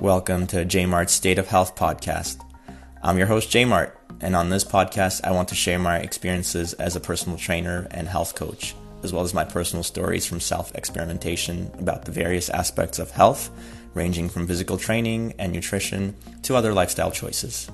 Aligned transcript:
Welcome 0.00 0.46
to 0.48 0.64
Jmart's 0.64 1.10
State 1.10 1.40
of 1.40 1.48
Health 1.48 1.74
podcast. 1.74 2.40
I'm 3.02 3.18
your 3.18 3.26
host, 3.26 3.50
Jmart, 3.50 3.90
and 4.20 4.36
on 4.36 4.48
this 4.48 4.62
podcast, 4.62 5.24
I 5.24 5.32
want 5.32 5.48
to 5.48 5.56
share 5.56 5.80
my 5.80 5.98
experiences 5.98 6.72
as 6.74 6.94
a 6.94 7.00
personal 7.00 7.36
trainer 7.36 7.88
and 7.90 8.06
health 8.06 8.36
coach, 8.36 8.76
as 9.02 9.12
well 9.12 9.24
as 9.24 9.34
my 9.34 9.42
personal 9.42 9.82
stories 9.82 10.24
from 10.24 10.38
self 10.38 10.72
experimentation 10.76 11.68
about 11.80 12.04
the 12.04 12.12
various 12.12 12.48
aspects 12.48 13.00
of 13.00 13.10
health, 13.10 13.50
ranging 13.92 14.28
from 14.28 14.46
physical 14.46 14.78
training 14.78 15.34
and 15.36 15.52
nutrition 15.52 16.14
to 16.42 16.54
other 16.54 16.72
lifestyle 16.72 17.10
choices. 17.10 17.68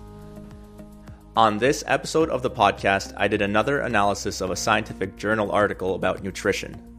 On 1.36 1.59
this 1.59 1.84
episode 1.86 2.30
of 2.30 2.41
the 2.41 2.50
podcast, 2.50 3.12
I 3.18 3.29
did 3.29 3.43
another 3.43 3.80
analysis 3.80 4.41
of 4.41 4.50
a 4.50 4.56
scientific 4.56 5.16
journal 5.16 5.52
article 5.52 5.95
about 5.95 6.22
nutrition. 6.22 6.94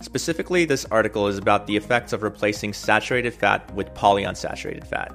Specifically, 0.00 0.64
this 0.64 0.84
article 0.86 1.26
is 1.26 1.38
about 1.38 1.66
the 1.66 1.76
effects 1.76 2.12
of 2.12 2.22
replacing 2.22 2.72
saturated 2.72 3.34
fat 3.34 3.72
with 3.74 3.94
polyunsaturated 3.94 4.86
fat. 4.86 5.12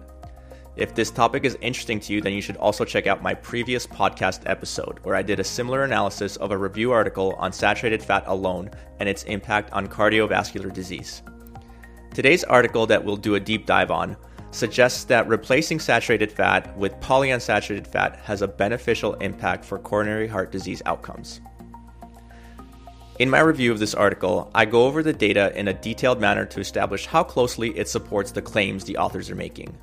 If 0.76 0.96
this 0.96 1.12
topic 1.12 1.44
is 1.44 1.58
interesting 1.62 2.00
to 2.00 2.14
you, 2.14 2.22
then 2.22 2.34
you 2.34 2.42
should 2.42 2.58
also 2.58 2.86
check 2.86 3.06
out 3.06 3.22
my 3.22 3.34
previous 3.34 3.86
podcast 3.86 4.42
episode, 4.46 5.00
where 5.04 5.16
I 5.16 5.22
did 5.22 5.40
a 5.40 5.44
similar 5.44 5.84
analysis 5.84 6.38
of 6.38 6.52
a 6.52 6.58
review 6.58 6.92
article 6.92 7.36
on 7.38 7.52
saturated 7.52 8.02
fat 8.02 8.24
alone 8.26 8.72
and 9.00 9.08
its 9.08 9.24
impact 9.24 9.72
on 9.74 9.88
cardiovascular 9.88 10.74
disease. 10.74 11.22
Today's 12.14 12.44
article, 12.46 12.88
that 12.88 13.04
we'll 13.04 13.18
do 13.18 13.36
a 13.36 13.40
deep 13.40 13.66
dive 13.66 13.92
on, 13.92 14.18
suggests 14.52 15.04
that 15.06 15.28
replacing 15.28 15.80
saturated 15.80 16.32
fat 16.32 16.76
with 16.78 17.00
polyunsaturated 17.00 17.88
fat 17.88 18.18
has 18.18 18.42
a 18.42 18.48
beneficial 18.48 19.14
impact 19.16 19.64
for 19.64 19.78
coronary 19.78 20.28
heart 20.28 20.52
disease 20.52 20.82
outcomes. 20.86 21.42
In 23.20 23.30
my 23.30 23.40
review 23.42 23.72
of 23.72 23.80
this 23.80 23.94
article, 23.94 24.50
I 24.56 24.66
go 24.66 24.86
over 24.86 25.04
the 25.04 25.14
data 25.14 25.52
in 25.58 25.68
a 25.68 25.74
detailed 25.74 26.20
manner 26.20 26.46
to 26.46 26.60
establish 26.60 27.06
how 27.06 27.24
closely 27.24 27.78
it 27.78 27.90
supports 27.90 28.32
the 28.32 28.42
claims 28.42 28.84
the 28.84 28.98
authors 28.98 29.30
are 29.30 29.36
making. 29.36 29.78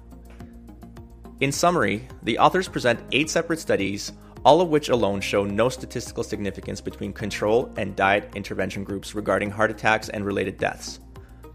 In 1.41 1.53
summary, 1.53 2.09
the 2.23 2.39
authors 2.39 2.69
present 2.69 2.99
eight 3.13 3.31
separate 3.31 3.61
studies, 3.61 4.13
all 4.45 4.61
of 4.61 4.71
which 4.71 4.89
alone 4.89 5.21
show 5.21 5.45
no 5.45 5.69
statistical 5.69 6.25
significance 6.25 6.81
between 6.81 7.13
control 7.13 7.73
and 7.77 7.95
diet 7.95 8.29
intervention 8.35 8.83
groups 8.83 9.15
regarding 9.15 9.51
heart 9.51 9.71
attacks 9.71 10.09
and 10.09 10.25
related 10.25 10.57
deaths. 10.57 10.99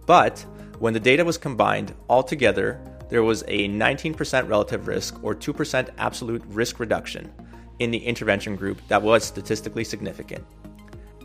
But 0.06 0.46
when 0.80 0.94
the 0.94 1.00
data 1.00 1.26
was 1.26 1.38
combined, 1.38 1.94
altogether, 2.08 2.80
there 3.10 3.24
was 3.24 3.44
a 3.48 3.68
19% 3.68 4.48
relative 4.48 4.88
risk 4.88 5.22
or 5.24 5.36
2% 5.36 5.90
absolute 5.98 6.44
risk 6.48 6.80
reduction 6.80 7.34
in 7.80 7.92
the 7.92 8.06
intervention 8.06 8.56
group 8.56 8.80
that 8.88 9.02
was 9.02 9.24
statistically 9.24 9.84
significant. 9.84 10.46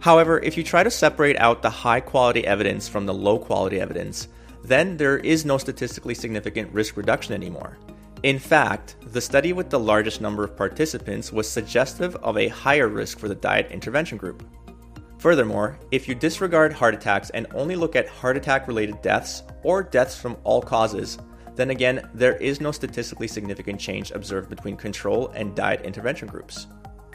However, 0.01 0.39
if 0.41 0.57
you 0.57 0.63
try 0.63 0.83
to 0.83 0.91
separate 0.91 1.37
out 1.39 1.63
the 1.63 1.71
high 1.71 2.01
quality 2.01 2.47
evidence 2.47 2.89
from 2.89 3.07
the 3.07 3.15
low 3.15 3.39
quality 3.39 3.81
evidence, 3.81 4.29
then 4.65 4.97
there 4.97 5.19
is 5.19 5.45
no 5.45 5.59
statistically 5.59 6.15
significant 6.15 6.73
risk 6.73 6.97
reduction 6.97 7.35
anymore. 7.35 7.79
In 8.23 8.39
fact, 8.39 8.97
the 9.13 9.21
study 9.21 9.53
with 9.53 9.71
the 9.71 9.79
largest 9.79 10.21
number 10.21 10.45
of 10.45 10.57
participants 10.57 11.33
was 11.33 11.49
suggestive 11.49 12.17
of 12.17 12.37
a 12.37 12.49
higher 12.49 12.89
risk 12.89 13.19
for 13.19 13.29
the 13.29 13.35
diet 13.35 13.71
intervention 13.71 14.19
group. 14.19 14.45
Furthermore, 15.19 15.79
if 15.91 16.09
you 16.09 16.15
disregard 16.15 16.73
heart 16.73 16.95
attacks 16.95 17.31
and 17.31 17.47
only 17.55 17.75
look 17.75 17.97
at 17.97 18.09
heart 18.09 18.37
attack 18.37 18.69
related 18.69 19.03
deaths 19.03 19.43
or 19.63 19.83
deaths 19.83 20.17
from 20.17 20.37
all 20.45 20.63
causes, 20.63 21.19
then 21.57 21.71
again, 21.71 22.09
there 22.15 22.37
is 22.37 22.61
no 22.61 22.71
statistically 22.71 23.27
significant 23.27 23.81
change 23.81 24.13
observed 24.13 24.49
between 24.49 24.77
control 24.77 25.29
and 25.35 25.57
diet 25.57 25.83
intervention 25.83 26.29
groups. 26.29 26.69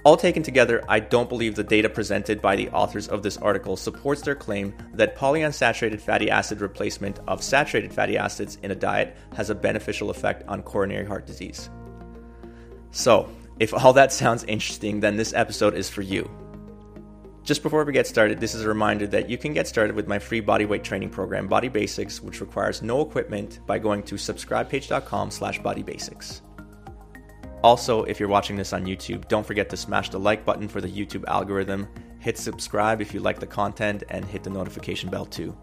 All 0.06 0.18
taken 0.18 0.44
together, 0.44 0.84
I 0.90 1.00
don't 1.00 1.30
believe 1.30 1.56
the 1.56 1.64
data 1.64 1.88
presented 1.88 2.42
by 2.42 2.58
the 2.58 2.70
authors 2.72 3.08
of 3.08 3.24
this 3.24 3.38
article 3.38 3.78
supports 3.78 4.22
their 4.22 4.36
claim 4.36 4.74
that 4.94 5.16
polyunsaturated 5.16 6.02
fatty 6.02 6.30
acid 6.30 6.60
replacement 6.60 7.20
of 7.26 7.42
saturated 7.42 7.94
fatty 7.94 8.18
acids 8.18 8.58
in 8.64 8.72
a 8.72 8.76
diet 8.76 9.16
has 9.34 9.50
a 9.50 9.56
beneficial 9.56 10.10
effect 10.10 10.44
on 10.50 10.62
coronary 10.62 11.06
heart 11.06 11.26
disease. 11.26 11.70
So, 12.92 13.30
if 13.60 13.74
all 13.74 13.94
that 13.94 14.12
sounds 14.12 14.44
interesting, 14.44 15.00
then 15.00 15.16
this 15.16 15.34
episode 15.34 15.74
is 15.74 15.90
for 15.90 16.02
you. 16.02 16.30
Just 17.44 17.64
before 17.64 17.86
we 17.86 17.94
get 17.94 18.08
started, 18.08 18.42
this 18.42 18.56
is 18.56 18.64
a 18.64 18.68
reminder 18.68 19.08
that 19.08 19.30
you 19.30 19.38
can 19.38 19.54
get 19.54 19.68
started 19.68 19.96
with 19.96 20.08
my 20.08 20.20
free 20.20 20.42
bodyweight 20.42 20.84
training 20.84 21.12
program, 21.12 21.48
Body 21.48 21.70
Basics, 21.70 22.22
which 22.22 22.42
requires 22.42 22.82
no 22.82 23.02
equipment 23.02 23.60
by 23.66 23.80
going 23.80 24.04
to 24.04 24.16
subscribepage.com 24.16 25.32
slash 25.32 25.62
bodybasics. 25.62 26.42
Also, 27.64 28.04
if 28.04 28.20
you're 28.20 28.28
watching 28.28 28.58
this 28.58 28.74
on 28.74 28.86
YouTube, 28.86 29.26
don't 29.30 29.48
forget 29.48 29.70
to 29.70 29.78
smash 29.78 30.10
the 30.10 30.20
like 30.20 30.44
button 30.44 30.68
for 30.68 30.82
the 30.82 30.88
YouTube 30.90 31.24
algorithm, 31.30 31.88
hit 32.20 32.38
subscribe 32.38 33.00
if 33.00 33.14
you 33.14 33.22
like 33.22 33.40
the 33.40 33.48
content, 33.48 34.04
and 34.10 34.26
hit 34.26 34.44
the 34.44 34.50
notification 34.50 35.10
bell 35.10 35.26
too. 35.26 35.58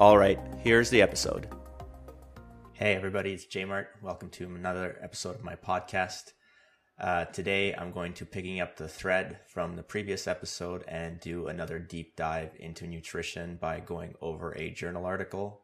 All 0.00 0.18
right, 0.18 0.38
here's 0.58 0.90
the 0.90 1.00
episode. 1.00 1.48
Hey, 2.74 2.94
everybody, 2.94 3.32
it's 3.32 3.46
Jmart. 3.46 3.86
Welcome 4.02 4.28
to 4.30 4.44
another 4.44 4.98
episode 5.02 5.36
of 5.36 5.42
my 5.42 5.54
podcast. 5.54 6.32
Uh, 7.00 7.24
today, 7.24 7.72
I'm 7.72 7.90
going 7.90 8.12
to 8.14 8.26
picking 8.26 8.60
up 8.60 8.76
the 8.76 8.86
thread 8.86 9.38
from 9.46 9.76
the 9.76 9.82
previous 9.82 10.28
episode 10.28 10.84
and 10.86 11.20
do 11.20 11.46
another 11.46 11.78
deep 11.78 12.16
dive 12.16 12.50
into 12.60 12.86
nutrition 12.86 13.56
by 13.56 13.80
going 13.80 14.14
over 14.20 14.54
a 14.58 14.68
journal 14.68 15.06
article. 15.06 15.62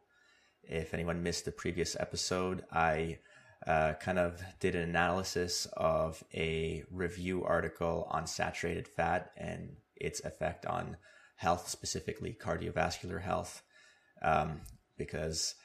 If 0.63 0.95
anyone 0.95 1.21
missed 1.21 1.45
the 1.45 1.51
previous 1.51 1.95
episode, 1.99 2.63
I 2.71 3.19
uh, 3.67 3.93
kind 3.93 4.17
of 4.17 4.41
did 4.59 4.75
an 4.75 4.89
analysis 4.89 5.67
of 5.77 6.23
a 6.33 6.83
review 6.89 7.43
article 7.43 8.07
on 8.09 8.25
saturated 8.25 8.87
fat 8.87 9.31
and 9.37 9.75
its 9.95 10.19
effect 10.21 10.65
on 10.65 10.97
health, 11.35 11.69
specifically 11.69 12.35
cardiovascular 12.39 13.21
health, 13.21 13.61
um, 14.21 14.61
because 14.97 15.55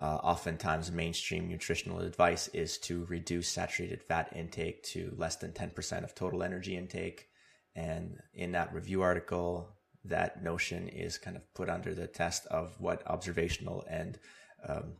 uh, 0.00 0.16
oftentimes 0.22 0.92
mainstream 0.92 1.48
nutritional 1.48 2.00
advice 2.00 2.48
is 2.48 2.78
to 2.78 3.04
reduce 3.06 3.48
saturated 3.48 4.02
fat 4.02 4.32
intake 4.36 4.82
to 4.82 5.12
less 5.16 5.36
than 5.36 5.52
10% 5.52 6.04
of 6.04 6.14
total 6.14 6.42
energy 6.42 6.76
intake. 6.76 7.28
And 7.74 8.18
in 8.34 8.52
that 8.52 8.72
review 8.72 9.02
article, 9.02 9.68
that 10.04 10.42
notion 10.42 10.88
is 10.88 11.18
kind 11.18 11.36
of 11.36 11.52
put 11.54 11.68
under 11.68 11.94
the 11.94 12.06
test 12.06 12.46
of 12.46 12.74
what 12.78 13.06
observational 13.06 13.84
and 13.88 14.18
um, 14.66 14.94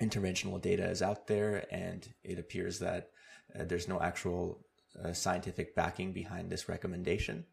interventional 0.00 0.60
data 0.60 0.88
is 0.88 1.02
out 1.02 1.26
there, 1.26 1.66
and 1.70 2.12
it 2.22 2.38
appears 2.38 2.78
that 2.78 3.10
uh, 3.58 3.64
there's 3.64 3.88
no 3.88 4.00
actual 4.00 4.64
uh, 5.02 5.12
scientific 5.12 5.74
backing 5.74 6.12
behind 6.12 6.50
this 6.50 6.68
recommendation. 6.68 7.44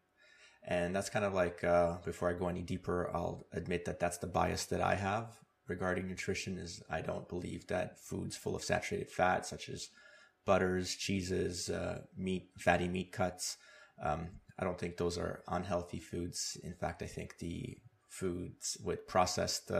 And 0.66 0.94
that's 0.94 1.10
kind 1.10 1.24
of 1.24 1.34
like, 1.34 1.64
uh, 1.64 1.96
before 2.04 2.28
I 2.28 2.34
go 2.34 2.48
any 2.48 2.62
deeper, 2.62 3.10
I'll 3.14 3.46
admit 3.52 3.84
that 3.86 4.00
that's 4.00 4.18
the 4.18 4.26
bias 4.26 4.66
that 4.66 4.80
I 4.80 4.96
have 4.96 5.38
regarding 5.66 6.08
nutrition 6.08 6.58
is 6.58 6.82
I 6.90 7.02
don't 7.02 7.28
believe 7.28 7.66
that 7.66 8.00
foods 8.00 8.36
full 8.36 8.56
of 8.56 8.64
saturated 8.64 9.10
fat, 9.10 9.46
such 9.46 9.68
as 9.68 9.90
butters, 10.44 10.94
cheeses, 10.94 11.68
uh, 11.68 12.02
meat, 12.16 12.50
fatty 12.58 12.88
meat 12.88 13.12
cuts, 13.12 13.58
um, 14.02 14.28
I 14.58 14.64
don't 14.64 14.78
think 14.78 14.96
those 14.96 15.18
are 15.18 15.42
unhealthy 15.48 16.00
foods. 16.00 16.56
In 16.62 16.74
fact, 16.74 17.02
I 17.02 17.06
think 17.06 17.38
the 17.38 17.78
foods 18.08 18.76
with 18.82 19.06
processed 19.06 19.70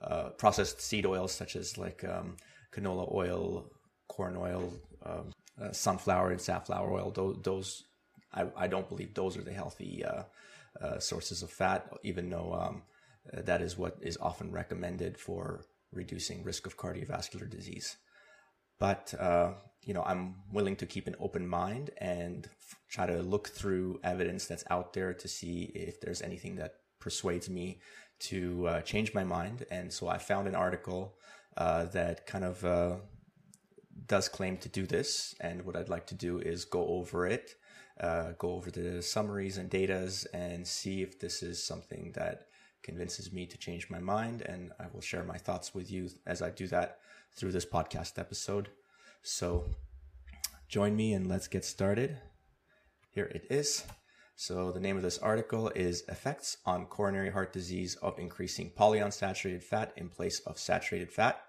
uh, 0.00 0.30
processed 0.30 0.80
seed 0.80 1.06
oils 1.06 1.32
such 1.32 1.56
as 1.56 1.78
like 1.78 2.04
um, 2.04 2.36
canola 2.72 3.12
oil, 3.12 3.70
corn 4.08 4.36
oil, 4.36 4.72
um, 5.04 5.30
uh, 5.60 5.72
sunflower 5.72 6.30
and 6.30 6.40
safflower 6.40 6.92
oil. 6.92 7.10
Those, 7.10 7.38
those 7.42 7.84
I, 8.32 8.46
I, 8.56 8.66
don't 8.66 8.88
believe 8.88 9.14
those 9.14 9.36
are 9.36 9.42
the 9.42 9.52
healthy 9.52 10.04
uh, 10.04 10.24
uh 10.82 10.98
sources 10.98 11.42
of 11.42 11.50
fat, 11.50 11.88
even 12.02 12.30
though 12.30 12.52
um, 12.52 12.82
that 13.32 13.62
is 13.62 13.78
what 13.78 13.96
is 14.00 14.18
often 14.20 14.50
recommended 14.50 15.16
for 15.18 15.64
reducing 15.92 16.42
risk 16.42 16.66
of 16.66 16.76
cardiovascular 16.76 17.48
disease. 17.48 17.96
But 18.78 19.14
uh, 19.18 19.52
you 19.82 19.94
know, 19.94 20.02
I'm 20.02 20.36
willing 20.52 20.76
to 20.76 20.86
keep 20.86 21.06
an 21.06 21.16
open 21.20 21.46
mind 21.46 21.90
and 21.98 22.46
f- 22.46 22.78
try 22.90 23.06
to 23.06 23.22
look 23.22 23.48
through 23.48 24.00
evidence 24.02 24.46
that's 24.46 24.64
out 24.70 24.92
there 24.92 25.14
to 25.14 25.28
see 25.28 25.70
if 25.74 26.00
there's 26.00 26.22
anything 26.22 26.56
that 26.56 26.74
persuades 27.00 27.50
me 27.50 27.80
to 28.20 28.68
uh, 28.68 28.80
change 28.82 29.14
my 29.14 29.24
mind. 29.24 29.66
And 29.70 29.92
so 29.92 30.08
I 30.08 30.18
found 30.18 30.48
an 30.48 30.54
article 30.54 31.14
uh, 31.56 31.84
that 31.86 32.26
kind 32.26 32.44
of 32.44 32.64
uh, 32.64 32.96
does 34.06 34.28
claim 34.28 34.56
to 34.58 34.68
do 34.68 34.86
this. 34.86 35.34
And 35.40 35.64
what 35.64 35.76
I'd 35.76 35.88
like 35.88 36.06
to 36.08 36.14
do 36.14 36.38
is 36.38 36.64
go 36.64 36.86
over 36.88 37.26
it, 37.26 37.54
uh, 38.00 38.32
go 38.38 38.52
over 38.52 38.70
the 38.70 39.02
summaries 39.02 39.58
and 39.58 39.70
datas, 39.70 40.26
and 40.32 40.66
see 40.66 41.02
if 41.02 41.18
this 41.18 41.42
is 41.42 41.64
something 41.64 42.12
that 42.14 42.46
convinces 42.82 43.32
me 43.32 43.46
to 43.46 43.56
change 43.56 43.88
my 43.90 43.98
mind. 43.98 44.42
And 44.42 44.72
I 44.78 44.86
will 44.92 45.00
share 45.00 45.24
my 45.24 45.38
thoughts 45.38 45.74
with 45.74 45.90
you 45.90 46.10
as 46.26 46.42
I 46.42 46.50
do 46.50 46.66
that 46.68 46.98
through 47.34 47.52
this 47.52 47.66
podcast 47.66 48.18
episode. 48.18 48.68
So 49.22 49.64
join 50.68 50.94
me 50.96 51.14
and 51.14 51.26
let's 51.26 51.48
get 51.48 51.64
started. 51.64 52.18
Here 53.10 53.26
it 53.26 53.46
is. 53.48 53.84
So 54.36 54.72
the 54.72 54.80
name 54.80 54.96
of 54.96 55.04
this 55.04 55.18
article 55.18 55.68
is 55.76 56.02
Effects 56.08 56.56
on 56.66 56.86
Coronary 56.86 57.30
Heart 57.30 57.52
Disease 57.52 57.94
of 57.96 58.18
Increasing 58.18 58.72
Polyunsaturated 58.76 59.62
Fat 59.62 59.92
in 59.96 60.08
Place 60.08 60.40
of 60.40 60.58
Saturated 60.58 61.12
Fat, 61.12 61.40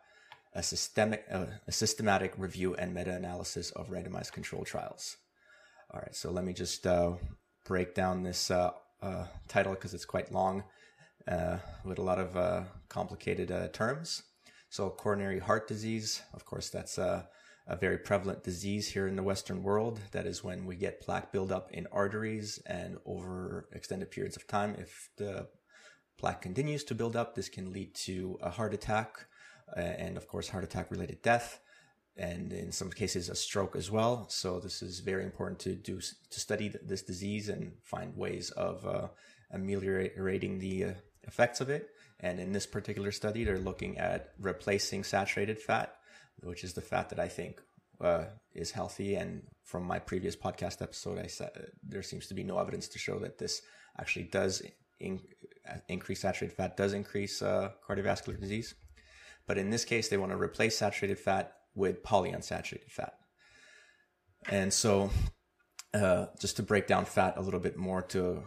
a, 0.53 0.61
systemic, 0.61 1.25
uh, 1.31 1.45
a 1.67 1.71
systematic 1.71 2.33
review 2.37 2.75
and 2.75 2.93
meta-analysis 2.93 3.71
of 3.71 3.89
randomized 3.89 4.33
control 4.33 4.63
trials. 4.63 5.17
All 5.91 5.99
right, 5.99 6.15
so 6.15 6.29
let 6.29 6.45
me 6.45 6.53
just 6.53 6.85
uh, 6.85 7.13
break 7.65 7.95
down 7.95 8.21
this 8.21 8.51
uh, 8.51 8.71
uh 9.01 9.25
title 9.47 9.73
because 9.73 9.95
it's 9.95 10.05
quite 10.05 10.31
long 10.31 10.63
uh, 11.27 11.57
with 11.83 11.97
a 11.97 12.03
lot 12.03 12.19
of 12.19 12.37
uh, 12.37 12.63
complicated 12.87 13.73
terms. 13.73 14.23
So 14.69 14.91
coronary 14.91 15.39
heart 15.39 15.67
disease, 15.67 16.21
of 16.35 16.45
course, 16.45 16.69
that's 16.69 16.99
a 17.67 17.75
very 17.75 17.97
prevalent 17.97 18.43
disease 18.43 18.87
here 18.87 19.07
in 19.07 19.15
the 19.15 19.23
Western 19.23 19.63
world. 19.63 19.99
That 20.11 20.25
is 20.25 20.43
when 20.43 20.65
we 20.65 20.75
get 20.75 21.01
plaque 21.01 21.31
buildup 21.31 21.71
in 21.71 21.87
arteries 21.91 22.59
and 22.65 22.97
over 23.05 23.67
extended 23.71 24.11
periods 24.11 24.35
of 24.35 24.47
time. 24.47 24.75
If 24.77 25.09
the 25.17 25.47
plaque 26.17 26.41
continues 26.41 26.83
to 26.85 26.95
build 26.95 27.15
up, 27.15 27.35
this 27.35 27.49
can 27.49 27.73
lead 27.73 27.95
to 27.95 28.37
a 28.41 28.49
heart 28.49 28.73
attack 28.73 29.25
uh, 29.75 29.79
and 29.79 30.15
of 30.17 30.27
course 30.27 30.49
heart 30.49 30.63
attack 30.63 30.91
related 30.91 31.21
death 31.21 31.59
and 32.17 32.53
in 32.53 32.71
some 32.71 32.91
cases 32.91 33.29
a 33.29 33.35
stroke 33.35 33.75
as 33.75 33.91
well. 33.91 34.27
So 34.29 34.59
this 34.59 34.81
is 34.81 34.99
very 34.99 35.23
important 35.23 35.59
to 35.59 35.75
do 35.75 35.99
to 35.99 36.39
study 36.39 36.73
this 36.83 37.01
disease 37.01 37.49
and 37.49 37.73
find 37.83 38.15
ways 38.15 38.51
of 38.51 38.85
uh, 38.85 39.07
ameliorating 39.51 40.59
the 40.59 40.83
uh, 40.85 40.91
effects 41.23 41.61
of 41.61 41.69
it. 41.69 41.89
And 42.19 42.39
in 42.39 42.53
this 42.53 42.65
particular 42.65 43.11
study, 43.11 43.43
they're 43.43 43.57
looking 43.57 43.97
at 43.97 44.31
replacing 44.39 45.03
saturated 45.03 45.59
fat, 45.59 45.95
which 46.41 46.63
is 46.63 46.73
the 46.73 46.81
fat 46.81 47.09
that 47.09 47.19
I 47.19 47.27
think 47.27 47.61
uh, 48.01 48.25
is 48.53 48.71
healthy. 48.71 49.15
And 49.15 49.43
from 49.63 49.83
my 49.83 49.99
previous 49.99 50.35
podcast 50.35 50.81
episode, 50.81 51.19
I 51.19 51.27
said 51.27 51.71
there 51.83 52.03
seems 52.03 52.27
to 52.27 52.33
be 52.33 52.43
no 52.43 52.59
evidence 52.59 52.87
to 52.89 52.99
show 52.99 53.19
that 53.19 53.37
this 53.37 53.61
actually 53.99 54.25
does 54.25 54.61
in, 54.99 55.21
increase 55.87 56.21
saturated 56.21 56.55
fat, 56.55 56.77
does 56.77 56.93
increase 56.93 57.41
uh, 57.41 57.71
cardiovascular 57.87 58.39
disease. 58.39 58.75
But 59.47 59.57
in 59.57 59.69
this 59.69 59.85
case, 59.85 60.09
they 60.09 60.17
want 60.17 60.31
to 60.31 60.37
replace 60.37 60.77
saturated 60.77 61.19
fat 61.19 61.53
with 61.75 62.03
polyunsaturated 62.03 62.89
fat. 62.89 63.13
And 64.49 64.71
so, 64.73 65.09
uh, 65.93 66.27
just 66.39 66.57
to 66.57 66.63
break 66.63 66.87
down 66.87 67.05
fat 67.05 67.35
a 67.37 67.41
little 67.41 67.59
bit 67.59 67.77
more 67.77 68.01
to 68.01 68.43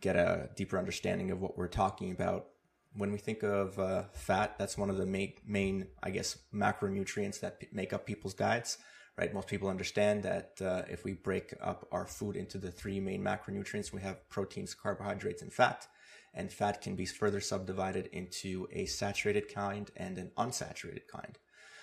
get 0.00 0.16
a 0.16 0.50
deeper 0.56 0.78
understanding 0.78 1.30
of 1.30 1.40
what 1.40 1.56
we're 1.56 1.68
talking 1.68 2.10
about, 2.12 2.46
when 2.94 3.12
we 3.12 3.18
think 3.18 3.42
of 3.42 3.78
uh, 3.78 4.04
fat, 4.12 4.58
that's 4.58 4.78
one 4.78 4.90
of 4.90 4.96
the 4.96 5.06
main, 5.06 5.34
main, 5.46 5.86
I 6.02 6.10
guess, 6.10 6.38
macronutrients 6.54 7.40
that 7.40 7.60
p- 7.60 7.68
make 7.72 7.92
up 7.92 8.06
people's 8.06 8.34
diets. 8.34 8.78
Right? 9.16 9.34
Most 9.34 9.48
people 9.48 9.68
understand 9.68 10.22
that 10.22 10.52
uh, 10.62 10.82
if 10.88 11.04
we 11.04 11.12
break 11.12 11.52
up 11.60 11.88
our 11.90 12.06
food 12.06 12.36
into 12.36 12.56
the 12.56 12.70
three 12.70 13.00
main 13.00 13.22
macronutrients, 13.22 13.92
we 13.92 14.00
have 14.02 14.28
proteins, 14.28 14.74
carbohydrates, 14.74 15.42
and 15.42 15.52
fat. 15.52 15.88
And 16.34 16.52
fat 16.52 16.80
can 16.80 16.94
be 16.94 17.04
further 17.04 17.40
subdivided 17.40 18.06
into 18.12 18.68
a 18.70 18.86
saturated 18.86 19.52
kind 19.52 19.90
and 19.96 20.18
an 20.18 20.30
unsaturated 20.38 21.08
kind. 21.10 21.36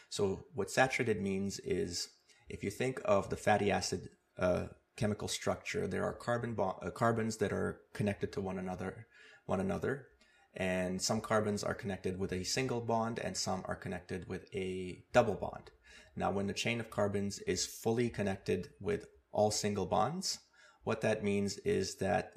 So 0.09 0.45
what 0.53 0.71
saturated 0.71 1.21
means 1.21 1.59
is 1.59 2.07
if 2.47 2.63
you 2.63 2.69
think 2.69 3.01
of 3.03 3.29
the 3.29 3.35
fatty 3.35 3.69
acid 3.69 4.09
uh, 4.37 4.67
chemical 4.95 5.27
structure, 5.27 5.87
there 5.87 6.05
are 6.05 6.13
carbon 6.13 6.53
bo- 6.53 6.79
uh, 6.81 6.89
carbons 6.89 7.37
that 7.37 7.51
are 7.51 7.81
connected 7.93 8.31
to 8.33 8.41
one 8.41 8.59
another, 8.59 9.07
one 9.45 9.59
another, 9.59 10.07
and 10.55 11.01
some 11.01 11.21
carbons 11.21 11.63
are 11.63 11.73
connected 11.73 12.17
with 12.17 12.31
a 12.31 12.43
single 12.43 12.81
bond 12.81 13.19
and 13.19 13.35
some 13.35 13.63
are 13.65 13.75
connected 13.75 14.27
with 14.27 14.45
a 14.53 15.03
double 15.13 15.33
bond. 15.33 15.71
Now, 16.15 16.31
when 16.31 16.47
the 16.47 16.53
chain 16.53 16.79
of 16.79 16.89
carbons 16.89 17.39
is 17.39 17.65
fully 17.65 18.09
connected 18.09 18.69
with 18.79 19.07
all 19.31 19.51
single 19.51 19.85
bonds, 19.85 20.39
what 20.83 21.01
that 21.01 21.23
means 21.23 21.57
is 21.59 21.95
that 21.95 22.33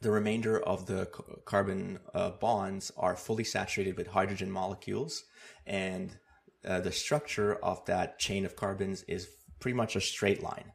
the 0.00 0.10
remainder 0.10 0.60
of 0.60 0.86
the 0.86 1.08
carbon 1.44 1.98
uh, 2.14 2.30
bonds 2.30 2.92
are 2.96 3.16
fully 3.16 3.44
saturated 3.44 3.96
with 3.96 4.06
hydrogen 4.08 4.50
molecules 4.50 5.24
and 5.66 6.18
uh, 6.64 6.80
the 6.80 6.92
structure 6.92 7.54
of 7.64 7.84
that 7.86 8.18
chain 8.18 8.44
of 8.44 8.54
carbons 8.54 9.02
is 9.04 9.28
pretty 9.60 9.76
much 9.76 9.96
a 9.96 10.00
straight 10.00 10.42
line. 10.42 10.72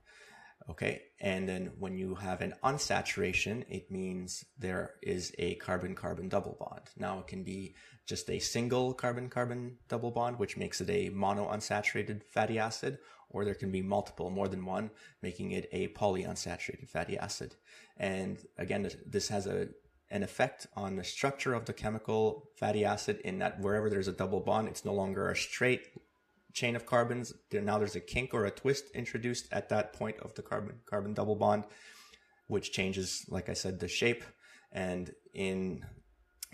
Okay. 0.70 1.02
And 1.20 1.48
then 1.48 1.72
when 1.78 1.98
you 1.98 2.16
have 2.16 2.42
an 2.42 2.54
unsaturation, 2.64 3.66
it 3.70 3.92
means 3.92 4.46
there 4.58 4.96
is 5.02 5.34
a 5.38 5.56
carbon 5.56 5.94
carbon 5.94 6.30
double 6.30 6.56
bond. 6.60 6.84
Now 6.98 7.20
it 7.20 7.28
can 7.28 7.44
be 7.44 7.76
just 8.06 8.30
a 8.30 8.40
single 8.40 8.94
carbon 8.94 9.30
carbon 9.30 9.78
double 9.88 10.12
bond, 10.12 10.40
which 10.40 10.58
makes 10.58 10.80
it 10.82 10.90
a 10.90 11.10
mono 11.10 11.50
unsaturated 11.50 12.24
fatty 12.24 12.60
acid, 12.60 13.00
or 13.30 13.44
there 13.44 13.56
can 13.56 13.72
be 13.72 13.82
multiple, 13.82 14.30
more 14.30 14.48
than 14.48 14.66
one, 14.66 14.92
making 15.22 15.52
it 15.52 15.68
a 15.72 15.90
polyunsaturated 15.90 16.88
fatty 16.88 17.18
acid. 17.18 17.56
And 17.98 18.38
again, 18.58 18.90
this 19.06 19.28
has 19.30 19.48
a 19.48 19.70
an 20.10 20.22
effect 20.22 20.68
on 20.76 20.96
the 20.96 21.04
structure 21.04 21.56
of 21.56 21.66
the 21.66 21.74
chemical 21.74 22.48
fatty 22.56 22.86
acid 22.86 23.20
in 23.24 23.40
that 23.40 23.60
wherever 23.60 23.90
there's 23.90 24.08
a 24.08 24.14
double 24.14 24.40
bond, 24.40 24.68
it's 24.68 24.86
no 24.86 24.94
longer 24.94 25.30
a 25.30 25.36
straight 25.36 25.88
chain 26.54 26.76
of 26.76 26.86
carbons. 26.86 27.34
Now 27.52 27.78
there's 27.78 27.96
a 27.96 28.00
kink 28.00 28.34
or 28.34 28.46
a 28.46 28.52
twist 28.52 28.86
introduced 28.94 29.48
at 29.52 29.70
that 29.70 29.94
point 29.94 30.18
of 30.22 30.34
the 30.36 30.42
carbon 30.42 30.76
carbon 30.86 31.14
double 31.14 31.36
bond, 31.36 31.66
which 32.48 32.72
changes, 32.72 33.26
like 33.30 33.50
I 33.50 33.54
said, 33.54 33.80
the 33.80 33.88
shape. 33.88 34.24
And 34.72 35.12
in 35.34 35.86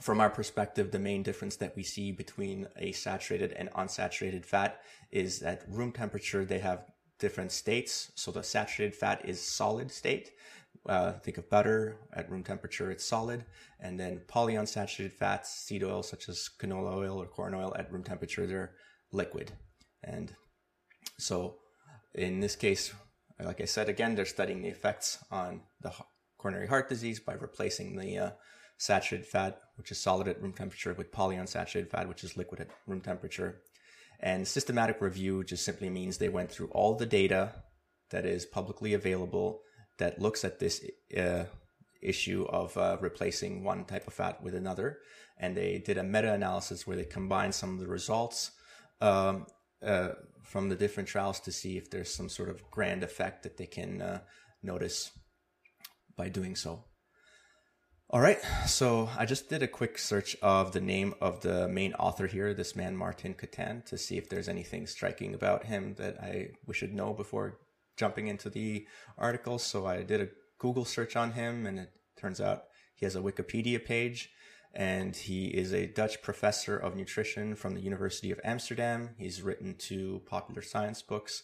from 0.01 0.21
our 0.21 0.29
perspective, 0.29 0.91
the 0.91 0.99
main 0.99 1.23
difference 1.23 1.57
that 1.57 1.75
we 1.75 1.83
see 1.83 2.11
between 2.11 2.67
a 2.77 2.93
saturated 2.93 3.51
and 3.53 3.69
unsaturated 3.71 4.45
fat 4.45 4.81
is 5.11 5.41
at 5.41 5.65
room 5.69 5.91
temperature, 5.91 6.45
they 6.45 6.59
have 6.59 6.85
different 7.19 7.51
states. 7.51 8.11
So 8.15 8.31
the 8.31 8.43
saturated 8.43 8.95
fat 8.95 9.21
is 9.25 9.41
solid 9.41 9.91
state 9.91 10.31
uh, 10.87 11.13
think 11.13 11.37
of 11.37 11.49
butter 11.49 11.97
at 12.13 12.29
room 12.29 12.43
temperature, 12.43 12.91
it's 12.91 13.05
solid. 13.05 13.45
And 13.79 13.99
then 13.99 14.21
polyunsaturated 14.27 15.11
fats, 15.11 15.49
seed 15.49 15.83
oil 15.83 16.03
such 16.03 16.29
as 16.29 16.49
canola 16.59 16.95
oil 16.95 17.21
or 17.21 17.25
corn 17.25 17.53
oil 17.53 17.73
at 17.77 17.91
room 17.91 18.03
temperature, 18.03 18.45
they're 18.45 18.73
liquid. 19.11 19.51
And 20.03 20.33
so 21.17 21.57
in 22.13 22.39
this 22.39 22.55
case, 22.55 22.93
like 23.39 23.61
I 23.61 23.65
said, 23.65 23.89
again, 23.89 24.15
they're 24.15 24.25
studying 24.25 24.61
the 24.61 24.69
effects 24.69 25.23
on 25.31 25.61
the 25.81 25.93
coronary 26.37 26.67
heart 26.67 26.89
disease 26.89 27.19
by 27.19 27.33
replacing 27.33 27.95
the 27.95 28.17
uh, 28.17 28.31
saturated 28.77 29.27
fat, 29.27 29.59
which 29.75 29.91
is 29.91 30.01
solid 30.01 30.27
at 30.27 30.41
room 30.41 30.53
temperature, 30.53 30.93
with 30.93 31.11
polyunsaturated 31.11 31.89
fat, 31.89 32.07
which 32.07 32.23
is 32.23 32.37
liquid 32.37 32.61
at 32.61 32.69
room 32.87 33.01
temperature. 33.01 33.61
And 34.19 34.47
systematic 34.47 35.01
review 35.01 35.43
just 35.43 35.63
simply 35.63 35.89
means 35.89 36.17
they 36.17 36.29
went 36.29 36.51
through 36.51 36.67
all 36.67 36.95
the 36.95 37.05
data 37.05 37.53
that 38.09 38.25
is 38.25 38.45
publicly 38.45 38.93
available 38.93 39.61
that 39.97 40.19
looks 40.19 40.43
at 40.43 40.59
this 40.59 40.83
uh, 41.17 41.43
issue 42.01 42.45
of 42.49 42.75
uh, 42.77 42.97
replacing 42.99 43.63
one 43.63 43.85
type 43.85 44.07
of 44.07 44.13
fat 44.13 44.41
with 44.41 44.55
another. 44.55 44.99
And 45.37 45.55
they 45.55 45.77
did 45.77 45.97
a 45.97 46.03
meta 46.03 46.33
analysis 46.33 46.85
where 46.85 46.97
they 46.97 47.05
combined 47.05 47.55
some 47.55 47.73
of 47.73 47.79
the 47.79 47.87
results 47.87 48.51
um, 49.01 49.45
uh, 49.85 50.09
from 50.43 50.69
the 50.69 50.75
different 50.75 51.09
trials 51.09 51.39
to 51.41 51.51
see 51.51 51.77
if 51.77 51.89
there's 51.89 52.13
some 52.13 52.29
sort 52.29 52.49
of 52.49 52.69
grand 52.71 53.03
effect 53.03 53.43
that 53.43 53.57
they 53.57 53.65
can 53.65 54.01
uh, 54.01 54.19
notice 54.63 55.11
by 56.15 56.29
doing 56.29 56.55
so. 56.55 56.83
All 58.11 58.21
right, 58.21 58.39
so 58.65 59.07
I 59.15 59.27
just 59.27 59.49
did 59.49 59.61
a 59.61 59.67
quick 59.67 59.99
search 59.99 60.35
of 60.41 60.71
the 60.71 60.81
name 60.81 61.13
of 61.21 61.41
the 61.41 61.67
main 61.67 61.93
author 61.93 62.25
here, 62.25 62.55
this 62.55 62.75
man 62.75 62.97
Martin 62.97 63.35
Katan, 63.35 63.85
to 63.85 63.99
see 63.99 64.17
if 64.17 64.27
there's 64.29 64.49
anything 64.49 64.87
striking 64.87 65.35
about 65.35 65.65
him 65.65 65.93
that 65.99 66.19
I 66.19 66.49
we 66.65 66.73
should 66.73 66.91
know 66.91 67.13
before 67.13 67.59
jumping 67.97 68.25
into 68.25 68.49
the 68.49 68.87
article. 69.15 69.59
So 69.59 69.85
I 69.85 70.01
did 70.01 70.21
a 70.21 70.29
Google 70.57 70.85
search 70.85 71.15
on 71.15 71.33
him, 71.33 71.67
and 71.67 71.77
it 71.77 71.91
turns 72.17 72.41
out 72.41 72.63
he 72.95 73.05
has 73.05 73.15
a 73.15 73.21
Wikipedia 73.21 73.83
page. 73.83 74.31
And 74.73 75.15
he 75.15 75.47
is 75.47 75.73
a 75.73 75.87
Dutch 75.87 76.21
professor 76.21 76.77
of 76.77 76.95
nutrition 76.95 77.55
from 77.55 77.73
the 77.73 77.81
University 77.81 78.31
of 78.31 78.39
Amsterdam. 78.43 79.09
He's 79.17 79.41
written 79.41 79.75
two 79.77 80.21
popular 80.25 80.61
science 80.61 81.01
books. 81.01 81.43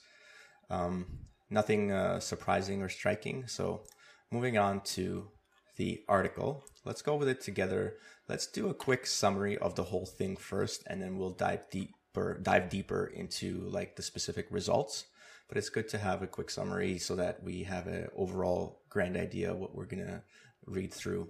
Um, 0.70 1.06
nothing 1.50 1.92
uh, 1.92 2.20
surprising 2.20 2.82
or 2.82 2.90
striking. 2.90 3.48
So, 3.48 3.84
moving 4.32 4.58
on 4.58 4.82
to 4.82 5.30
the 5.76 6.04
article, 6.08 6.64
let's 6.86 7.02
go 7.02 7.16
with 7.16 7.28
it 7.28 7.42
together. 7.42 7.96
Let's 8.30 8.48
do 8.48 8.70
a 8.70 8.74
quick 8.74 9.08
summary 9.08 9.58
of 9.58 9.76
the 9.76 9.84
whole 9.84 10.06
thing 10.06 10.38
first, 10.38 10.84
and 10.88 11.02
then 11.02 11.18
we'll 11.18 11.32
dive 11.32 11.70
deeper, 11.70 12.40
dive 12.42 12.70
deeper 12.70 13.08
into 13.08 13.68
like 13.70 13.96
the 13.96 14.04
specific 14.04 14.48
results 14.50 15.06
but 15.48 15.58
it's 15.58 15.70
good 15.70 15.88
to 15.90 15.98
have 15.98 16.22
a 16.22 16.28
quick 16.28 16.50
summary 16.50 16.98
so 16.98 17.16
that 17.16 17.44
we 17.44 17.64
have 17.64 17.88
an 17.88 18.08
overall 18.16 18.82
grand 18.90 19.16
idea 19.16 19.54
what 19.54 19.76
we're 19.76 19.86
to 20.06 20.22
read 20.66 20.94
through 20.94 21.30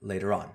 later 0.00 0.32
on. 0.32 0.50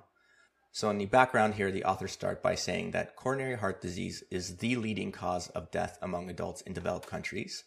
So, 0.76 0.90
in 0.90 0.98
the 0.98 1.06
background 1.06 1.54
here, 1.54 1.72
the 1.72 1.84
authors 1.84 2.14
start 2.14 2.42
by 2.42 2.56
saying 2.56 2.92
that 2.92 3.16
coronary 3.16 3.56
heart 3.56 3.80
disease 3.80 4.24
is 4.32 4.58
the 4.58 4.76
leading 4.76 5.12
cause 5.12 5.48
of 5.50 5.70
death 5.70 6.00
among 6.02 6.32
adults 6.32 6.62
in 6.62 6.74
developed 6.74 7.08
countries. 7.08 7.64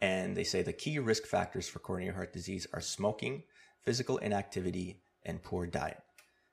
And 0.00 0.36
they 0.36 0.42
say 0.42 0.62
the 0.62 0.72
key 0.72 0.98
risk 0.98 1.26
factors 1.26 1.68
for 1.68 1.78
coronary 1.78 2.12
heart 2.12 2.32
disease 2.32 2.66
are 2.72 2.80
smoking, 2.80 3.44
physical 3.84 4.18
inactivity, 4.18 5.00
and 5.24 5.40
poor 5.40 5.64
diet. 5.64 6.02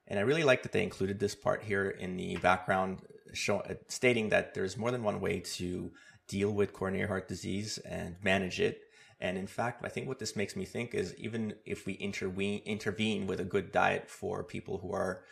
And 0.08 0.20
I 0.20 0.22
really 0.22 0.44
like 0.44 0.62
that 0.62 0.72
they 0.72 0.84
included 0.84 1.20
this 1.20 1.34
part 1.34 1.64
here 1.64 1.90
in 1.90 2.16
the 2.16 2.38
background, 2.38 3.02
show, 3.34 3.62
uh, 3.62 3.74
stating 3.88 4.30
that 4.30 4.54
there's 4.54 4.78
more 4.78 4.92
than 4.92 5.02
one 5.02 5.20
way 5.20 5.40
to 5.56 5.92
deal 6.28 6.52
with 6.52 6.74
coronary 6.74 7.08
heart 7.08 7.28
disease 7.28 7.80
and 7.80 8.18
manage 8.22 8.60
it. 8.60 8.82
And 9.20 9.36
in 9.36 9.48
fact, 9.48 9.84
I 9.84 9.90
think 9.90 10.08
what 10.08 10.20
this 10.20 10.36
makes 10.36 10.56
me 10.56 10.64
think 10.64 10.94
is 10.94 11.16
even 11.16 11.56
if 11.66 11.88
we 11.88 11.94
intervene 11.94 13.26
with 13.26 13.40
a 13.40 13.46
good 13.46 13.72
diet 13.72 14.08
for 14.08 14.44
people 14.44 14.78
who 14.78 14.94
are, 14.94 15.24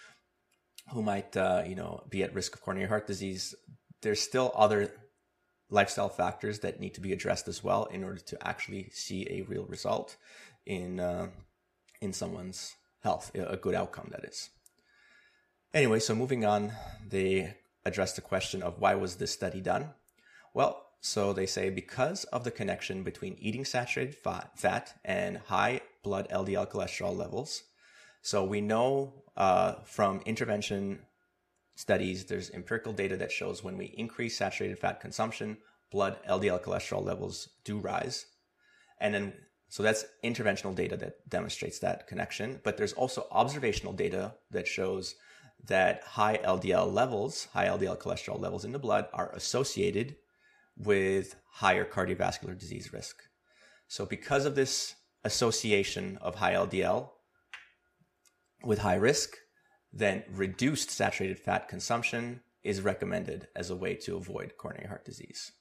who 0.94 1.02
might, 1.02 1.36
uh, 1.36 1.64
you 1.66 1.76
know, 1.76 2.04
be 2.10 2.24
at 2.24 2.34
risk 2.34 2.56
of 2.56 2.62
coronary 2.62 2.88
heart 2.88 3.08
disease, 3.08 3.56
there's 4.02 4.22
still 4.22 4.52
other 4.56 4.92
lifestyle 5.70 6.10
factors 6.10 6.60
that 6.60 6.80
need 6.80 6.94
to 6.94 7.02
be 7.02 7.12
addressed 7.12 7.48
as 7.48 7.64
well 7.64 7.86
in 7.86 8.04
order 8.04 8.20
to 8.20 8.48
actually 8.48 8.90
see 8.92 9.28
a 9.30 9.42
real 9.44 9.66
result 9.66 10.16
in, 10.66 11.00
uh, 11.00 11.28
in 12.02 12.14
someone's 12.14 12.76
health, 13.02 13.32
a 13.36 13.58
good 13.58 13.76
outcome 13.76 14.10
that 14.12 14.24
is. 14.24 14.50
Anyway, 15.74 16.00
so 16.00 16.16
moving 16.16 16.46
on, 16.46 16.72
they 17.08 17.56
address 17.86 18.14
the 18.14 18.22
question 18.22 18.64
of 18.64 18.80
why 18.80 18.96
was 18.96 19.16
this 19.16 19.32
study 19.32 19.62
done? 19.62 19.90
Well, 20.54 20.86
so 21.02 21.34
they 21.34 21.46
say 21.46 21.70
because 21.70 22.24
of 22.26 22.44
the 22.44 22.52
connection 22.52 23.04
between 23.04 23.36
eating 23.40 23.66
saturated 23.66 24.16
fat, 24.16 24.52
fat 24.58 24.94
and 25.04 25.38
high 25.38 25.82
blood 26.04 26.28
LDL 26.32 26.72
cholesterol 26.72 27.16
levels. 27.16 27.64
So 28.26 28.44
we 28.44 28.60
know 28.60 29.14
uh, 29.38 29.76
from 29.84 30.20
intervention 30.26 30.98
studies, 31.76 32.26
there's 32.26 32.50
empirical 32.50 32.92
data 32.92 33.16
that 33.18 33.32
shows 33.32 33.64
when 33.64 33.78
we 33.78 33.86
increase 33.86 34.36
saturated 34.36 34.80
fat 34.80 35.00
consumption, 35.00 35.58
blood 35.92 36.18
LDL 36.28 36.64
cholesterol 36.64 37.06
levels 37.06 37.50
do 37.64 37.78
rise. 37.78 38.26
And 39.00 39.14
then, 39.14 39.34
so 39.70 39.84
that's 39.84 40.06
interventional 40.24 40.74
data 40.74 40.98
that 40.98 41.30
demonstrates 41.30 41.78
that 41.80 42.08
connection. 42.08 42.62
But 42.64 42.78
there's 42.78 42.94
also 42.94 43.28
observational 43.30 43.94
data 43.94 44.34
that 44.50 44.68
shows 44.68 45.14
that 45.64 46.02
high 46.02 46.38
LDL 46.38 46.92
levels, 46.92 47.48
high 47.54 47.68
LDL 47.68 48.00
cholesterol 48.00 48.40
levels 48.40 48.66
in 48.66 48.72
the 48.72 48.80
blood 48.80 49.06
are 49.14 49.30
associated 49.34 50.16
with 50.76 51.36
higher 51.52 51.86
cardiovascular 51.86 52.58
disease 52.58 52.92
risk. 52.92 53.22
So 53.88 54.04
because 54.04 54.48
of 54.48 54.56
this 54.56 54.96
association 55.24 56.18
of 56.24 56.34
high 56.34 56.54
LDL 56.54 57.10
with 58.66 58.80
high 58.80 58.96
risk, 58.96 59.36
then 59.94 60.24
reduced 60.30 60.92
saturated 60.92 61.40
fat 61.40 61.68
consumption 61.68 62.42
is 62.64 62.82
recommended 62.82 63.48
as 63.56 63.70
a 63.70 63.76
way 63.76 63.96
to 63.96 64.18
avoid 64.18 64.58
coronary 64.58 64.88
heart 64.88 65.06
disease. 65.06 65.52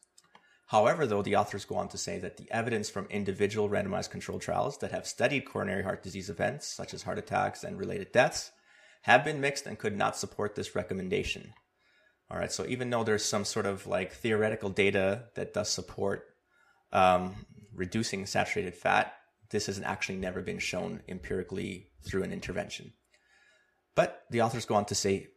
However, 0.68 1.06
though, 1.06 1.22
the 1.22 1.36
authors 1.36 1.66
go 1.66 1.76
on 1.76 1.88
to 1.88 1.98
say 1.98 2.18
that 2.18 2.38
the 2.38 2.50
evidence 2.50 2.88
from 2.88 3.06
individual 3.06 3.68
randomized 3.68 4.10
controlled 4.10 4.40
trials 4.40 4.78
that 4.78 4.92
have 4.92 5.06
studied 5.06 5.44
coronary 5.44 5.82
heart 5.82 6.02
disease 6.02 6.30
events, 6.30 6.66
such 6.66 6.94
as 6.94 7.02
heart 7.02 7.18
attacks 7.18 7.62
and 7.62 7.78
related 7.78 8.10
deaths, 8.12 8.50
have 9.02 9.22
been 9.22 9.40
mixed 9.40 9.66
and 9.66 9.78
could 9.78 9.96
not 9.96 10.16
support 10.16 10.54
this 10.54 10.74
recommendation. 10.74 11.52
All 12.30 12.38
right, 12.38 12.50
so 12.50 12.64
even 12.66 12.88
though 12.88 13.04
there's 13.04 13.24
some 13.24 13.44
sort 13.44 13.66
of 13.66 13.86
like 13.86 14.12
theoretical 14.12 14.70
data 14.70 15.24
that 15.34 15.52
does 15.52 15.68
support 15.68 16.24
um, 16.90 17.34
reducing 17.74 18.24
saturated 18.24 18.74
fat, 18.74 19.12
this 19.54 19.66
has 19.66 19.80
actually 19.84 20.16
never 20.16 20.42
been 20.42 20.58
shown 20.58 21.00
empirically 21.08 21.86
through 22.04 22.24
an 22.24 22.32
intervention. 22.32 22.92
But 23.94 24.24
the 24.28 24.42
authors 24.42 24.66
go 24.66 24.74
on 24.74 24.84
to 24.86 24.96
say 24.96 25.28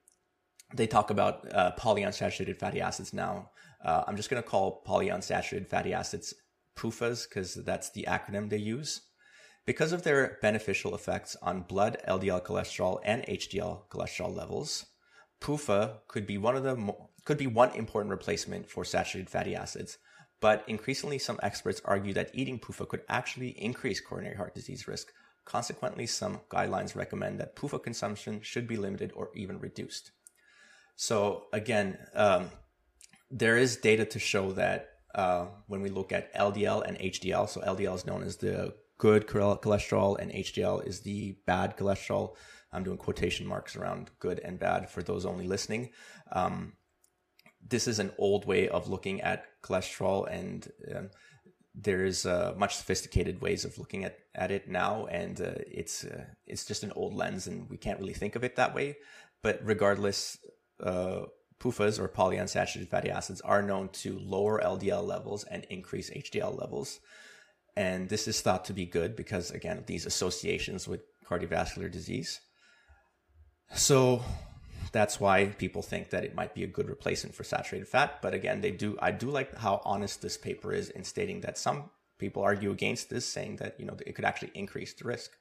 they 0.74 0.88
talk 0.88 1.12
about 1.12 1.46
uh, 1.54 1.74
polyunsaturated 1.78 2.58
fatty 2.58 2.82
acids 2.82 3.14
now. 3.14 3.52
Uh, 3.86 4.06
I'm 4.08 4.18
just 4.18 4.32
going 4.32 4.42
to 4.42 4.50
call 4.50 4.82
polyunsaturated 4.88 5.68
fatty 5.68 5.94
acids 5.94 6.34
PUFAs 6.76 7.30
because 7.30 7.54
that's 7.54 7.92
the 7.92 8.06
acronym 8.08 8.50
they 8.50 8.58
use. 8.58 9.02
Because 9.68 9.92
of 9.92 10.02
their 10.02 10.40
beneficial 10.42 10.96
effects 10.96 11.36
on 11.44 11.62
blood 11.62 11.98
LDL 12.08 12.44
cholesterol 12.44 13.00
and 13.04 13.24
HDL 13.28 13.88
cholesterol 13.88 14.36
levels, 14.36 14.88
PUFA 15.42 16.00
could 16.08 16.26
be 16.26 16.40
one 16.40 16.56
of 16.56 16.64
the 16.64 16.76
mo- 16.76 17.12
could 17.24 17.38
be 17.38 17.46
one 17.46 17.70
important 17.76 18.10
replacement 18.10 18.68
for 18.68 18.84
saturated 18.84 19.30
fatty 19.30 19.56
acids. 19.56 20.00
But 20.40 20.64
increasingly, 20.68 21.18
some 21.18 21.40
experts 21.42 21.82
argue 21.84 22.14
that 22.14 22.32
eating 22.34 22.60
PUFA 22.60 22.88
could 22.88 23.02
actually 23.10 23.50
increase 23.50 24.00
coronary 24.00 24.36
heart 24.36 24.54
disease 24.54 24.88
risk. 24.88 25.12
Consequently, 25.46 26.06
some 26.06 26.42
guidelines 26.50 26.96
recommend 26.96 27.40
that 27.40 27.56
PUFA 27.56 27.82
consumption 27.82 28.42
should 28.42 28.68
be 28.68 28.78
limited 28.78 29.12
or 29.16 29.30
even 29.34 29.60
reduced. 29.60 30.12
So 30.96 31.46
again, 31.54 31.98
um, 32.14 32.52
there 33.32 33.58
is 33.58 33.78
data 33.78 34.06
to 34.06 34.20
show 34.20 34.52
that 34.54 34.90
uh, 35.16 35.48
when 35.68 35.82
we 35.82 35.90
look 35.90 36.12
at 36.12 36.34
LDL 36.36 36.86
and 36.86 36.98
HDL, 36.98 37.50
so 37.50 37.62
LDL 37.62 37.96
is 37.96 38.06
known 38.06 38.24
as 38.24 38.38
the 38.38 38.76
good 38.98 39.28
cholesterol 39.28 40.20
and 40.20 40.32
HDL 40.32 40.86
is 40.86 41.02
the 41.02 41.38
bad 41.46 41.78
cholesterol. 41.78 42.36
I'm 42.72 42.84
doing 42.84 42.98
quotation 42.98 43.48
marks 43.48 43.76
around 43.76 44.12
good 44.20 44.40
and 44.40 44.60
bad 44.60 44.90
for 44.90 45.02
those 45.02 45.26
only 45.26 45.48
listening. 45.48 45.92
Um, 46.32 46.74
this 47.70 47.88
is 47.88 48.00
an 48.00 48.12
old 48.18 48.46
way 48.46 48.70
of 48.70 48.88
looking 48.88 49.22
at 49.22 49.46
cholesterol 49.62 50.32
and 50.32 50.72
um, 50.96 51.10
there 51.76 52.06
is 52.06 52.26
uh, 52.26 52.54
much 52.58 52.76
sophisticated 52.76 53.42
ways 53.42 53.64
of 53.64 53.78
looking 53.78 54.04
at, 54.04 54.18
at 54.34 54.52
it 54.52 54.68
now 54.68 55.06
and 55.08 55.42
uh, 55.42 55.52
it's 55.68 56.04
uh, 56.04 56.26
it's 56.46 56.66
just 56.66 56.84
an 56.84 56.92
old 56.96 57.14
lens 57.14 57.48
and 57.48 57.70
we 57.70 57.78
can't 57.78 58.00
really 58.00 58.14
think 58.14 58.36
of 58.36 58.44
it 58.44 58.56
that 58.56 58.74
way 58.74 58.98
but 59.44 59.60
regardless 59.64 60.38
uh, 60.84 61.22
PUFAs 61.60 62.00
or 62.00 62.08
polyunsaturated 62.08 62.90
fatty 62.90 63.10
acids 63.10 63.42
are 63.42 63.62
known 63.62 63.90
to 63.90 64.20
lower 64.20 64.62
LDL 64.62 65.06
levels 65.06 65.44
and 65.46 65.66
increase 65.70 66.10
HDL 66.10 66.58
levels. 66.60 67.00
And 67.76 68.10
this 68.10 68.28
is 68.28 68.42
thought 68.42 68.66
to 68.66 68.74
be 68.74 68.86
good 68.86 69.16
because, 69.16 69.52
again, 69.52 69.84
these 69.88 70.06
associations 70.06 70.88
with 70.88 71.02
cardiovascular 71.26 71.92
disease. 71.92 72.40
So 73.74 74.24
that's 74.92 75.20
why 75.20 75.46
people 75.46 75.82
think 75.82 76.10
that 76.12 76.24
it 76.24 76.36
might 76.36 76.54
be 76.54 76.64
a 76.64 76.68
good 76.68 76.90
replacement 76.90 77.36
for 77.36 77.44
saturated 77.44 77.88
fat. 77.88 78.22
But 78.22 78.34
again, 78.34 78.62
they 78.62 78.72
do, 78.72 78.98
I 79.02 79.12
do 79.12 79.30
like 79.30 79.56
how 79.56 79.82
honest 79.84 80.22
this 80.22 80.38
paper 80.38 80.74
is 80.74 80.90
in 80.90 81.04
stating 81.04 81.42
that 81.42 81.58
some 81.58 81.90
people 82.20 82.44
argue 82.44 82.72
against 82.72 83.10
this, 83.10 83.26
saying 83.26 83.58
that, 83.58 83.80
you 83.80 83.86
know, 83.86 83.98
it 84.06 84.14
could 84.14 84.26
actually 84.26 84.52
increase 84.54 84.94
the 84.94 85.06
risk. 85.06 85.32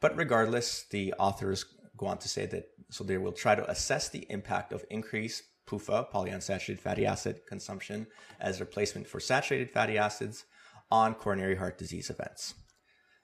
But 0.00 0.16
regardless, 0.16 0.84
the 0.90 1.14
authors 1.18 1.64
go 1.96 2.06
on 2.06 2.18
to 2.18 2.28
say 2.28 2.46
that 2.46 2.66
so 2.90 3.04
they 3.04 3.18
will 3.18 3.32
try 3.32 3.54
to 3.54 3.70
assess 3.70 4.08
the 4.08 4.26
impact 4.30 4.72
of 4.72 4.84
increased 4.90 5.42
PUFA, 5.68 6.10
polyunsaturated 6.10 6.78
fatty 6.78 7.04
acid 7.04 7.40
consumption, 7.46 8.06
as 8.40 8.60
replacement 8.60 9.06
for 9.06 9.20
saturated 9.20 9.70
fatty 9.70 9.98
acids 9.98 10.44
on 10.90 11.14
coronary 11.14 11.56
heart 11.56 11.76
disease 11.76 12.08
events. 12.08 12.54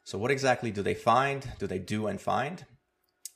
So, 0.04 0.18
what 0.18 0.30
exactly 0.30 0.70
do 0.70 0.82
they 0.82 0.94
find? 0.94 1.50
Do 1.58 1.66
they 1.66 1.78
do 1.78 2.06
and 2.06 2.20
find? 2.20 2.66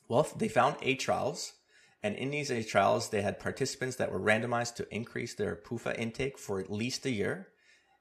Well, 0.08 0.26
they 0.37 0.49
found 0.49 0.76
eight 0.82 1.00
trials, 1.00 1.52
and 2.02 2.14
in 2.16 2.30
these 2.30 2.50
eight 2.50 2.68
trials, 2.68 3.10
they 3.10 3.22
had 3.22 3.40
participants 3.40 3.96
that 3.96 4.12
were 4.12 4.20
randomized 4.20 4.76
to 4.76 4.94
increase 4.94 5.34
their 5.34 5.56
PUFA 5.56 5.98
intake 5.98 6.38
for 6.38 6.60
at 6.60 6.70
least 6.70 7.04
a 7.06 7.10
year, 7.10 7.48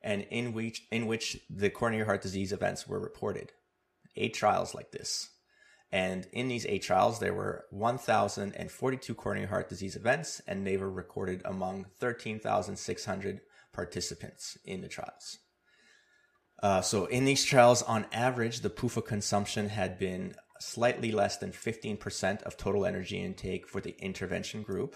and 0.03 0.23
in 0.29 0.53
which 0.53 0.83
in 0.91 1.07
which 1.07 1.39
the 1.49 1.69
coronary 1.69 2.05
heart 2.05 2.21
disease 2.21 2.51
events 2.51 2.87
were 2.87 2.99
reported. 2.99 3.51
Eight 4.15 4.33
trials 4.33 4.75
like 4.75 4.91
this. 4.91 5.29
And 5.91 6.27
in 6.33 6.49
these 6.49 6.65
eight 6.65 6.83
trials, 6.83 7.19
there 7.19 7.33
were 7.33 7.65
1,042 7.69 9.15
coronary 9.15 9.47
heart 9.47 9.69
disease 9.69 9.95
events, 9.95 10.41
and 10.45 10.67
they 10.67 10.75
were 10.75 10.91
recorded 10.91 11.41
among 11.45 11.85
13,600 11.99 13.41
participants 13.71 14.57
in 14.65 14.81
the 14.81 14.89
trials. 14.89 15.37
Uh, 16.61 16.81
so 16.81 17.05
in 17.05 17.23
these 17.23 17.45
trials, 17.45 17.83
on 17.83 18.05
average, 18.11 18.61
the 18.61 18.69
PUFA 18.69 19.05
consumption 19.05 19.69
had 19.69 19.97
been 19.97 20.35
slightly 20.59 21.11
less 21.11 21.37
than 21.37 21.51
15% 21.51 22.43
of 22.43 22.57
total 22.57 22.85
energy 22.85 23.17
intake 23.17 23.67
for 23.67 23.81
the 23.81 23.95
intervention 23.99 24.63
group. 24.63 24.95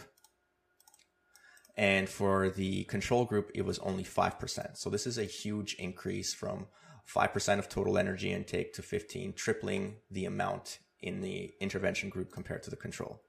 And 1.78 2.10
for 2.10 2.50
the 2.50 2.84
control 2.86 3.26
group, 3.26 3.52
it 3.56 3.66
was 3.66 3.80
only 3.80 4.04
5%. 4.04 4.78
So 4.78 4.90
this 4.90 5.08
is 5.08 5.18
a 5.18 5.24
huge 5.24 5.76
increase 5.76 6.34
from 6.34 6.68
5% 7.08 7.60
of 7.60 7.70
total 7.70 7.98
energy 7.98 8.32
intake 8.32 8.74
to 8.74 8.82
15, 8.82 9.34
tripling 9.34 9.96
the 10.10 10.26
amount 10.26 10.80
in 11.02 11.22
the 11.22 11.52
intervention 11.60 12.10
group 12.10 12.32
compared 12.32 12.64
to 12.64 12.70
the 12.70 12.76
control. 12.76 13.22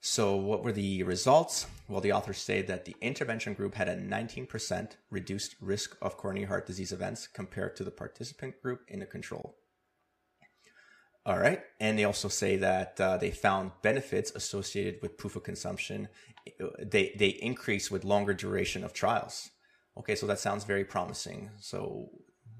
So 0.00 0.34
what 0.34 0.64
were 0.64 0.72
the 0.72 1.04
results? 1.04 1.66
Well, 1.86 2.00
the 2.00 2.12
authors 2.12 2.38
say 2.38 2.60
that 2.62 2.86
the 2.86 2.96
intervention 3.00 3.54
group 3.54 3.76
had 3.76 3.88
a 3.88 3.96
19% 3.96 4.96
reduced 5.10 5.54
risk 5.60 5.96
of 6.02 6.16
coronary 6.16 6.46
heart 6.46 6.66
disease 6.66 6.90
events 6.90 7.28
compared 7.28 7.76
to 7.76 7.84
the 7.84 7.92
participant 7.92 8.60
group 8.60 8.80
in 8.88 8.98
the 8.98 9.06
control. 9.06 9.54
All 11.24 11.38
right. 11.38 11.60
And 11.78 11.98
they 11.98 12.04
also 12.04 12.28
say 12.28 12.56
that 12.56 13.00
uh, 13.00 13.16
they 13.16 13.30
found 13.30 13.70
benefits 13.82 14.32
associated 14.32 15.00
with 15.02 15.18
PUFA 15.18 15.44
consumption. 15.44 16.08
They, 16.80 17.14
they 17.16 17.28
increase 17.28 17.90
with 17.90 18.04
longer 18.04 18.34
duration 18.34 18.82
of 18.82 18.92
trials. 18.92 19.50
Okay. 19.96 20.16
So 20.16 20.26
that 20.26 20.40
sounds 20.40 20.64
very 20.64 20.84
promising. 20.84 21.50
So 21.60 22.10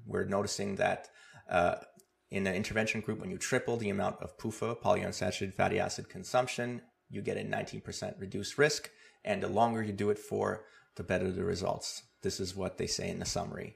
we're 0.05 0.25
noticing 0.25 0.75
that 0.77 1.09
uh, 1.49 1.75
in 2.31 2.45
the 2.45 2.55
intervention 2.55 3.01
group, 3.01 3.19
when 3.19 3.29
you 3.29 3.37
triple 3.37 3.75
the 3.75 3.89
amount 3.89 4.21
of 4.21 4.37
PUFA, 4.37 4.81
polyunsaturated 4.81 5.53
fatty 5.53 5.79
acid 5.79 6.07
consumption, 6.07 6.81
you 7.09 7.21
get 7.21 7.37
a 7.37 7.41
19% 7.41 8.19
reduced 8.19 8.57
risk. 8.57 8.89
And 9.25 9.43
the 9.43 9.49
longer 9.49 9.83
you 9.83 9.93
do 9.93 10.09
it 10.09 10.19
for, 10.19 10.65
the 10.95 11.03
better 11.03 11.31
the 11.31 11.43
results. 11.43 12.03
This 12.21 12.39
is 12.39 12.55
what 12.55 12.77
they 12.77 12.87
say 12.87 13.09
in 13.09 13.19
the 13.19 13.25
summary. 13.25 13.75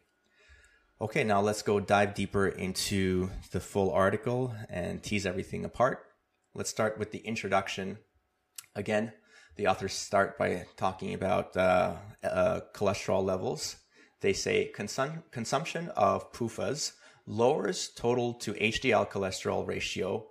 Okay, 1.00 1.24
now 1.24 1.42
let's 1.42 1.62
go 1.62 1.80
dive 1.80 2.16
deeper 2.16 2.48
into 2.48 3.30
the 3.52 3.60
full 3.60 3.92
article 3.92 4.54
and 4.70 5.04
tease 5.04 5.26
everything 5.26 5.64
apart. 5.64 6.04
Let's 6.56 6.70
start 6.70 6.98
with 6.98 7.12
the 7.12 7.20
introduction. 7.20 8.00
Again, 8.76 9.14
the 9.58 9.68
authors 9.68 9.94
start 9.94 10.38
by 10.38 10.66
talking 10.76 11.14
about 11.14 11.56
uh, 11.56 11.96
uh, 12.24 12.62
cholesterol 12.74 13.24
levels 13.24 13.78
they 14.22 14.34
say 14.34 14.72
consum- 14.76 15.24
consumption 15.32 15.90
of 15.90 16.32
PUFAs 16.34 16.94
lowers 17.26 17.90
total 17.96 18.34
to 18.36 18.54
HDL 18.54 19.10
cholesterol 19.10 19.68
ratio 19.68 20.28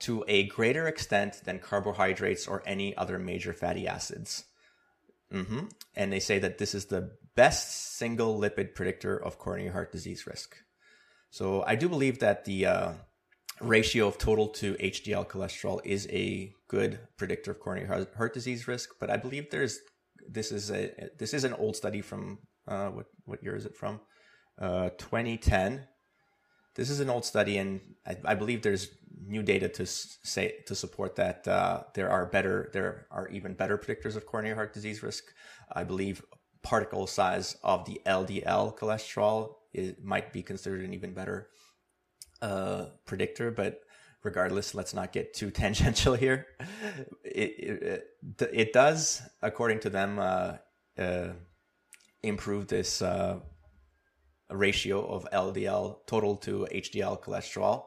to 0.00 0.24
a 0.26 0.46
greater 0.46 0.86
extent 0.86 1.42
than 1.44 1.58
carbohydrates 1.58 2.46
or 2.46 2.62
any 2.66 2.96
other 2.96 3.18
major 3.18 3.52
fatty 3.52 3.86
acids. 3.86 4.44
Mm-hmm. 5.32 5.66
And 5.94 6.12
they 6.12 6.20
say 6.20 6.38
that 6.38 6.58
this 6.58 6.74
is 6.74 6.86
the 6.86 7.12
best 7.40 7.96
single 7.96 8.38
lipid 8.38 8.74
predictor 8.74 9.16
of 9.16 9.38
coronary 9.38 9.70
heart 9.70 9.90
disease 9.92 10.26
risk. 10.26 10.56
So 11.30 11.64
I 11.72 11.74
do 11.74 11.88
believe 11.88 12.18
that 12.18 12.44
the 12.44 12.66
uh, 12.66 12.92
ratio 13.62 14.08
of 14.08 14.18
total 14.18 14.48
to 14.60 14.74
HDL 14.74 15.26
cholesterol 15.26 15.80
is 15.82 16.06
a 16.10 16.52
good 16.68 16.98
predictor 17.16 17.52
of 17.52 17.60
coronary 17.60 17.88
heart 18.18 18.34
disease 18.34 18.68
risk, 18.68 18.90
but 19.00 19.08
I 19.08 19.16
believe 19.16 19.48
there's 19.48 19.78
this 20.28 20.52
is 20.52 20.70
a 20.70 20.80
this 21.18 21.32
is 21.32 21.44
an 21.44 21.54
old 21.54 21.76
study 21.76 22.02
from 22.02 22.40
uh, 22.68 22.88
what 22.96 23.06
what 23.24 23.42
year 23.42 23.56
is 23.56 23.64
it 23.64 23.74
from? 23.74 24.00
Uh, 24.60 24.90
2010. 24.98 25.86
This 26.74 26.90
is 26.90 27.00
an 27.00 27.08
old 27.08 27.24
study, 27.24 27.56
and 27.56 27.80
I, 28.06 28.16
I, 28.32 28.34
believe 28.34 28.60
there's 28.62 28.88
new 29.26 29.42
data 29.42 29.68
to 29.78 29.86
say 29.86 30.44
to 30.66 30.74
support 30.74 31.16
that 31.16 31.48
uh, 31.48 31.84
there 31.94 32.10
are 32.10 32.26
better 32.26 32.70
there 32.74 33.06
are 33.10 33.28
even 33.28 33.54
better 33.54 33.76
predictors 33.78 34.14
of 34.16 34.26
coronary 34.26 34.54
heart 34.54 34.74
disease 34.74 35.02
risk. 35.02 35.24
I 35.80 35.84
believe 35.84 36.22
particle 36.62 37.06
size 37.06 37.56
of 37.62 37.84
the 37.86 38.00
LDL 38.06 38.76
cholesterol 38.76 39.54
it 39.72 40.04
might 40.04 40.32
be 40.32 40.42
considered 40.42 40.84
an 40.84 40.94
even 40.94 41.14
better 41.14 41.48
uh, 42.42 42.86
predictor, 43.04 43.50
but 43.50 43.80
regardless, 44.22 44.74
let's 44.74 44.94
not 44.94 45.12
get 45.12 45.34
too 45.34 45.50
tangential 45.62 46.14
here. 46.14 46.46
It, 47.24 48.04
it, 48.38 48.50
it 48.52 48.72
does, 48.72 49.22
according 49.42 49.80
to 49.80 49.90
them, 49.90 50.18
uh, 50.18 50.56
uh, 50.98 51.28
improve 52.22 52.66
this 52.66 53.00
uh, 53.00 53.38
ratio 54.50 55.06
of 55.06 55.26
LDL 55.32 55.98
total 56.06 56.36
to 56.36 56.66
HDL 56.72 57.22
cholesterol 57.22 57.84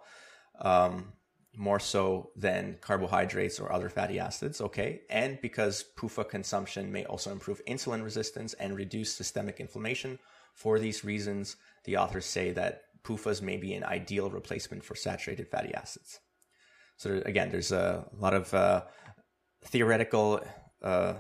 um, 0.59 1.13
more 1.55 1.79
so 1.79 2.31
than 2.35 2.77
carbohydrates 2.81 3.59
or 3.59 3.71
other 3.71 3.89
fatty 3.89 4.19
acids. 4.19 4.59
Okay. 4.59 5.01
And 5.09 5.39
because 5.41 5.85
PUFA 5.97 6.27
consumption 6.27 6.91
may 6.91 7.05
also 7.05 7.31
improve 7.31 7.63
insulin 7.65 8.03
resistance 8.03 8.53
and 8.53 8.75
reduce 8.75 9.13
systemic 9.13 9.59
inflammation. 9.59 10.19
For 10.55 10.79
these 10.79 11.03
reasons, 11.03 11.55
the 11.85 11.97
authors 11.97 12.25
say 12.25 12.51
that 12.51 12.83
PUFAs 13.03 13.41
may 13.41 13.57
be 13.57 13.73
an 13.73 13.83
ideal 13.83 14.29
replacement 14.29 14.83
for 14.83 14.95
saturated 14.95 15.47
fatty 15.47 15.73
acids. 15.73 16.19
So 16.97 17.21
again, 17.25 17.49
there's 17.49 17.71
a 17.71 18.05
lot 18.17 18.33
of 18.33 18.53
uh, 18.53 18.83
theoretical 19.65 20.41
uh, 20.81 21.13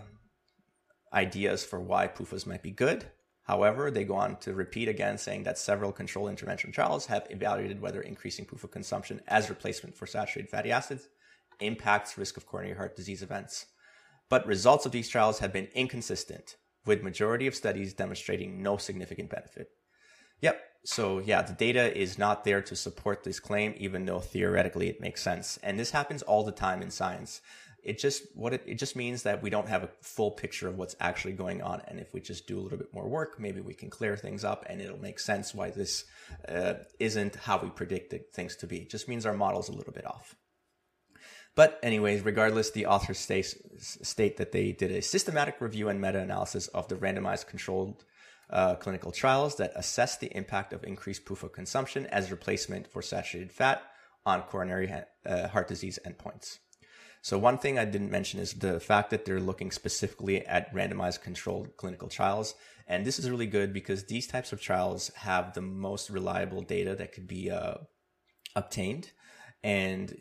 ideas 1.13 1.63
for 1.63 1.79
why 1.79 2.07
PUFAs 2.07 2.47
might 2.47 2.63
be 2.63 2.71
good. 2.71 3.05
However, 3.43 3.91
they 3.91 4.05
go 4.05 4.15
on 4.15 4.37
to 4.37 4.53
repeat 4.53 4.87
again, 4.87 5.17
saying 5.17 5.43
that 5.43 5.57
several 5.57 5.91
control 5.91 6.29
intervention 6.29 6.71
trials 6.71 7.07
have 7.07 7.27
evaluated 7.29 7.81
whether 7.81 8.01
increasing 8.01 8.45
PUFA 8.45 8.71
consumption 8.71 9.21
as 9.27 9.49
replacement 9.49 9.95
for 9.95 10.07
saturated 10.07 10.49
fatty 10.49 10.71
acids 10.71 11.09
impacts 11.59 12.17
risk 12.17 12.37
of 12.37 12.45
coronary 12.45 12.75
heart 12.75 12.95
disease 12.95 13.21
events. 13.21 13.67
But 14.29 14.47
results 14.47 14.85
of 14.85 14.91
these 14.91 15.09
trials 15.09 15.39
have 15.39 15.53
been 15.53 15.67
inconsistent, 15.75 16.55
with 16.85 17.03
majority 17.03 17.47
of 17.47 17.55
studies 17.55 17.93
demonstrating 17.93 18.63
no 18.63 18.77
significant 18.77 19.29
benefit. 19.29 19.69
Yep. 20.41 20.61
So 20.85 21.19
yeah, 21.19 21.41
the 21.41 21.53
data 21.53 21.95
is 21.97 22.17
not 22.17 22.43
there 22.43 22.61
to 22.61 22.75
support 22.75 23.23
this 23.23 23.39
claim, 23.39 23.73
even 23.77 24.05
though 24.05 24.19
theoretically 24.19 24.89
it 24.89 24.99
makes 24.99 25.21
sense. 25.21 25.57
And 25.63 25.79
this 25.79 25.91
happens 25.91 26.21
all 26.21 26.43
the 26.43 26.51
time 26.51 26.81
in 26.81 26.91
science. 26.91 27.41
It 27.83 27.99
just 27.99 28.23
what 28.35 28.53
it, 28.53 28.63
it 28.65 28.75
just 28.75 28.95
means 28.95 29.23
that 29.23 29.43
we 29.43 29.49
don't 29.49 29.67
have 29.67 29.83
a 29.83 29.89
full 30.01 30.31
picture 30.31 30.67
of 30.67 30.77
what's 30.77 30.95
actually 30.99 31.33
going 31.33 31.61
on. 31.61 31.81
And 31.87 31.99
if 31.99 32.13
we 32.13 32.21
just 32.21 32.47
do 32.47 32.57
a 32.57 32.61
little 32.61 32.77
bit 32.77 32.93
more 32.93 33.07
work, 33.07 33.39
maybe 33.39 33.61
we 33.61 33.73
can 33.73 33.89
clear 33.89 34.15
things 34.15 34.43
up, 34.43 34.65
and 34.69 34.81
it'll 34.81 35.01
make 35.01 35.19
sense 35.19 35.53
why 35.53 35.69
this 35.71 36.05
uh, 36.47 36.75
isn't 36.99 37.35
how 37.35 37.57
we 37.57 37.69
predicted 37.69 38.31
things 38.33 38.55
to 38.57 38.67
be. 38.67 38.77
It 38.77 38.89
just 38.89 39.09
means 39.09 39.25
our 39.25 39.33
model's 39.33 39.69
a 39.69 39.73
little 39.73 39.93
bit 39.93 40.05
off. 40.05 40.35
But 41.55 41.79
anyways, 41.83 42.25
regardless, 42.25 42.71
the 42.71 42.87
authors 42.87 43.19
state, 43.19 43.53
state 43.79 44.37
that 44.37 44.51
they 44.51 44.71
did 44.71 44.91
a 44.91 45.01
systematic 45.01 45.61
review 45.61 45.89
and 45.89 46.01
meta-analysis 46.01 46.67
of 46.69 46.87
the 46.87 46.95
randomized 46.95 47.47
controlled 47.47 48.05
uh, 48.49 48.75
clinical 48.75 49.11
trials 49.11 49.57
that 49.57 49.71
assess 49.75 50.17
the 50.17 50.35
impact 50.35 50.73
of 50.73 50.83
increased 50.83 51.25
PUFA 51.25 51.51
consumption 51.53 52.07
as 52.07 52.31
replacement 52.31 52.87
for 52.87 53.01
saturated 53.01 53.51
fat 53.51 53.83
on 54.25 54.41
coronary 54.43 54.87
ha- 54.87 55.05
uh, 55.25 55.47
heart 55.49 55.67
disease 55.67 55.99
endpoints. 56.07 56.59
So 57.23 57.37
one 57.37 57.57
thing 57.57 57.79
I 57.79 57.85
didn't 57.85 58.11
mention 58.11 58.41
is 58.41 58.51
the 58.51 58.81
fact 58.81 59.09
that 59.11 59.23
they're 59.23 59.39
looking 59.39 59.71
specifically 59.71 60.45
at 60.45 60.73
randomized 60.73 61.21
controlled 61.21 61.77
clinical 61.77 62.09
trials. 62.09 62.53
And 62.85 63.05
this 63.05 63.17
is 63.17 63.29
really 63.29 63.45
good 63.47 63.71
because 63.71 64.03
these 64.03 64.27
types 64.27 64.51
of 64.51 64.59
trials 64.59 65.09
have 65.15 65.53
the 65.53 65.61
most 65.61 66.09
reliable 66.09 66.61
data 66.61 66.95
that 66.95 67.13
could 67.13 67.25
be 67.25 67.49
uh, 67.49 67.75
obtained. 68.57 69.11
And 69.63 70.13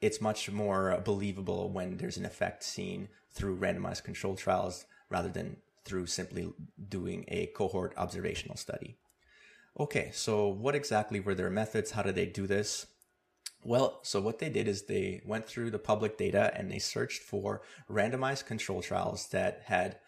it's 0.00 0.22
much 0.22 0.50
more 0.50 1.02
believable 1.04 1.70
when 1.70 1.98
there's 1.98 2.16
an 2.16 2.24
effect 2.24 2.62
seen 2.62 3.10
through 3.30 3.58
randomized 3.58 4.04
controlled 4.04 4.38
trials 4.38 4.86
rather 5.10 5.28
than 5.28 5.58
through 5.84 6.06
simply 6.06 6.50
doing 6.88 7.26
a 7.28 7.48
cohort 7.48 7.92
observational 7.98 8.56
study. 8.56 8.96
Okay, 9.78 10.10
so 10.14 10.48
what 10.48 10.74
exactly 10.74 11.20
were 11.20 11.34
their 11.34 11.50
methods? 11.50 11.90
How 11.90 12.00
did 12.00 12.14
they 12.14 12.24
do 12.24 12.46
this? 12.46 12.86
Well, 13.62 14.00
so 14.02 14.20
what 14.20 14.38
they 14.38 14.48
did 14.48 14.68
is 14.68 14.82
they 14.82 15.20
went 15.26 15.46
through 15.46 15.70
the 15.70 15.78
public 15.78 16.16
data 16.16 16.52
and 16.56 16.70
they 16.70 16.78
searched 16.78 17.22
for 17.22 17.62
randomized 17.90 18.46
control 18.46 18.80
trials 18.80 19.28
that 19.28 19.62
had 19.66 19.98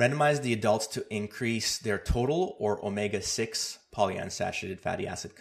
randomized 0.00 0.42
the 0.42 0.52
adults 0.52 0.88
to 0.88 1.14
increase 1.14 1.78
their 1.78 1.98
total 1.98 2.56
or 2.58 2.84
omega 2.84 3.22
6 3.22 3.78
polyunsaturated 3.94 4.80
fatty 4.80 5.06
acid 5.06 5.32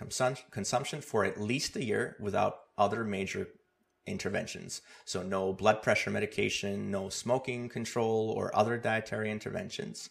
consumption 0.51 1.01
for 1.01 1.25
at 1.25 1.41
least 1.41 1.75
a 1.75 1.83
year 1.83 2.15
without 2.19 2.59
other 2.77 3.03
major 3.03 3.47
interventions. 4.05 4.81
So 5.05 5.23
no 5.23 5.53
blood 5.53 5.81
pressure 5.81 6.11
medication, 6.11 6.91
no 6.91 7.09
smoking 7.09 7.69
control 7.69 8.29
or 8.29 8.55
other 8.55 8.77
dietary 8.77 9.31
interventions. 9.31 10.09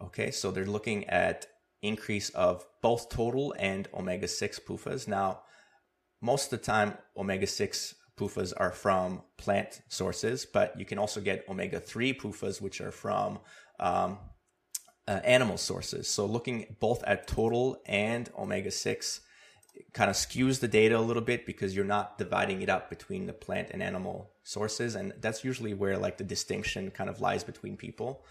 Okay, 0.00 0.30
so 0.30 0.50
they're 0.50 0.64
looking 0.64 1.04
at 1.06 1.46
increase 1.82 2.30
of 2.30 2.64
both 2.82 3.08
total 3.08 3.54
and 3.58 3.88
omega-6 3.92 4.60
PUFAs. 4.64 5.08
Now, 5.08 5.42
most 6.20 6.52
of 6.52 6.58
the 6.58 6.64
time, 6.64 6.94
omega-6 7.16 7.94
PUFAs 8.16 8.52
are 8.56 8.72
from 8.72 9.22
plant 9.36 9.82
sources, 9.88 10.44
but 10.44 10.78
you 10.78 10.84
can 10.84 10.98
also 10.98 11.20
get 11.20 11.48
omega-3 11.48 12.20
PUFAs, 12.20 12.60
which 12.60 12.80
are 12.80 12.90
from 12.90 13.38
um, 13.78 14.18
uh, 15.06 15.20
animal 15.24 15.56
sources. 15.56 16.08
So 16.08 16.26
looking 16.26 16.76
both 16.80 17.02
at 17.04 17.26
total 17.26 17.80
and 17.86 18.28
omega-6 18.36 19.20
kind 19.92 20.10
of 20.10 20.16
skews 20.16 20.60
the 20.60 20.68
data 20.68 20.98
a 20.98 21.00
little 21.00 21.22
bit 21.22 21.46
because 21.46 21.74
you're 21.74 21.84
not 21.84 22.18
dividing 22.18 22.62
it 22.62 22.68
up 22.68 22.90
between 22.90 23.26
the 23.26 23.32
plant 23.32 23.68
and 23.70 23.82
animal 23.82 24.30
sources 24.42 24.94
and 24.94 25.12
that's 25.20 25.44
usually 25.44 25.74
where 25.74 25.96
like 25.96 26.18
the 26.18 26.24
distinction 26.24 26.90
kind 26.90 27.08
of 27.08 27.20
lies 27.20 27.44
between 27.44 27.76
people 27.76 28.24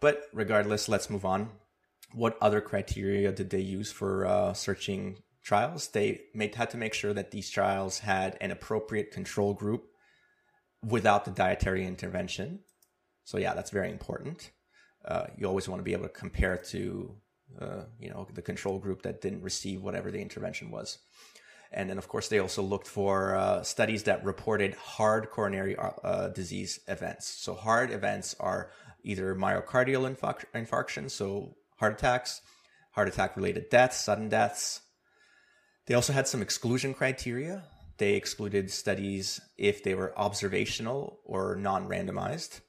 but 0.00 0.22
regardless 0.32 0.88
let's 0.88 1.10
move 1.10 1.24
on 1.24 1.48
what 2.12 2.38
other 2.40 2.60
criteria 2.60 3.32
did 3.32 3.50
they 3.50 3.60
use 3.60 3.90
for 3.90 4.26
uh, 4.26 4.52
searching 4.52 5.16
trials 5.46 5.88
they 5.88 6.20
made, 6.34 6.54
had 6.54 6.70
to 6.70 6.76
make 6.76 6.94
sure 6.94 7.14
that 7.14 7.30
these 7.30 7.48
trials 7.48 8.00
had 8.00 8.36
an 8.40 8.50
appropriate 8.50 9.10
control 9.12 9.54
group 9.54 9.84
without 10.84 11.24
the 11.24 11.30
dietary 11.30 11.86
intervention 11.86 12.60
so 13.24 13.38
yeah 13.38 13.54
that's 13.54 13.70
very 13.70 13.90
important 13.90 14.50
uh, 15.06 15.26
you 15.38 15.46
always 15.46 15.68
want 15.68 15.78
to 15.78 15.84
be 15.84 15.92
able 15.92 16.02
to 16.02 16.20
compare 16.24 16.56
to 16.56 17.16
uh, 17.60 17.84
you 17.98 18.10
know, 18.10 18.26
the 18.34 18.42
control 18.42 18.78
group 18.78 19.02
that 19.02 19.20
didn't 19.20 19.42
receive 19.42 19.82
whatever 19.82 20.10
the 20.10 20.20
intervention 20.20 20.70
was. 20.70 20.98
And 21.72 21.88
then, 21.88 21.98
of 21.98 22.08
course, 22.08 22.28
they 22.28 22.38
also 22.38 22.62
looked 22.62 22.86
for 22.86 23.34
uh, 23.34 23.62
studies 23.62 24.04
that 24.04 24.24
reported 24.24 24.74
hard 24.74 25.30
coronary 25.30 25.76
uh, 25.76 26.28
disease 26.28 26.80
events. 26.86 27.26
So, 27.26 27.54
hard 27.54 27.90
events 27.90 28.36
are 28.38 28.70
either 29.02 29.34
myocardial 29.34 30.12
infarc- 30.12 30.44
infarction, 30.54 31.10
so 31.10 31.56
heart 31.76 31.94
attacks, 31.94 32.40
heart 32.92 33.08
attack 33.08 33.36
related 33.36 33.68
deaths, 33.68 33.98
sudden 34.00 34.28
deaths. 34.28 34.80
They 35.86 35.94
also 35.94 36.12
had 36.12 36.28
some 36.28 36.42
exclusion 36.42 36.94
criteria. 36.94 37.64
They 37.98 38.14
excluded 38.14 38.70
studies 38.70 39.40
if 39.56 39.82
they 39.82 39.94
were 39.94 40.18
observational 40.18 41.20
or 41.24 41.56
non 41.56 41.88
randomized. 41.88 42.60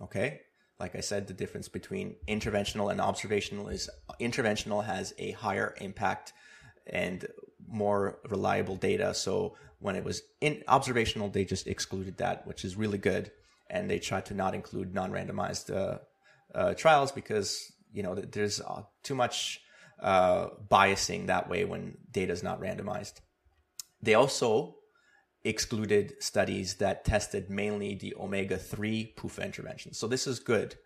Okay 0.00 0.40
like 0.80 0.94
I 0.94 1.00
said, 1.00 1.26
the 1.26 1.34
difference 1.34 1.68
between 1.68 2.16
interventional 2.28 2.90
and 2.90 3.00
observational 3.00 3.68
is 3.68 3.90
interventional 4.20 4.84
has 4.84 5.12
a 5.18 5.32
higher 5.32 5.74
impact 5.80 6.32
and 6.86 7.26
more 7.66 8.20
reliable 8.28 8.76
data. 8.76 9.12
So 9.12 9.56
when 9.80 9.96
it 9.96 10.04
was 10.04 10.22
in 10.40 10.62
observational, 10.68 11.28
they 11.28 11.44
just 11.44 11.66
excluded 11.66 12.18
that, 12.18 12.46
which 12.46 12.64
is 12.64 12.76
really 12.76 12.98
good. 12.98 13.32
And 13.68 13.90
they 13.90 13.98
tried 13.98 14.26
to 14.26 14.34
not 14.34 14.54
include 14.54 14.94
non-randomized 14.94 15.74
uh, 15.74 15.98
uh, 16.54 16.74
trials 16.74 17.12
because 17.12 17.70
you 17.92 18.02
know 18.02 18.14
there's 18.14 18.60
uh, 18.60 18.82
too 19.02 19.14
much 19.14 19.60
uh, 20.00 20.48
biasing 20.70 21.26
that 21.26 21.48
way 21.48 21.64
when 21.64 21.98
data 22.10 22.32
is 22.32 22.42
not 22.42 22.60
randomized. 22.60 23.14
They 24.02 24.14
also 24.14 24.76
excluded 25.44 26.14
studies 26.22 26.74
that 26.76 27.04
tested 27.04 27.48
mainly 27.48 27.94
the 27.94 28.14
omega 28.18 28.58
3 28.58 29.14
PUFA 29.16 29.44
intervention. 29.44 29.94
So 29.94 30.06
this 30.06 30.26
is 30.26 30.38
good. 30.38 30.76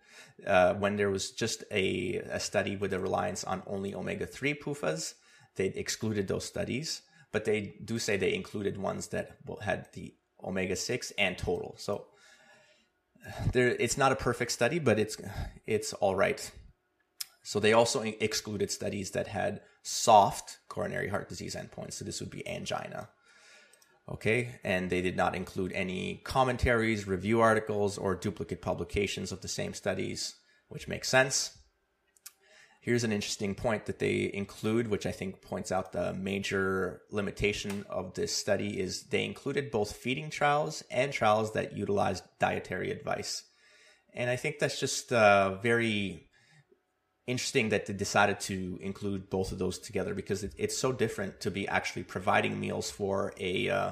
Uh, 0.45 0.75
when 0.75 0.95
there 0.95 1.09
was 1.09 1.31
just 1.31 1.63
a, 1.71 2.15
a 2.29 2.39
study 2.39 2.75
with 2.75 2.93
a 2.93 2.99
reliance 2.99 3.43
on 3.43 3.63
only 3.67 3.93
omega 3.93 4.25
3 4.25 4.53
PUFAs, 4.55 5.15
they 5.55 5.67
excluded 5.67 6.27
those 6.27 6.45
studies, 6.45 7.01
but 7.31 7.45
they 7.45 7.75
do 7.83 7.99
say 7.99 8.17
they 8.17 8.33
included 8.33 8.77
ones 8.77 9.07
that 9.07 9.37
had 9.61 9.87
the 9.93 10.13
omega 10.43 10.75
6 10.75 11.11
and 11.17 11.37
total. 11.37 11.75
So 11.77 12.07
there, 13.51 13.69
it's 13.69 13.97
not 13.97 14.11
a 14.11 14.15
perfect 14.15 14.51
study, 14.51 14.79
but 14.79 14.99
it's, 14.99 15.17
it's 15.65 15.93
all 15.93 16.15
right. 16.15 16.51
So 17.43 17.59
they 17.59 17.73
also 17.73 18.01
excluded 18.01 18.71
studies 18.71 19.11
that 19.11 19.27
had 19.27 19.61
soft 19.83 20.59
coronary 20.69 21.09
heart 21.09 21.27
disease 21.27 21.55
endpoints. 21.55 21.93
So 21.93 22.05
this 22.05 22.21
would 22.21 22.31
be 22.31 22.47
angina. 22.47 23.09
Okay, 24.09 24.59
and 24.65 24.89
they 24.89 25.01
did 25.01 25.15
not 25.15 25.35
include 25.35 25.71
any 25.71 26.21
commentaries, 26.25 27.07
review 27.07 27.39
articles, 27.39 27.97
or 27.97 28.15
duplicate 28.15 28.61
publications 28.61 29.31
of 29.31 29.41
the 29.41 29.47
same 29.47 29.73
studies, 29.73 30.35
which 30.67 30.89
makes 30.89 31.07
sense. 31.07 31.57
Here's 32.81 33.05
an 33.05 33.13
interesting 33.13 33.55
point 33.55 33.85
that 33.85 33.99
they 33.99 34.29
include, 34.33 34.89
which 34.89 35.05
I 35.05 35.13
think 35.13 35.41
points 35.41 35.71
out 35.71 35.93
the 35.93 36.13
major 36.13 37.03
limitation 37.11 37.85
of 37.89 38.13
this 38.13 38.35
study 38.35 38.77
is 38.77 39.03
they 39.03 39.23
included 39.23 39.71
both 39.71 39.95
feeding 39.95 40.29
trials 40.29 40.83
and 40.91 41.13
trials 41.13 41.53
that 41.53 41.77
utilized 41.77 42.25
dietary 42.39 42.91
advice. 42.91 43.43
And 44.13 44.29
I 44.29 44.35
think 44.35 44.59
that's 44.59 44.81
just 44.81 45.13
uh, 45.13 45.55
very 45.63 46.27
interesting 47.25 47.69
that 47.69 47.85
they 47.85 47.93
decided 47.93 48.39
to 48.39 48.77
include 48.81 49.29
both 49.29 49.51
of 49.51 49.59
those 49.59 49.79
together 49.79 50.13
because 50.13 50.43
it, 50.43 50.53
it's 50.57 50.77
so 50.77 50.91
different 50.91 51.39
to 51.39 51.51
be 51.51 51.67
actually 51.67 52.03
providing 52.03 52.59
meals 52.59 52.91
for 52.91 53.33
a, 53.39 53.69
uh, 53.69 53.91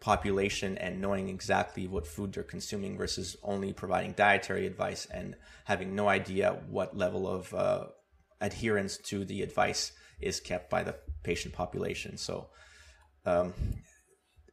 population 0.00 0.76
and 0.78 1.00
knowing 1.00 1.28
exactly 1.28 1.86
what 1.86 2.06
food 2.06 2.32
they're 2.32 2.42
consuming 2.42 2.98
versus 2.98 3.36
only 3.42 3.72
providing 3.72 4.12
dietary 4.12 4.66
advice 4.66 5.06
and 5.12 5.36
having 5.64 5.94
no 5.94 6.08
idea 6.08 6.58
what 6.68 6.96
level 6.96 7.28
of 7.28 7.54
uh, 7.54 7.84
adherence 8.40 8.96
to 8.98 9.24
the 9.24 9.42
advice 9.42 9.92
is 10.20 10.40
kept 10.40 10.68
by 10.68 10.82
the 10.82 10.94
patient 11.22 11.54
population. 11.54 12.16
So 12.16 12.48
um, 13.24 13.54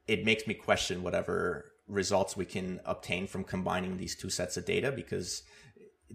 it 0.08 0.26
makes 0.26 0.46
me 0.48 0.54
question 0.54 1.04
whatever 1.04 1.66
results 1.88 2.38
we 2.38 2.46
can 2.46 2.80
obtain 2.86 3.28
from 3.28 3.44
combining 3.44 3.98
these 3.98 4.16
two 4.16 4.30
sets 4.30 4.58
of 4.58 4.66
data 4.66 4.92
because 4.92 5.44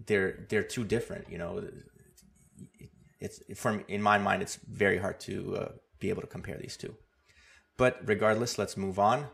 they're 0.05 0.45
they're 0.49 0.63
too 0.63 0.83
different. 0.83 1.29
You 1.29 1.37
know, 1.37 1.63
it's 3.19 3.41
from 3.55 3.83
in 3.87 4.01
my 4.01 4.17
mind, 4.17 4.41
it's 4.41 4.57
very 4.67 4.97
hard 4.97 5.19
to 5.21 5.57
uh, 5.57 5.71
be 5.99 6.09
able 6.09 6.21
to 6.21 6.27
compare 6.27 6.57
these 6.57 6.77
two. 6.77 6.95
But 7.77 7.99
regardless, 8.05 8.57
let's 8.57 8.77
move 8.77 8.99
on. 8.99 9.27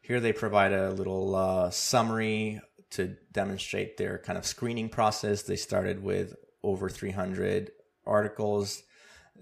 Here 0.00 0.20
they 0.20 0.32
provide 0.32 0.72
a 0.72 0.90
little 0.90 1.34
uh, 1.34 1.70
summary 1.70 2.60
to 2.90 3.16
demonstrate 3.32 3.96
their 3.96 4.18
kind 4.18 4.38
of 4.38 4.46
screening 4.46 4.88
process. 4.88 5.42
They 5.42 5.56
started 5.56 6.02
with 6.02 6.34
over 6.62 6.88
300 6.88 7.70
articles 8.06 8.82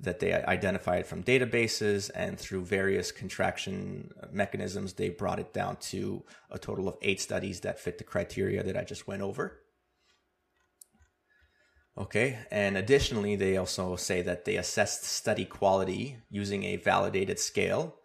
that 0.00 0.20
they 0.20 0.32
identified 0.32 1.06
from 1.06 1.22
databases 1.22 2.10
and 2.14 2.38
through 2.38 2.64
various 2.64 3.10
contraction 3.10 4.12
mechanisms, 4.30 4.92
they 4.92 5.08
brought 5.08 5.40
it 5.40 5.52
down 5.52 5.76
to 5.76 6.22
a 6.50 6.58
total 6.58 6.88
of 6.88 6.96
eight 7.02 7.20
studies 7.20 7.60
that 7.60 7.80
fit 7.80 7.98
the 7.98 8.04
criteria 8.04 8.62
that 8.62 8.76
I 8.76 8.84
just 8.84 9.06
went 9.06 9.22
over. 9.22 9.60
Okay, 11.98 12.38
and 12.52 12.76
additionally, 12.76 13.34
they 13.34 13.56
also 13.56 13.96
say 13.96 14.22
that 14.22 14.44
they 14.44 14.56
assessed 14.56 15.02
study 15.02 15.44
quality 15.44 16.18
using 16.30 16.62
a 16.62 16.76
validated 16.76 17.40
scale, 17.40 17.96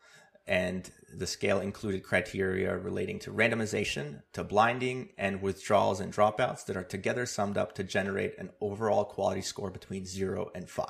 and 0.47 0.89
the 1.15 1.27
scale 1.27 1.59
included 1.59 2.01
criteria 2.01 2.75
relating 2.75 3.19
to 3.19 3.31
randomization, 3.31 4.23
to 4.33 4.43
blinding, 4.43 5.09
and 5.15 5.43
withdrawals 5.43 5.99
and 5.99 6.11
dropouts 6.11 6.65
that 6.65 6.75
are 6.75 6.83
together 6.83 7.27
summed 7.27 7.55
up 7.55 7.75
to 7.75 7.83
generate 7.83 8.35
an 8.39 8.49
overall 8.61 9.05
quality 9.05 9.43
score 9.43 9.69
between 9.69 10.05
0 10.05 10.49
and 10.55 10.67
5. 10.67 10.87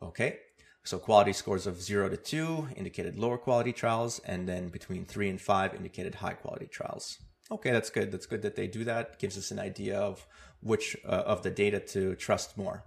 Okay, 0.00 0.38
so 0.84 0.98
quality 0.98 1.32
scores 1.32 1.66
of 1.66 1.82
0 1.82 2.10
to 2.10 2.16
2 2.16 2.68
indicated 2.76 3.18
lower 3.18 3.36
quality 3.36 3.72
trials, 3.72 4.20
and 4.20 4.48
then 4.48 4.68
between 4.68 5.06
3 5.06 5.28
and 5.28 5.40
5 5.40 5.74
indicated 5.74 6.14
high 6.14 6.34
quality 6.34 6.66
trials. 6.66 7.18
Okay, 7.50 7.70
that's 7.70 7.90
good. 7.90 8.10
That's 8.10 8.26
good 8.26 8.42
that 8.42 8.56
they 8.56 8.66
do 8.66 8.84
that. 8.84 9.18
Gives 9.18 9.38
us 9.38 9.50
an 9.50 9.58
idea 9.58 9.98
of 9.98 10.26
which 10.60 10.96
uh, 11.04 11.22
of 11.26 11.42
the 11.42 11.50
data 11.50 11.80
to 11.80 12.14
trust 12.16 12.56
more. 12.56 12.84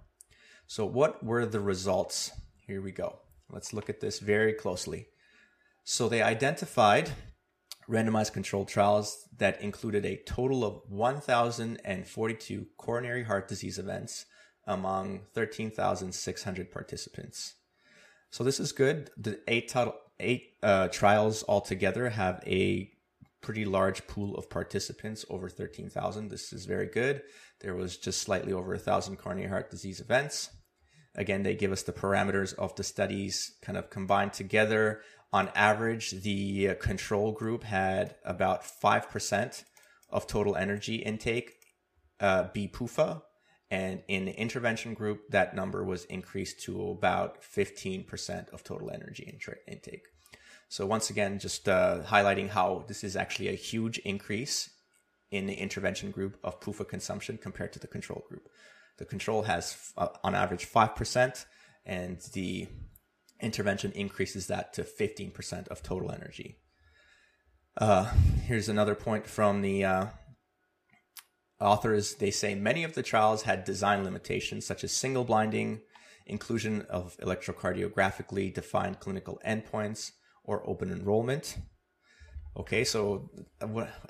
So 0.66 0.84
what 0.84 1.22
were 1.24 1.46
the 1.46 1.60
results? 1.60 2.30
Here 2.66 2.80
we 2.80 2.92
go. 2.92 3.18
Let's 3.50 3.72
look 3.72 3.90
at 3.90 4.00
this 4.00 4.20
very 4.20 4.52
closely. 4.52 5.08
So 5.84 6.08
they 6.08 6.22
identified 6.22 7.10
randomized 7.88 8.32
controlled 8.32 8.68
trials 8.68 9.28
that 9.36 9.60
included 9.60 10.06
a 10.06 10.22
total 10.24 10.64
of 10.64 10.82
1,042 10.88 12.66
coronary 12.76 13.24
heart 13.24 13.48
disease 13.48 13.78
events 13.78 14.26
among 14.66 15.22
13,600 15.34 16.70
participants. 16.70 17.54
So 18.30 18.44
this 18.44 18.60
is 18.60 18.70
good. 18.70 19.10
The 19.16 19.40
eight 19.48 19.68
total, 19.68 19.94
eight 20.20 20.54
uh, 20.62 20.88
trials 20.88 21.42
altogether 21.48 22.10
have 22.10 22.42
a 22.46 22.92
pretty 23.40 23.64
large 23.64 24.06
pool 24.06 24.36
of 24.36 24.48
participants, 24.48 25.24
over 25.28 25.48
13,000. 25.48 26.28
This 26.28 26.52
is 26.52 26.66
very 26.66 26.86
good. 26.86 27.22
There 27.60 27.74
was 27.74 27.96
just 27.96 28.22
slightly 28.22 28.52
over 28.52 28.74
a 28.74 28.78
thousand 28.78 29.16
coronary 29.16 29.48
heart 29.48 29.70
disease 29.70 30.00
events. 30.00 30.50
Again, 31.14 31.42
they 31.42 31.54
give 31.54 31.72
us 31.72 31.82
the 31.82 31.92
parameters 31.92 32.54
of 32.54 32.74
the 32.76 32.84
studies 32.84 33.56
kind 33.62 33.76
of 33.76 33.90
combined 33.90 34.32
together. 34.32 35.02
On 35.32 35.50
average, 35.54 36.10
the 36.22 36.74
control 36.76 37.32
group 37.32 37.64
had 37.64 38.16
about 38.24 38.62
5% 38.62 39.64
of 40.08 40.26
total 40.26 40.56
energy 40.56 40.96
intake 40.96 41.54
uh, 42.20 42.48
be 42.52 42.68
PUFA. 42.68 43.22
And 43.70 44.02
in 44.08 44.24
the 44.24 44.36
intervention 44.36 44.94
group, 44.94 45.30
that 45.30 45.54
number 45.54 45.84
was 45.84 46.04
increased 46.06 46.60
to 46.62 46.90
about 46.90 47.42
15% 47.42 48.52
of 48.52 48.64
total 48.64 48.90
energy 48.90 49.38
intake. 49.68 50.06
So 50.68 50.86
once 50.86 51.10
again, 51.10 51.38
just 51.38 51.68
uh, 51.68 52.00
highlighting 52.04 52.48
how 52.48 52.84
this 52.88 53.04
is 53.04 53.16
actually 53.16 53.48
a 53.48 53.54
huge 53.54 53.98
increase 53.98 54.70
in 55.30 55.46
the 55.46 55.54
intervention 55.54 56.10
group 56.10 56.38
of 56.42 56.60
PUFA 56.60 56.88
consumption 56.88 57.38
compared 57.38 57.72
to 57.72 57.78
the 57.78 57.86
control 57.86 58.24
group. 58.28 58.48
The 58.98 59.04
control 59.04 59.42
has 59.42 59.92
uh, 59.96 60.08
on 60.22 60.34
average 60.34 60.70
5% 60.70 61.44
and 61.86 62.20
the 62.32 62.68
intervention 63.40 63.92
increases 63.92 64.48
that 64.48 64.72
to 64.74 64.82
15% 64.82 65.68
of 65.68 65.82
total 65.82 66.12
energy. 66.12 66.58
Uh, 67.76 68.12
here's 68.44 68.68
another 68.68 68.94
point 68.94 69.26
from 69.26 69.62
the 69.62 69.84
uh, 69.84 70.06
authors. 71.60 72.16
They 72.16 72.30
say 72.30 72.54
many 72.54 72.84
of 72.84 72.94
the 72.94 73.02
trials 73.02 73.42
had 73.42 73.64
design 73.64 74.04
limitations 74.04 74.66
such 74.66 74.84
as 74.84 74.92
single 74.92 75.24
blinding, 75.24 75.80
inclusion 76.26 76.82
of 76.90 77.16
electrocardiographically 77.18 78.52
defined 78.52 79.00
clinical 79.00 79.40
endpoints, 79.46 80.12
or 80.44 80.68
open 80.68 80.90
enrollment. 80.90 81.56
Okay, 82.56 82.84
so 82.84 83.30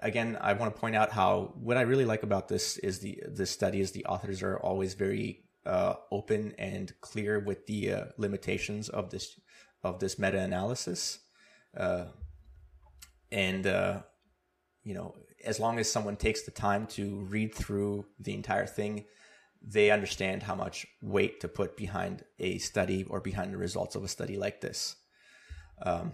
again, 0.00 0.38
I 0.40 0.54
want 0.54 0.74
to 0.74 0.80
point 0.80 0.96
out 0.96 1.10
how 1.10 1.52
what 1.56 1.76
I 1.76 1.82
really 1.82 2.06
like 2.06 2.22
about 2.22 2.48
this 2.48 2.78
is 2.78 2.98
the 3.00 3.22
this 3.28 3.50
study 3.50 3.80
is 3.80 3.92
the 3.92 4.06
authors 4.06 4.42
are 4.42 4.58
always 4.58 4.94
very 4.94 5.44
uh, 5.66 5.94
open 6.10 6.54
and 6.58 6.92
clear 7.02 7.38
with 7.38 7.66
the 7.66 7.92
uh, 7.92 8.04
limitations 8.16 8.88
of 8.88 9.10
this 9.10 9.38
of 9.82 10.00
this 10.00 10.18
meta 10.18 10.38
analysis, 10.38 11.18
uh, 11.76 12.06
and 13.30 13.66
uh, 13.66 14.00
you 14.84 14.94
know, 14.94 15.16
as 15.44 15.60
long 15.60 15.78
as 15.78 15.90
someone 15.90 16.16
takes 16.16 16.42
the 16.42 16.50
time 16.50 16.86
to 16.86 17.16
read 17.28 17.54
through 17.54 18.06
the 18.18 18.32
entire 18.32 18.66
thing, 18.66 19.04
they 19.62 19.90
understand 19.90 20.42
how 20.42 20.54
much 20.54 20.86
weight 21.02 21.40
to 21.40 21.48
put 21.48 21.76
behind 21.76 22.24
a 22.38 22.56
study 22.56 23.04
or 23.04 23.20
behind 23.20 23.52
the 23.52 23.58
results 23.58 23.96
of 23.96 24.02
a 24.02 24.08
study 24.08 24.38
like 24.38 24.62
this. 24.62 24.96
Um, 25.82 26.12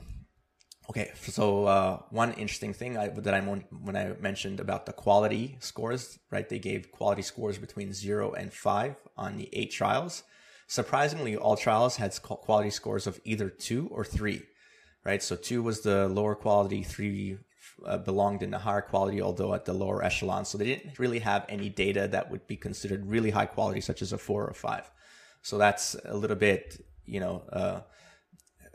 okay, 0.90 1.10
so 1.20 1.66
uh, 1.66 1.98
one 2.10 2.32
interesting 2.34 2.72
thing 2.72 2.96
I, 2.96 3.08
that 3.08 3.34
I 3.34 3.40
when 3.40 3.96
I 3.96 4.14
mentioned 4.20 4.60
about 4.60 4.86
the 4.86 4.92
quality 4.92 5.56
scores, 5.60 6.18
right? 6.30 6.48
They 6.48 6.58
gave 6.58 6.92
quality 6.92 7.22
scores 7.22 7.58
between 7.58 7.92
zero 7.92 8.32
and 8.32 8.52
five 8.52 8.96
on 9.16 9.36
the 9.36 9.48
eight 9.52 9.72
trials. 9.72 10.22
Surprisingly, 10.68 11.36
all 11.36 11.56
trials 11.56 11.96
had 11.96 12.20
quality 12.22 12.70
scores 12.70 13.06
of 13.06 13.20
either 13.24 13.48
two 13.48 13.88
or 13.90 14.04
three, 14.04 14.42
right? 15.04 15.22
So 15.22 15.36
two 15.36 15.62
was 15.62 15.82
the 15.82 16.08
lower 16.08 16.34
quality, 16.34 16.82
three 16.82 17.38
uh, 17.84 17.98
belonged 17.98 18.42
in 18.42 18.50
the 18.50 18.58
higher 18.58 18.80
quality, 18.80 19.20
although 19.20 19.54
at 19.54 19.64
the 19.64 19.72
lower 19.72 20.02
echelon. 20.02 20.44
So 20.44 20.58
they 20.58 20.64
didn't 20.64 20.98
really 20.98 21.20
have 21.20 21.44
any 21.48 21.68
data 21.68 22.08
that 22.08 22.30
would 22.30 22.46
be 22.46 22.56
considered 22.56 23.06
really 23.06 23.30
high 23.30 23.46
quality, 23.46 23.80
such 23.80 24.02
as 24.02 24.12
a 24.12 24.18
four 24.18 24.46
or 24.46 24.54
five. 24.54 24.90
So 25.42 25.58
that's 25.58 25.94
a 26.04 26.16
little 26.16 26.36
bit, 26.36 26.84
you 27.04 27.20
know, 27.20 27.42
uh, 27.52 27.80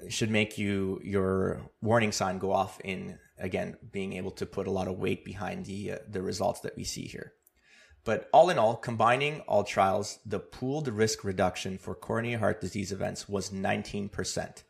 should 0.10 0.30
make 0.30 0.58
you 0.58 1.00
your 1.04 1.62
warning 1.82 2.12
sign 2.12 2.38
go 2.38 2.52
off 2.52 2.80
in 2.82 3.18
again 3.38 3.78
being 3.92 4.14
able 4.14 4.32
to 4.32 4.46
put 4.46 4.68
a 4.68 4.72
lot 4.72 4.88
of 4.88 4.98
weight 4.98 5.26
behind 5.26 5.66
the 5.66 5.94
uh, 5.94 5.98
the 6.08 6.22
results 6.22 6.62
that 6.62 6.76
we 6.76 6.84
see 6.84 7.06
here. 7.06 7.34
But 8.04 8.30
all 8.34 8.50
in 8.50 8.58
all, 8.58 8.76
combining 8.76 9.42
all 9.42 9.64
trials, 9.64 10.20
the 10.26 10.40
pooled 10.40 10.88
risk 10.88 11.24
reduction 11.24 11.78
for 11.78 11.94
coronary 11.94 12.36
heart 12.36 12.60
disease 12.60 12.92
events 12.92 13.30
was 13.30 13.52
19%. 13.52 14.64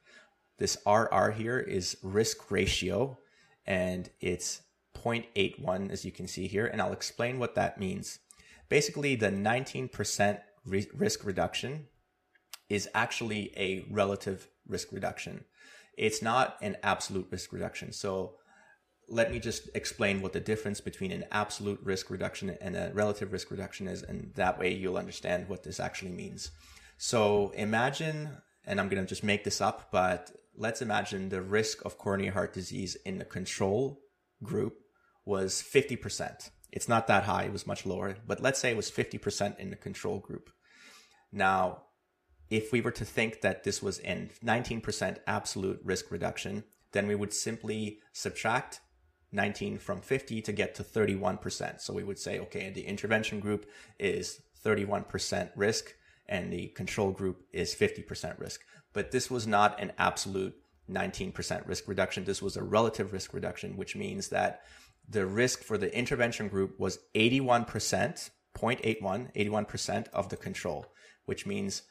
This 0.57 0.77
RR 0.85 1.31
here 1.31 1.57
is 1.57 1.97
risk 2.03 2.51
ratio 2.51 3.17
and 3.65 4.09
it's 4.19 4.61
0.81 4.95 5.91
as 5.91 6.03
you 6.03 6.11
can 6.11 6.27
see 6.27 6.47
here. 6.47 6.67
And 6.67 6.81
I'll 6.81 6.91
explain 6.91 7.39
what 7.39 7.55
that 7.55 7.79
means. 7.79 8.19
Basically, 8.67 9.15
the 9.15 9.31
19% 9.31 10.39
risk 10.65 11.25
reduction 11.25 11.87
is 12.69 12.89
actually 12.93 13.51
a 13.57 13.85
relative 13.89 14.47
risk 14.67 14.91
reduction. 14.91 15.45
It's 15.97 16.21
not 16.21 16.57
an 16.61 16.77
absolute 16.83 17.27
risk 17.29 17.51
reduction. 17.53 17.91
So 17.91 18.35
let 19.07 19.31
me 19.31 19.39
just 19.39 19.69
explain 19.75 20.21
what 20.21 20.33
the 20.33 20.39
difference 20.39 20.79
between 20.79 21.11
an 21.11 21.25
absolute 21.31 21.79
risk 21.83 22.09
reduction 22.09 22.57
and 22.61 22.75
a 22.75 22.91
relative 22.93 23.33
risk 23.33 23.51
reduction 23.51 23.87
is. 23.87 24.03
And 24.03 24.31
that 24.35 24.57
way 24.57 24.73
you'll 24.73 24.97
understand 24.97 25.49
what 25.49 25.63
this 25.63 25.79
actually 25.79 26.11
means. 26.11 26.51
So 26.97 27.51
imagine 27.55 28.37
and 28.65 28.79
I'm 28.79 28.89
going 28.89 29.03
to 29.03 29.09
just 29.09 29.23
make 29.23 29.43
this 29.43 29.61
up, 29.61 29.89
but 29.91 30.31
let's 30.55 30.81
imagine 30.81 31.29
the 31.29 31.41
risk 31.41 31.83
of 31.85 31.97
coronary 31.97 32.29
heart 32.29 32.53
disease 32.53 32.95
in 33.05 33.17
the 33.17 33.25
control 33.25 33.99
group 34.43 34.77
was 35.25 35.61
50%. 35.61 36.49
It's 36.71 36.87
not 36.87 37.07
that 37.07 37.23
high. 37.23 37.43
It 37.43 37.53
was 37.53 37.67
much 37.67 37.85
lower, 37.85 38.15
but 38.25 38.41
let's 38.41 38.59
say 38.59 38.71
it 38.71 38.77
was 38.77 38.91
50% 38.91 39.59
in 39.59 39.71
the 39.71 39.75
control 39.75 40.19
group. 40.19 40.49
Now, 41.31 41.83
if 42.51 42.73
we 42.73 42.81
were 42.81 42.91
to 42.91 43.05
think 43.05 43.41
that 43.41 43.63
this 43.63 43.81
was 43.81 43.97
in 43.97 44.29
19% 44.43 45.17
absolute 45.25 45.79
risk 45.83 46.11
reduction, 46.11 46.65
then 46.91 47.07
we 47.07 47.15
would 47.15 47.33
simply 47.33 47.99
subtract 48.11 48.81
19 49.31 49.77
from 49.77 50.01
50 50.01 50.41
to 50.41 50.51
get 50.51 50.75
to 50.75 50.83
31%. 50.83 51.79
So 51.79 51.93
we 51.93 52.03
would 52.03 52.19
say, 52.19 52.39
okay, 52.39 52.69
the 52.69 52.85
intervention 52.85 53.39
group 53.39 53.65
is 53.97 54.41
31% 54.63 55.51
risk 55.55 55.95
and 56.27 56.51
the 56.51 56.67
control 56.67 57.11
group 57.11 57.45
is 57.53 57.73
50% 57.73 58.37
risk. 58.37 58.61
But 58.91 59.11
this 59.11 59.31
was 59.31 59.47
not 59.47 59.79
an 59.79 59.93
absolute 59.97 60.53
19% 60.89 61.65
risk 61.65 61.87
reduction. 61.87 62.25
This 62.25 62.41
was 62.41 62.57
a 62.57 62.63
relative 62.63 63.13
risk 63.13 63.33
reduction, 63.33 63.77
which 63.77 63.95
means 63.95 64.27
that 64.27 64.63
the 65.07 65.25
risk 65.25 65.63
for 65.63 65.77
the 65.77 65.95
intervention 65.97 66.49
group 66.49 66.77
was 66.77 66.99
81%, 67.15 67.65
0.81, 67.65 69.33
81% 69.33 70.09
of 70.09 70.27
the 70.27 70.37
control, 70.37 70.85
which 71.25 71.45
means 71.45 71.83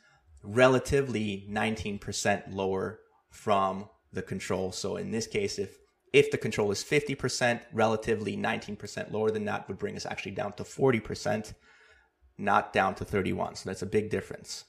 relatively 0.43 1.47
19% 1.51 2.55
lower 2.55 3.01
from 3.31 3.89
the 4.13 4.23
control. 4.23 4.73
So 4.73 4.97
in 4.97 5.11
this 5.11 5.27
case, 5.27 5.59
if 5.59 5.77
if 6.13 6.33
the 6.33 6.39
control 6.39 6.73
is 6.73 6.83
50%, 6.83 7.61
relatively 7.73 8.37
19% 8.37 9.13
lower 9.13 9.31
than 9.31 9.45
that 9.45 9.69
would 9.69 9.79
bring 9.79 9.95
us 9.95 10.05
actually 10.05 10.33
down 10.33 10.53
to 10.55 10.65
40%, 10.65 11.55
not 12.37 12.73
down 12.73 12.97
to 12.97 13.05
31. 13.05 13.55
So 13.55 13.71
that's 13.71 13.83
a 13.83 13.87
big 13.87 14.11
difference. 14.11 14.65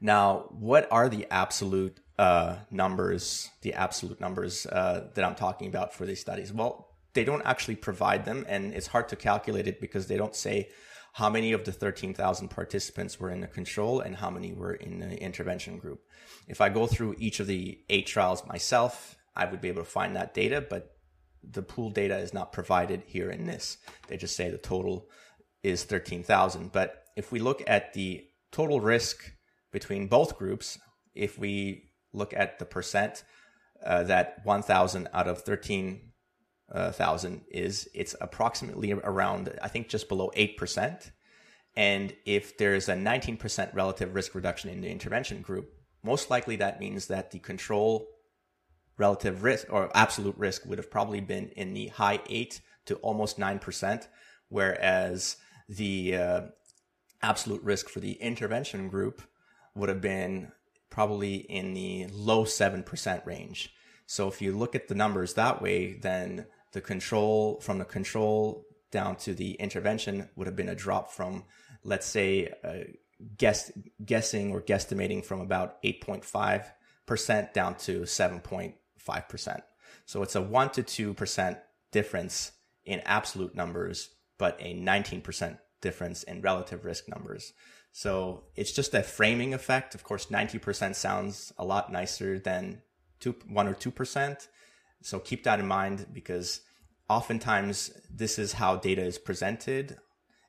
Now, 0.00 0.46
what 0.50 0.86
are 0.92 1.08
the 1.08 1.26
absolute 1.30 1.98
uh, 2.18 2.56
numbers, 2.70 3.50
the 3.62 3.74
absolute 3.74 4.20
numbers 4.20 4.66
uh, 4.66 5.08
that 5.14 5.24
I'm 5.24 5.34
talking 5.34 5.68
about 5.68 5.92
for 5.92 6.06
these 6.06 6.20
studies? 6.20 6.52
Well, 6.52 6.94
they 7.12 7.24
don't 7.24 7.42
actually 7.44 7.76
provide 7.76 8.24
them, 8.24 8.46
and 8.48 8.72
it's 8.72 8.86
hard 8.86 9.08
to 9.08 9.16
calculate 9.16 9.66
it 9.66 9.80
because 9.80 10.06
they 10.06 10.16
don't 10.16 10.36
say 10.36 10.68
how 11.12 11.28
many 11.28 11.52
of 11.52 11.64
the 11.64 11.72
13,000 11.72 12.48
participants 12.48 13.18
were 13.18 13.30
in 13.30 13.40
the 13.40 13.46
control 13.46 14.00
and 14.00 14.16
how 14.16 14.30
many 14.30 14.52
were 14.52 14.74
in 14.74 15.00
the 15.00 15.20
intervention 15.20 15.78
group. 15.78 16.02
If 16.46 16.60
I 16.60 16.68
go 16.68 16.86
through 16.86 17.16
each 17.18 17.40
of 17.40 17.46
the 17.46 17.80
eight 17.88 18.06
trials 18.06 18.46
myself, 18.46 19.16
I 19.34 19.44
would 19.46 19.60
be 19.60 19.68
able 19.68 19.82
to 19.82 19.90
find 19.90 20.16
that 20.16 20.34
data, 20.34 20.64
but 20.68 20.96
the 21.42 21.62
pool 21.62 21.90
data 21.90 22.16
is 22.18 22.34
not 22.34 22.52
provided 22.52 23.02
here 23.06 23.30
in 23.30 23.46
this. 23.46 23.78
They 24.08 24.16
just 24.16 24.36
say 24.36 24.50
the 24.50 24.58
total 24.58 25.08
is 25.62 25.84
13,000. 25.84 26.72
But 26.72 27.04
if 27.16 27.32
we 27.32 27.38
look 27.38 27.62
at 27.66 27.92
the 27.92 28.24
total 28.52 28.80
risk 28.80 29.32
between 29.72 30.06
both 30.06 30.38
groups, 30.38 30.78
if 31.14 31.38
we 31.38 31.90
look 32.12 32.34
at 32.34 32.58
the 32.58 32.64
percent 32.64 33.24
uh, 33.84 34.02
that 34.04 34.40
1,000 34.44 35.08
out 35.12 35.28
of 35.28 35.42
13 35.42 36.09
uh, 36.72 36.92
thousand 36.92 37.42
is 37.50 37.88
it's 37.94 38.14
approximately 38.20 38.92
around 38.92 39.58
I 39.62 39.68
think 39.68 39.88
just 39.88 40.08
below 40.08 40.30
eight 40.34 40.56
percent. 40.56 41.10
And 41.76 42.12
if 42.26 42.58
there's 42.58 42.88
a 42.88 42.94
19% 42.94 43.74
relative 43.74 44.12
risk 44.12 44.34
reduction 44.34 44.70
in 44.70 44.80
the 44.80 44.90
intervention 44.90 45.40
group, 45.40 45.72
most 46.02 46.28
likely 46.28 46.56
that 46.56 46.80
means 46.80 47.06
that 47.06 47.30
the 47.30 47.38
control 47.38 48.08
relative 48.98 49.44
risk 49.44 49.66
or 49.70 49.90
absolute 49.94 50.36
risk 50.36 50.66
would 50.66 50.78
have 50.78 50.90
probably 50.90 51.20
been 51.20 51.48
in 51.50 51.72
the 51.72 51.88
high 51.88 52.20
eight 52.28 52.60
to 52.86 52.96
almost 52.96 53.38
9%, 53.38 54.08
whereas 54.48 55.36
the 55.68 56.16
uh, 56.16 56.40
absolute 57.22 57.62
risk 57.62 57.88
for 57.88 58.00
the 58.00 58.12
intervention 58.14 58.88
group 58.88 59.22
would 59.74 59.88
have 59.88 60.00
been 60.00 60.50
probably 60.90 61.36
in 61.36 61.72
the 61.72 62.06
low 62.12 62.44
7% 62.44 63.24
range. 63.24 63.72
So 64.06 64.26
if 64.26 64.42
you 64.42 64.56
look 64.56 64.74
at 64.74 64.88
the 64.88 64.94
numbers 64.94 65.34
that 65.34 65.62
way, 65.62 65.92
then 65.92 66.46
the 66.72 66.80
control 66.80 67.60
from 67.60 67.78
the 67.78 67.84
control 67.84 68.64
down 68.90 69.16
to 69.16 69.34
the 69.34 69.52
intervention 69.54 70.28
would 70.36 70.46
have 70.46 70.56
been 70.56 70.68
a 70.68 70.74
drop 70.74 71.10
from, 71.10 71.44
let's 71.84 72.06
say, 72.06 72.52
uh, 72.64 72.90
guess, 73.36 73.70
guessing 74.04 74.52
or 74.52 74.60
guesstimating 74.60 75.24
from 75.24 75.40
about 75.40 75.82
8.5% 75.82 77.52
down 77.52 77.74
to 77.76 78.00
7.5%. 78.00 79.62
So 80.06 80.22
it's 80.22 80.34
a 80.34 80.42
1 80.42 80.70
to 80.70 80.82
2% 80.82 81.58
difference 81.92 82.52
in 82.84 83.00
absolute 83.04 83.54
numbers, 83.54 84.10
but 84.38 84.56
a 84.60 84.74
19% 84.74 85.58
difference 85.80 86.22
in 86.24 86.40
relative 86.40 86.84
risk 86.84 87.08
numbers. 87.08 87.52
So 87.92 88.44
it's 88.54 88.72
just 88.72 88.94
a 88.94 89.02
framing 89.02 89.54
effect. 89.54 89.94
Of 89.94 90.04
course, 90.04 90.26
90% 90.26 90.94
sounds 90.94 91.52
a 91.58 91.64
lot 91.64 91.92
nicer 91.92 92.38
than 92.38 92.82
two, 93.18 93.34
1 93.48 93.66
or 93.66 93.74
2%. 93.74 94.48
So 95.02 95.18
keep 95.18 95.44
that 95.44 95.60
in 95.60 95.66
mind 95.66 96.06
because 96.12 96.60
oftentimes 97.08 97.92
this 98.10 98.38
is 98.38 98.52
how 98.54 98.76
data 98.76 99.02
is 99.02 99.18
presented. 99.18 99.98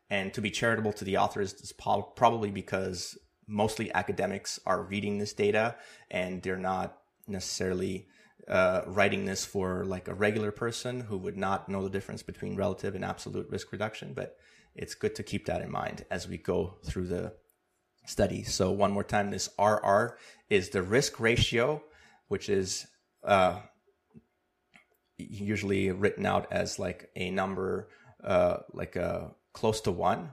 And 0.09 0.33
to 0.33 0.41
be 0.41 0.51
charitable 0.51 0.93
to 0.93 1.05
the 1.05 1.17
authors 1.17 1.53
is 1.53 1.71
probably 1.71 2.51
because 2.51 3.17
mostly 3.47 3.93
academics 3.93 4.59
are 4.65 4.83
reading 4.83 5.17
this 5.17 5.33
data 5.33 5.75
and 6.09 6.41
they're 6.41 6.57
not 6.57 6.97
necessarily 7.27 8.07
uh, 8.47 8.81
writing 8.87 9.25
this 9.25 9.45
for 9.45 9.85
like 9.85 10.07
a 10.07 10.13
regular 10.13 10.51
person 10.51 11.01
who 11.01 11.17
would 11.17 11.37
not 11.37 11.69
know 11.69 11.83
the 11.83 11.89
difference 11.89 12.23
between 12.23 12.55
relative 12.55 12.95
and 12.95 13.05
absolute 13.05 13.49
risk 13.49 13.71
reduction. 13.71 14.13
But 14.13 14.37
it's 14.75 14.95
good 14.95 15.15
to 15.15 15.23
keep 15.23 15.45
that 15.45 15.61
in 15.61 15.71
mind 15.71 16.05
as 16.11 16.27
we 16.27 16.37
go 16.37 16.75
through 16.83 17.07
the 17.07 17.33
study. 18.05 18.43
So 18.43 18.71
one 18.71 18.91
more 18.91 19.03
time, 19.03 19.31
this 19.31 19.49
RR 19.59 20.17
is 20.49 20.69
the 20.69 20.81
risk 20.81 21.19
ratio, 21.19 21.83
which 22.27 22.49
is 22.49 22.87
uh, 23.23 23.59
usually 25.29 25.91
written 25.91 26.25
out 26.25 26.47
as 26.51 26.79
like 26.79 27.09
a 27.15 27.31
number, 27.31 27.89
uh, 28.23 28.57
like 28.73 28.95
a 28.95 29.05
uh, 29.05 29.29
close 29.53 29.81
to 29.81 29.91
one, 29.91 30.31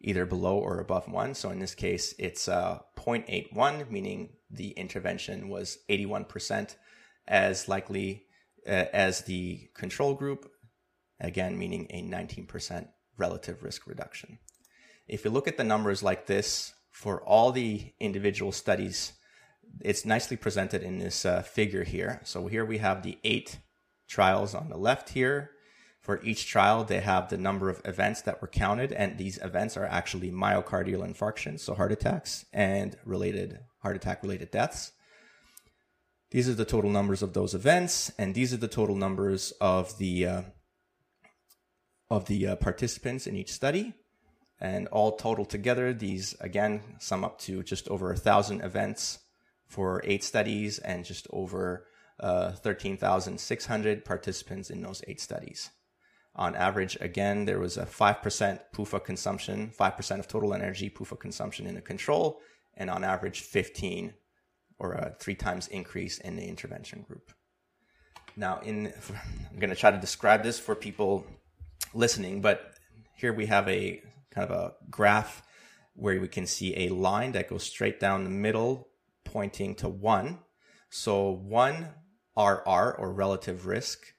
either 0.00 0.26
below 0.26 0.58
or 0.58 0.80
above 0.80 1.08
one. 1.08 1.34
So 1.34 1.50
in 1.50 1.58
this 1.58 1.74
case, 1.74 2.14
it's 2.18 2.48
uh, 2.48 2.80
0.81, 2.96 3.90
meaning 3.90 4.30
the 4.50 4.70
intervention 4.70 5.48
was 5.48 5.78
81% 5.88 6.76
as 7.28 7.68
likely 7.68 8.24
uh, 8.66 8.86
as 8.92 9.22
the 9.22 9.68
control 9.74 10.14
group, 10.14 10.50
again, 11.20 11.58
meaning 11.58 11.86
a 11.90 12.02
19% 12.02 12.88
relative 13.16 13.62
risk 13.62 13.86
reduction. 13.86 14.38
If 15.08 15.24
you 15.24 15.30
look 15.30 15.48
at 15.48 15.56
the 15.56 15.64
numbers 15.64 16.02
like 16.02 16.26
this 16.26 16.74
for 16.90 17.22
all 17.22 17.52
the 17.52 17.92
individual 18.00 18.52
studies, 18.52 19.12
it's 19.80 20.04
nicely 20.04 20.36
presented 20.36 20.82
in 20.82 20.98
this 20.98 21.24
uh, 21.24 21.42
figure 21.42 21.84
here. 21.84 22.20
So 22.24 22.46
here 22.46 22.64
we 22.64 22.78
have 22.78 23.02
the 23.02 23.18
eight 23.24 23.58
trials 24.06 24.54
on 24.54 24.68
the 24.68 24.76
left 24.76 25.10
here. 25.10 25.50
For 26.00 26.22
each 26.22 26.46
trial, 26.46 26.84
they 26.84 27.00
have 27.00 27.28
the 27.28 27.36
number 27.36 27.68
of 27.68 27.82
events 27.84 28.22
that 28.22 28.40
were 28.40 28.46
counted, 28.46 28.92
and 28.92 29.18
these 29.18 29.38
events 29.38 29.76
are 29.76 29.86
actually 29.86 30.30
myocardial 30.30 31.04
infarctions, 31.04 31.60
so 31.60 31.74
heart 31.74 31.90
attacks 31.90 32.46
and 32.52 32.96
related 33.04 33.58
heart 33.78 33.96
attack 33.96 34.22
related 34.22 34.52
deaths. 34.52 34.92
These 36.30 36.48
are 36.48 36.54
the 36.54 36.64
total 36.64 36.90
numbers 36.90 37.22
of 37.22 37.32
those 37.32 37.54
events, 37.54 38.12
and 38.18 38.34
these 38.34 38.52
are 38.52 38.58
the 38.58 38.68
total 38.68 38.94
numbers 38.94 39.52
of 39.60 39.98
the 39.98 40.26
uh, 40.26 40.42
of 42.08 42.26
the 42.26 42.46
uh, 42.46 42.56
participants 42.56 43.26
in 43.26 43.36
each 43.36 43.52
study. 43.52 43.94
And 44.60 44.86
all 44.88 45.16
total 45.16 45.44
together, 45.44 45.92
these 45.92 46.34
again 46.40 46.82
sum 46.98 47.24
up 47.24 47.38
to 47.40 47.62
just 47.62 47.88
over 47.88 48.12
a 48.12 48.16
thousand 48.16 48.60
events 48.60 49.18
for 49.66 50.00
eight 50.04 50.24
studies 50.24 50.78
and 50.78 51.04
just 51.04 51.26
over 51.30 51.86
uh, 52.20 52.52
13,600 52.52 54.04
participants 54.04 54.70
in 54.70 54.82
those 54.82 55.02
eight 55.06 55.20
studies. 55.20 55.70
On 56.34 56.54
average, 56.54 56.98
again, 57.00 57.46
there 57.46 57.58
was 57.58 57.76
a 57.78 57.86
5% 57.86 58.60
PUFA 58.74 59.02
consumption, 59.02 59.72
5% 59.78 60.18
of 60.18 60.28
total 60.28 60.52
energy 60.52 60.90
PUFA 60.90 61.18
consumption 61.18 61.66
in 61.66 61.74
the 61.74 61.80
control, 61.80 62.40
and 62.76 62.90
on 62.90 63.04
average, 63.04 63.40
15 63.40 64.12
or 64.78 64.92
a 64.92 65.16
three 65.18 65.34
times 65.34 65.68
increase 65.68 66.18
in 66.18 66.36
the 66.36 66.46
intervention 66.46 67.02
group. 67.02 67.32
Now, 68.36 68.60
in 68.60 68.92
I'm 69.50 69.58
going 69.58 69.70
to 69.70 69.76
try 69.76 69.90
to 69.90 69.98
describe 69.98 70.42
this 70.42 70.58
for 70.58 70.74
people 70.74 71.26
listening, 71.94 72.42
but 72.42 72.74
here 73.14 73.32
we 73.32 73.46
have 73.46 73.66
a 73.68 74.02
kind 74.30 74.50
of 74.50 74.56
a 74.56 74.74
graph 74.90 75.42
where 75.94 76.20
we 76.20 76.28
can 76.28 76.46
see 76.46 76.76
a 76.76 76.90
line 76.90 77.32
that 77.32 77.48
goes 77.48 77.62
straight 77.62 77.98
down 77.98 78.24
the 78.24 78.30
middle, 78.30 78.88
pointing 79.24 79.74
to 79.76 79.88
one. 79.88 80.40
So 80.90 81.30
one 81.30 81.94
RR 82.36 82.96
or 82.98 83.12
relative 83.12 83.66
risk 83.66 84.12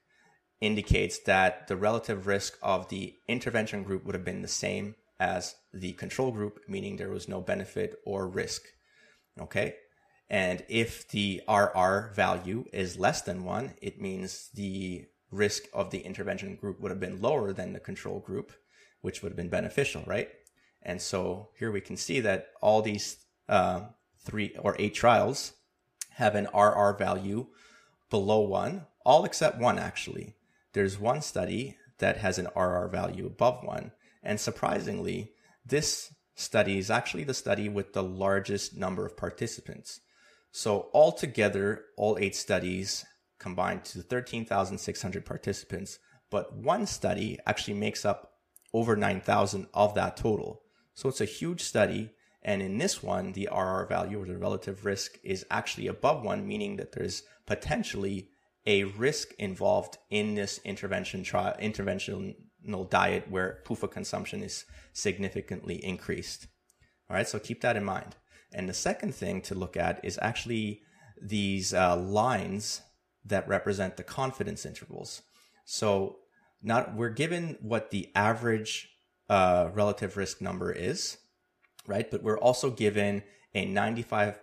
indicates 0.60 1.20
that 1.20 1.68
the 1.68 1.76
relative 1.76 2.26
risk 2.26 2.58
of 2.62 2.88
the 2.88 3.14
intervention 3.28 3.84
group 3.84 4.04
would 4.04 4.14
have 4.14 4.24
been 4.24 4.42
the 4.42 4.48
same 4.48 4.96
as 5.20 5.54
the 5.72 5.92
control 5.92 6.30
group, 6.32 6.60
meaning 6.68 6.96
there 6.96 7.10
was 7.10 7.28
no 7.28 7.40
benefit 7.40 7.96
or 8.04 8.28
risk. 8.28 8.62
Okay. 9.40 9.74
And 10.30 10.64
if 10.68 11.08
the 11.08 11.42
RR 11.48 12.12
value 12.14 12.64
is 12.72 12.98
less 12.98 13.22
than 13.22 13.44
one, 13.44 13.74
it 13.80 14.00
means 14.00 14.50
the 14.54 15.06
risk 15.30 15.64
of 15.72 15.90
the 15.90 16.00
intervention 16.00 16.56
group 16.56 16.80
would 16.80 16.90
have 16.90 17.00
been 17.00 17.20
lower 17.20 17.52
than 17.52 17.72
the 17.72 17.80
control 17.80 18.20
group, 18.20 18.52
which 19.00 19.22
would 19.22 19.30
have 19.30 19.36
been 19.36 19.48
beneficial, 19.48 20.02
right? 20.06 20.28
And 20.82 21.00
so 21.00 21.50
here 21.58 21.70
we 21.70 21.80
can 21.80 21.96
see 21.96 22.20
that 22.20 22.48
all 22.60 22.82
these 22.82 23.16
uh, 23.48 23.86
three 24.20 24.54
or 24.58 24.76
eight 24.78 24.94
trials 24.94 25.54
have 26.14 26.34
an 26.34 26.48
RR 26.54 26.96
value 26.98 27.46
below 28.10 28.40
one, 28.40 28.86
all 29.04 29.24
except 29.24 29.58
one 29.58 29.78
actually. 29.78 30.34
There's 30.72 30.98
one 30.98 31.22
study 31.22 31.76
that 31.98 32.18
has 32.18 32.38
an 32.38 32.48
RR 32.56 32.88
value 32.88 33.26
above 33.26 33.64
one. 33.64 33.92
And 34.22 34.40
surprisingly, 34.40 35.32
this 35.64 36.12
study 36.34 36.78
is 36.78 36.90
actually 36.90 37.24
the 37.24 37.34
study 37.34 37.68
with 37.68 37.92
the 37.92 38.02
largest 38.02 38.76
number 38.76 39.04
of 39.04 39.16
participants. 39.16 40.00
So 40.50 40.88
altogether, 40.94 41.84
all 41.96 42.16
eight 42.18 42.36
studies 42.36 43.04
combined 43.38 43.84
to 43.84 44.02
13,600 44.02 45.24
participants, 45.24 45.98
but 46.30 46.54
one 46.54 46.86
study 46.86 47.38
actually 47.46 47.74
makes 47.74 48.04
up 48.04 48.32
over 48.72 48.96
9,000 48.96 49.66
of 49.72 49.94
that 49.94 50.16
total. 50.16 50.62
So 50.94 51.08
it's 51.08 51.20
a 51.20 51.26
huge 51.26 51.62
study. 51.62 52.10
And 52.42 52.62
in 52.62 52.78
this 52.78 53.02
one, 53.02 53.32
the 53.32 53.48
RR 53.52 53.86
value 53.86 54.20
or 54.20 54.26
the 54.26 54.36
relative 54.36 54.84
risk 54.84 55.18
is 55.22 55.46
actually 55.50 55.86
above 55.86 56.22
one, 56.22 56.46
meaning 56.46 56.76
that 56.76 56.92
there's 56.92 57.22
potentially 57.48 58.28
a 58.66 58.84
risk 58.84 59.32
involved 59.38 59.96
in 60.10 60.34
this 60.34 60.60
intervention 60.64 61.22
trial, 61.24 61.56
interventional 61.60 62.34
diet 62.90 63.24
where 63.30 63.60
PUFA 63.66 63.90
consumption 63.90 64.42
is 64.42 64.66
significantly 64.92 65.82
increased. 65.82 66.46
All 67.08 67.16
right, 67.16 67.26
so 67.26 67.38
keep 67.38 67.62
that 67.62 67.76
in 67.76 67.84
mind. 67.84 68.16
And 68.52 68.68
the 68.68 68.74
second 68.74 69.14
thing 69.14 69.40
to 69.42 69.54
look 69.54 69.78
at 69.78 70.04
is 70.04 70.18
actually 70.20 70.82
these 71.20 71.72
uh, 71.72 71.96
lines 71.96 72.82
that 73.24 73.48
represent 73.48 73.96
the 73.96 74.04
confidence 74.04 74.66
intervals. 74.66 75.22
So 75.64 76.18
not 76.62 76.94
we're 76.94 77.08
given 77.08 77.56
what 77.62 77.90
the 77.90 78.10
average 78.14 78.90
uh, 79.30 79.70
relative 79.72 80.18
risk 80.18 80.42
number 80.42 80.70
is, 80.70 81.16
right? 81.86 82.10
But 82.10 82.22
we're 82.22 82.38
also 82.38 82.70
given 82.70 83.22
a 83.54 83.66
95% 83.66 84.36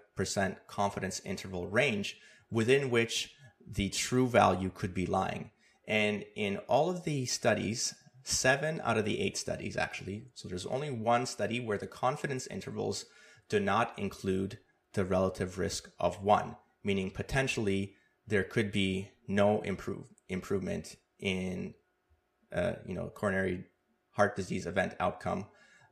confidence 0.67 1.21
interval 1.23 1.67
range 1.67 2.17
within 2.55 2.89
which 2.89 3.35
the 3.67 3.89
true 3.89 4.29
value 4.29 4.71
could 4.73 4.93
be 4.93 5.05
lying. 5.05 5.51
And 5.89 6.23
in 6.37 6.55
all 6.69 6.89
of 6.89 7.03
the 7.03 7.25
studies, 7.25 7.93
seven 8.23 8.81
out 8.85 8.97
of 8.97 9.03
the 9.03 9.19
eight 9.19 9.35
studies 9.35 9.75
actually, 9.75 10.29
so 10.35 10.47
there's 10.47 10.65
only 10.65 10.89
one 10.89 11.25
study 11.25 11.59
where 11.59 11.77
the 11.77 11.85
confidence 11.85 12.47
intervals 12.47 13.07
do 13.49 13.59
not 13.59 13.91
include 13.97 14.57
the 14.93 15.03
relative 15.03 15.59
risk 15.59 15.89
of 15.99 16.23
one, 16.23 16.55
meaning 16.81 17.11
potentially 17.11 17.95
there 18.25 18.45
could 18.45 18.71
be 18.71 19.11
no 19.27 19.59
improve, 19.63 20.05
improvement 20.29 20.95
in 21.19 21.73
uh, 22.53 22.75
you 22.87 22.95
know 22.95 23.07
coronary 23.09 23.65
heart 24.11 24.37
disease 24.37 24.65
event 24.65 24.95
outcome 25.01 25.45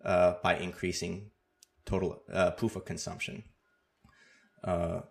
uh, 0.06 0.36
by 0.42 0.56
increasing 0.56 1.30
total 1.86 2.24
uh, 2.32 2.52
PUFA 2.52 2.86
consumption. 2.86 3.44
Uh, 4.64 5.02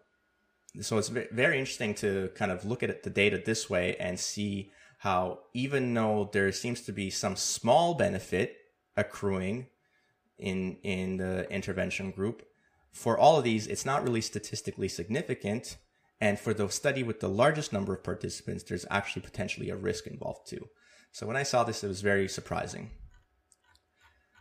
so 0.81 0.99
it's 0.99 1.09
very 1.09 1.59
interesting 1.59 1.95
to 1.97 2.31
kind 2.35 2.51
of 2.51 2.65
look 2.65 2.83
at 2.83 3.03
the 3.03 3.11
data 3.11 3.43
this 3.45 3.69
way 3.69 3.97
and 3.97 4.19
see 4.19 4.71
how 4.99 5.41
even 5.53 5.93
though 5.93 6.31
there 6.33 6.51
seems 6.53 6.81
to 6.83 6.93
be 6.93 7.11
some 7.11 7.37
small 7.37 7.95
benefit 7.95 8.57
accruing 8.97 9.67
in 10.39 10.77
in 10.83 11.19
the 11.19 11.51
intervention 11.51 12.11
group, 12.11 12.43
for 12.93 13.19
all 13.19 13.37
of 13.37 13.45
these, 13.45 13.67
it's 13.67 13.85
not 13.85 14.03
really 14.03 14.21
statistically 14.21 14.89
significant. 14.89 15.77
And 16.21 16.39
for 16.39 16.55
the 16.55 16.69
study 16.69 17.03
with 17.03 17.21
the 17.21 17.29
largest 17.29 17.73
number 17.73 17.93
of 17.95 18.05
participants, 18.05 18.63
there's 18.63 18.87
actually 18.91 19.23
potentially 19.23 19.71
a 19.71 19.77
risk 19.77 20.07
involved 20.07 20.47
too. 20.47 20.69
So 21.11 21.27
when 21.27 21.37
I 21.37 21.43
saw 21.43 21.65
this, 21.65 21.83
it 21.83 21.89
was 21.89 22.01
very 22.01 22.29
surprising. 22.29 22.91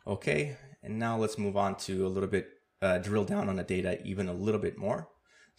Okay, 0.06 0.58
and 0.84 1.00
now 1.00 1.18
let's 1.18 1.38
move 1.38 1.58
on 1.58 1.76
to 1.78 2.06
a 2.06 2.10
little 2.10 2.30
bit, 2.30 2.50
uh, 2.82 3.00
drill 3.00 3.24
down 3.26 3.50
on 3.50 3.56
the 3.56 3.64
data 3.64 4.00
even 4.06 4.28
a 4.28 4.34
little 4.34 4.62
bit 4.62 4.78
more. 4.78 5.10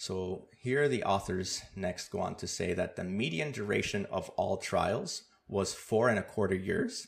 So 0.03 0.49
here 0.59 0.89
the 0.89 1.05
authors 1.05 1.63
next 1.77 2.09
go 2.09 2.19
on 2.19 2.35
to 2.39 2.49
say 2.49 2.75
that 2.75 2.97
the 2.97 3.05
median 3.05 3.53
duration 3.53 4.05
of 4.07 4.31
all 4.31 4.57
trials 4.57 5.23
was 5.47 5.75
four 5.75 6.09
and 6.09 6.19
a 6.19 6.25
quarter 6.25 6.57
years. 6.57 7.07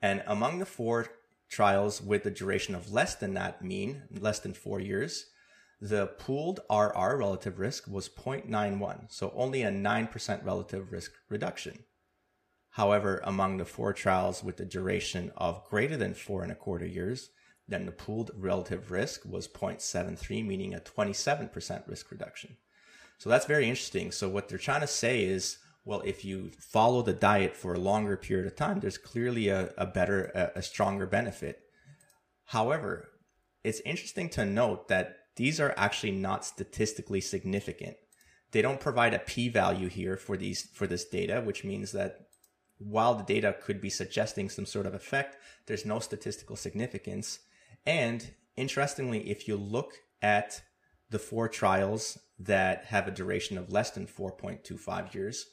And 0.00 0.22
among 0.28 0.60
the 0.60 0.64
four 0.64 1.08
trials 1.50 2.00
with 2.00 2.22
the 2.22 2.30
duration 2.30 2.76
of 2.76 2.92
less 2.92 3.16
than 3.16 3.34
that 3.34 3.62
mean, 3.62 4.04
less 4.16 4.38
than 4.38 4.52
four 4.52 4.78
years, 4.78 5.26
the 5.80 6.06
pooled 6.06 6.60
RR 6.70 7.16
relative 7.16 7.58
risk 7.58 7.88
was 7.88 8.08
0.91, 8.08 9.10
so 9.12 9.32
only 9.34 9.62
a 9.62 9.72
9% 9.72 10.44
relative 10.44 10.92
risk 10.92 11.10
reduction. 11.28 11.82
However, 12.70 13.22
among 13.24 13.56
the 13.56 13.64
four 13.64 13.92
trials 13.92 14.44
with 14.44 14.56
the 14.56 14.64
duration 14.64 15.32
of 15.36 15.64
greater 15.64 15.96
than 15.96 16.14
four 16.14 16.44
and 16.44 16.52
a 16.52 16.54
quarter 16.54 16.86
years, 16.86 17.30
then 17.68 17.86
the 17.86 17.92
pooled 17.92 18.30
relative 18.36 18.90
risk 18.90 19.22
was 19.24 19.48
0.73, 19.48 20.46
meaning 20.46 20.74
a 20.74 20.78
27% 20.78 21.88
risk 21.88 22.10
reduction. 22.10 22.56
So 23.18 23.28
that's 23.28 23.46
very 23.46 23.68
interesting. 23.68 24.12
So 24.12 24.28
what 24.28 24.48
they're 24.48 24.58
trying 24.58 24.82
to 24.82 24.86
say 24.86 25.24
is, 25.24 25.58
well, 25.84 26.02
if 26.04 26.24
you 26.24 26.50
follow 26.58 27.02
the 27.02 27.12
diet 27.12 27.56
for 27.56 27.74
a 27.74 27.78
longer 27.78 28.16
period 28.16 28.46
of 28.46 28.56
time, 28.56 28.80
there's 28.80 28.98
clearly 28.98 29.48
a, 29.48 29.72
a 29.78 29.86
better, 29.86 30.30
a, 30.34 30.58
a 30.58 30.62
stronger 30.62 31.06
benefit. 31.06 31.60
However, 32.46 33.08
it's 33.64 33.80
interesting 33.80 34.28
to 34.30 34.44
note 34.44 34.88
that 34.88 35.16
these 35.36 35.60
are 35.60 35.74
actually 35.76 36.12
not 36.12 36.44
statistically 36.44 37.20
significant. 37.20 37.96
They 38.52 38.62
don't 38.62 38.80
provide 38.80 39.12
a 39.12 39.18
p-value 39.18 39.88
here 39.88 40.16
for 40.16 40.36
these 40.36 40.62
for 40.72 40.86
this 40.86 41.04
data, 41.04 41.42
which 41.44 41.64
means 41.64 41.92
that 41.92 42.28
while 42.78 43.14
the 43.14 43.24
data 43.24 43.56
could 43.60 43.80
be 43.80 43.90
suggesting 43.90 44.48
some 44.48 44.66
sort 44.66 44.86
of 44.86 44.94
effect, 44.94 45.36
there's 45.66 45.84
no 45.84 45.98
statistical 45.98 46.56
significance. 46.56 47.40
And 47.86 48.34
interestingly, 48.56 49.30
if 49.30 49.46
you 49.46 49.56
look 49.56 49.92
at 50.20 50.62
the 51.10 51.18
four 51.18 51.48
trials 51.48 52.18
that 52.38 52.86
have 52.86 53.06
a 53.06 53.12
duration 53.12 53.56
of 53.56 53.72
less 53.72 53.90
than 53.90 54.06
4.25 54.06 55.14
years, 55.14 55.46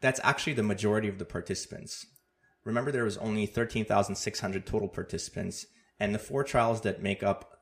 that's 0.00 0.20
actually 0.24 0.54
the 0.54 0.62
majority 0.64 1.08
of 1.08 1.18
the 1.18 1.24
participants. 1.24 2.06
Remember, 2.64 2.90
there 2.90 3.04
was 3.04 3.16
only 3.18 3.46
13,600 3.46 4.66
total 4.66 4.88
participants, 4.88 5.66
and 5.98 6.14
the 6.14 6.18
four 6.18 6.42
trials 6.44 6.80
that 6.82 7.02
make 7.02 7.22
up 7.22 7.60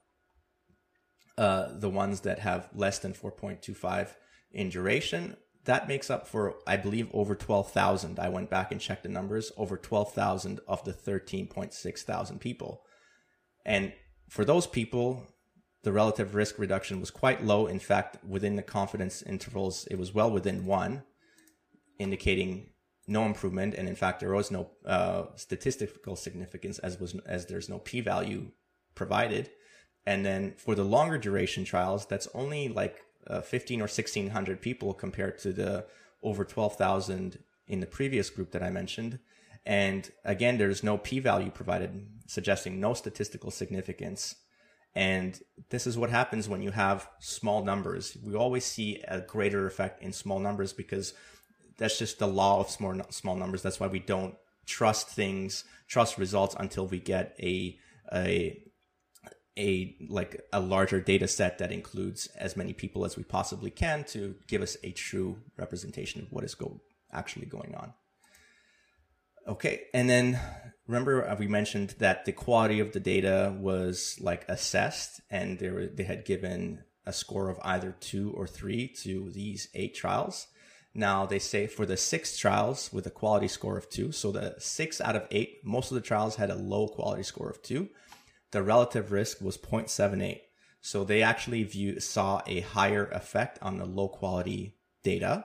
uh, 1.39 1.69
the 1.79 1.89
ones 1.89 2.21
that 2.21 2.41
have 2.41 2.69
less 2.75 2.99
than 2.99 3.13
4.25 3.13 4.15
in 4.53 4.69
duration, 4.69 5.37
that 5.65 5.89
makes 5.89 6.11
up 6.11 6.27
for, 6.27 6.57
I 6.67 6.77
believe, 6.77 7.09
over 7.13 7.35
12,000. 7.35 8.19
I 8.19 8.29
went 8.29 8.51
back 8.51 8.73
and 8.73 8.81
checked 8.81 9.03
the 9.05 9.09
numbers, 9.09 9.53
over 9.57 9.77
12,000 9.77 10.61
of 10.67 10.85
the 10.85 10.93
13.6 10.93 11.99
thousand 12.01 12.41
people. 12.41 12.83
And 13.65 13.93
for 14.29 14.45
those 14.45 14.67
people, 14.67 15.27
the 15.83 15.93
relative 15.93 16.35
risk 16.35 16.59
reduction 16.59 17.01
was 17.01 17.11
quite 17.11 17.45
low. 17.45 17.67
In 17.67 17.79
fact, 17.79 18.23
within 18.25 18.57
the 18.57 18.63
confidence 18.63 19.23
intervals, 19.23 19.87
it 19.91 19.99
was 19.99 20.15
well 20.15 20.31
within 20.31 20.67
one, 20.67 21.03
indicating 21.99 22.71
no 23.07 23.25
improvement. 23.25 23.75
And 23.75 23.89
in 23.89 23.97
fact, 23.97 24.21
there 24.21 24.35
was 24.35 24.51
no 24.51 24.71
uh, 24.85 25.25
statistical 25.37 26.17
significance 26.17 26.79
as 26.79 27.01
was 27.01 27.15
as 27.27 27.47
there's 27.47 27.69
no 27.69 27.79
p-value 27.79 28.51
provided. 28.95 29.51
And 30.07 30.25
then 30.25 30.55
for 30.57 30.75
the 30.75 30.85
longer 30.85 31.19
duration 31.19 31.65
trials, 31.65 32.07
that's 32.07 32.29
only 32.35 32.69
like 32.69 33.01
uh, 33.27 33.41
15 33.41 33.81
or 33.81 33.85
1600 33.85 34.61
people 34.61 34.95
compared 34.95 35.39
to 35.39 35.53
the 35.53 35.87
over 36.23 36.45
12,000 36.45 37.39
in 37.67 37.81
the 37.81 37.87
previous 37.87 38.31
group 38.31 38.51
that 38.53 38.63
I 38.63 38.71
mentioned. 38.71 39.19
And 39.67 40.11
again, 40.25 40.59
there's 40.59 40.83
no 40.83 40.99
p-value 40.99 41.51
provided, 41.51 42.07
suggesting 42.27 42.81
no 42.81 42.95
statistical 42.95 43.51
significance. 43.51 44.35
And 44.95 45.39
this 45.69 45.87
is 45.87 45.97
what 45.97 46.11
happens 46.11 46.49
when 46.49 46.63
you 46.63 46.73
have 46.73 47.09
small 47.21 47.65
numbers. 47.65 48.17
We 48.25 48.35
always 48.35 48.65
see 48.65 49.03
a 49.07 49.21
greater 49.21 49.67
effect 49.67 50.03
in 50.03 50.13
small 50.13 50.41
numbers 50.41 50.73
because 50.73 51.15
that's 51.79 51.99
just 51.99 52.19
the 52.19 52.27
law 52.27 52.61
of 52.61 52.71
small 52.71 53.01
small 53.11 53.37
numbers. 53.37 53.63
That's 53.63 53.79
why 53.79 53.87
we 53.87 54.01
don't 54.01 54.35
trust 54.67 55.09
things, 55.09 55.65
trust 55.89 56.19
results 56.19 56.57
until 56.59 56.87
we 56.87 56.99
get 56.99 57.37
a 57.41 57.79
a 58.13 58.63
a 59.59 59.97
like 60.09 60.41
a 60.53 60.61
larger 60.61 61.01
data 61.01 61.29
set 61.29 61.59
that 61.59 61.73
includes 61.73 62.27
as 62.37 62.57
many 62.57 62.73
people 62.73 63.05
as 63.05 63.17
we 63.17 63.23
possibly 63.23 63.71
can 63.71 64.05
to 64.05 64.35
give 64.49 64.63
us 64.63 64.77
a 64.83 64.93
true 64.93 65.39
representation 65.57 66.23
of 66.23 66.33
what 66.33 66.45
is 66.45 66.55
go 66.55 66.81
actually 67.13 67.47
going 67.47 67.75
on. 67.75 67.93
Okay, 69.49 69.83
and 69.95 70.09
then 70.09 70.39
remember 70.87 71.29
uh, 71.29 71.37
we 71.37 71.49
mentioned 71.49 71.95
that 71.99 72.25
the 72.25 72.33
quality 72.33 72.81
of 72.81 72.93
the 72.93 73.01
data 73.01 73.55
was 73.59 74.19
like 74.21 74.49
assessed, 74.49 75.21
and 75.31 75.59
they 75.59 75.71
were 75.71 75.87
they 75.87 76.05
had 76.05 76.25
given 76.25 76.85
a 77.07 77.13
score 77.13 77.49
of 77.49 77.59
either 77.63 77.97
two 78.01 78.33
or 78.37 78.47
three 78.47 78.89
to 78.89 79.31
these 79.31 79.69
eight 79.75 79.95
trials. 79.95 80.47
Now 80.95 81.25
they 81.25 81.39
say 81.39 81.67
for 81.67 81.87
the 81.87 81.97
six 81.97 82.37
trials 82.37 82.93
with 82.93 83.07
a 83.07 83.11
quality 83.11 83.49
score 83.49 83.79
of 83.79 83.89
two, 83.89 84.13
so 84.13 84.33
the 84.33 84.57
six 84.59 85.01
out 85.01 85.17
of 85.17 85.27
eight, 85.31 85.61
most 85.65 85.91
of 85.91 85.95
the 85.95 86.01
trials 86.01 86.37
had 86.37 86.51
a 86.51 86.57
low 86.57 86.89
quality 86.89 87.23
score 87.23 87.49
of 87.49 87.63
two. 87.63 87.89
The 88.51 88.63
relative 88.63 89.13
risk 89.13 89.41
was 89.41 89.57
0.78. 89.57 90.41
So 90.81 91.05
they 91.05 91.23
actually 91.23 91.63
view, 91.63 92.01
saw 92.01 92.43
a 92.47 92.61
higher 92.61 93.07
effect 93.07 93.59
on 93.63 93.79
the 93.79 93.85
low 93.85 94.09
quality 94.09 94.77
data. 95.03 95.45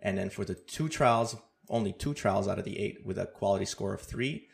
And 0.00 0.16
then 0.18 0.30
for 0.30 0.44
the 0.44 0.54
two 0.54 0.88
trials 0.88 1.34
only 1.68 1.92
two 1.92 2.14
trials 2.14 2.48
out 2.48 2.58
of 2.58 2.64
the 2.64 2.78
eight 2.78 3.04
with 3.04 3.18
a 3.18 3.26
quality 3.26 3.64
score 3.64 3.94
of 3.94 4.00
three, 4.00 4.48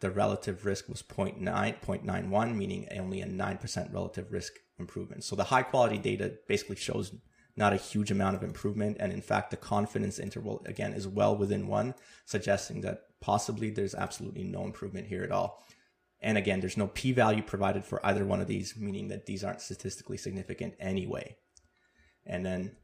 the 0.00 0.10
relative 0.10 0.66
risk 0.66 0.88
was 0.88 1.02
0.9, 1.02 1.40
0.91, 1.42 2.54
meaning 2.54 2.86
only 2.96 3.22
a 3.22 3.26
9% 3.26 3.94
relative 3.94 4.30
risk 4.30 4.52
improvement. 4.78 5.24
So 5.24 5.36
the 5.36 5.44
high 5.44 5.62
quality 5.62 5.98
data 5.98 6.34
basically 6.46 6.76
shows 6.76 7.12
not 7.56 7.72
a 7.72 7.76
huge 7.76 8.10
amount 8.10 8.36
of 8.36 8.42
improvement. 8.42 8.98
And 9.00 9.12
in 9.12 9.22
fact, 9.22 9.50
the 9.50 9.56
confidence 9.56 10.18
interval 10.18 10.62
again 10.66 10.92
is 10.92 11.08
well 11.08 11.36
within 11.36 11.66
one, 11.66 11.94
suggesting 12.26 12.82
that 12.82 13.04
possibly 13.20 13.70
there's 13.70 13.94
absolutely 13.94 14.44
no 14.44 14.64
improvement 14.64 15.06
here 15.06 15.24
at 15.24 15.32
all. 15.32 15.64
And 16.20 16.36
again, 16.36 16.60
there's 16.60 16.76
no 16.76 16.88
p 16.88 17.12
value 17.12 17.42
provided 17.42 17.84
for 17.84 18.04
either 18.04 18.24
one 18.24 18.40
of 18.40 18.46
these, 18.46 18.74
meaning 18.76 19.08
that 19.08 19.26
these 19.26 19.44
aren't 19.44 19.60
statistically 19.60 20.16
significant 20.16 20.74
anyway. 20.78 21.36
And 22.26 22.44
then 22.44 22.76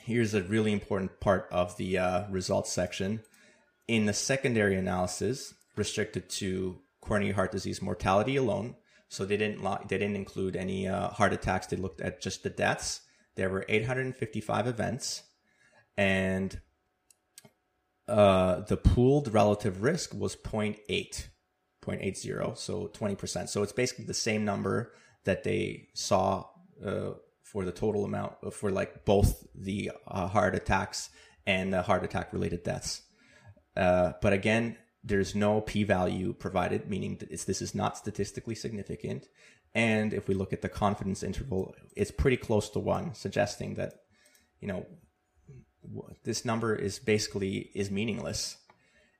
here's 0.00 0.34
a 0.34 0.42
really 0.42 0.72
important 0.72 1.20
part 1.20 1.48
of 1.50 1.76
the 1.76 1.98
uh, 1.98 2.30
results 2.30 2.72
section. 2.72 3.20
In 3.88 4.06
the 4.06 4.12
secondary 4.12 4.76
analysis, 4.76 5.54
restricted 5.76 6.28
to 6.28 6.78
coronary 7.00 7.32
heart 7.32 7.52
disease 7.52 7.82
mortality 7.82 8.36
alone, 8.36 8.76
so 9.08 9.24
they 9.24 9.36
didn't 9.36 9.62
they 9.88 9.98
didn't 9.98 10.16
include 10.16 10.56
any 10.56 10.88
uh, 10.88 11.08
heart 11.08 11.32
attacks. 11.32 11.66
They 11.66 11.76
looked 11.76 12.00
at 12.00 12.20
just 12.20 12.42
the 12.42 12.50
deaths. 12.50 13.00
There 13.34 13.50
were 13.50 13.64
855 13.68 14.66
events, 14.66 15.22
and 15.96 16.60
uh, 18.08 18.60
the 18.60 18.76
pooled 18.76 19.32
relative 19.32 19.82
risk 19.82 20.14
was 20.14 20.36
0.8, 20.36 20.78
0.80, 21.82 22.58
so 22.58 22.88
20%. 22.88 23.48
So 23.48 23.62
it's 23.62 23.72
basically 23.72 24.04
the 24.04 24.14
same 24.14 24.44
number 24.44 24.92
that 25.24 25.44
they 25.44 25.88
saw 25.94 26.44
uh, 26.84 27.12
for 27.52 27.64
the 27.64 27.72
total 27.72 28.04
amount 28.04 28.32
uh, 28.42 28.50
for 28.50 28.70
like 28.70 29.04
both 29.04 29.46
the 29.54 29.90
uh, 30.08 30.26
heart 30.26 30.54
attacks 30.54 31.10
and 31.46 31.72
the 31.72 31.82
heart 31.82 32.02
attack 32.02 32.32
related 32.32 32.62
deaths. 32.62 33.02
Uh, 33.76 34.12
but 34.22 34.32
again, 34.32 34.76
there's 35.04 35.34
no 35.34 35.60
p-value 35.60 36.32
provided, 36.32 36.88
meaning 36.88 37.16
that 37.18 37.30
this 37.30 37.60
is 37.60 37.74
not 37.74 37.98
statistically 37.98 38.54
significant. 38.54 39.26
And 39.74 40.14
if 40.14 40.28
we 40.28 40.34
look 40.34 40.52
at 40.52 40.62
the 40.62 40.68
confidence 40.68 41.22
interval, 41.22 41.74
it's 41.96 42.10
pretty 42.10 42.36
close 42.36 42.70
to 42.70 42.78
one, 42.78 43.14
suggesting 43.14 43.74
that, 43.74 43.94
you 44.60 44.68
know, 44.68 44.86
this 46.24 46.44
number 46.44 46.74
is 46.74 46.98
basically 46.98 47.70
is 47.74 47.90
meaningless. 47.90 48.56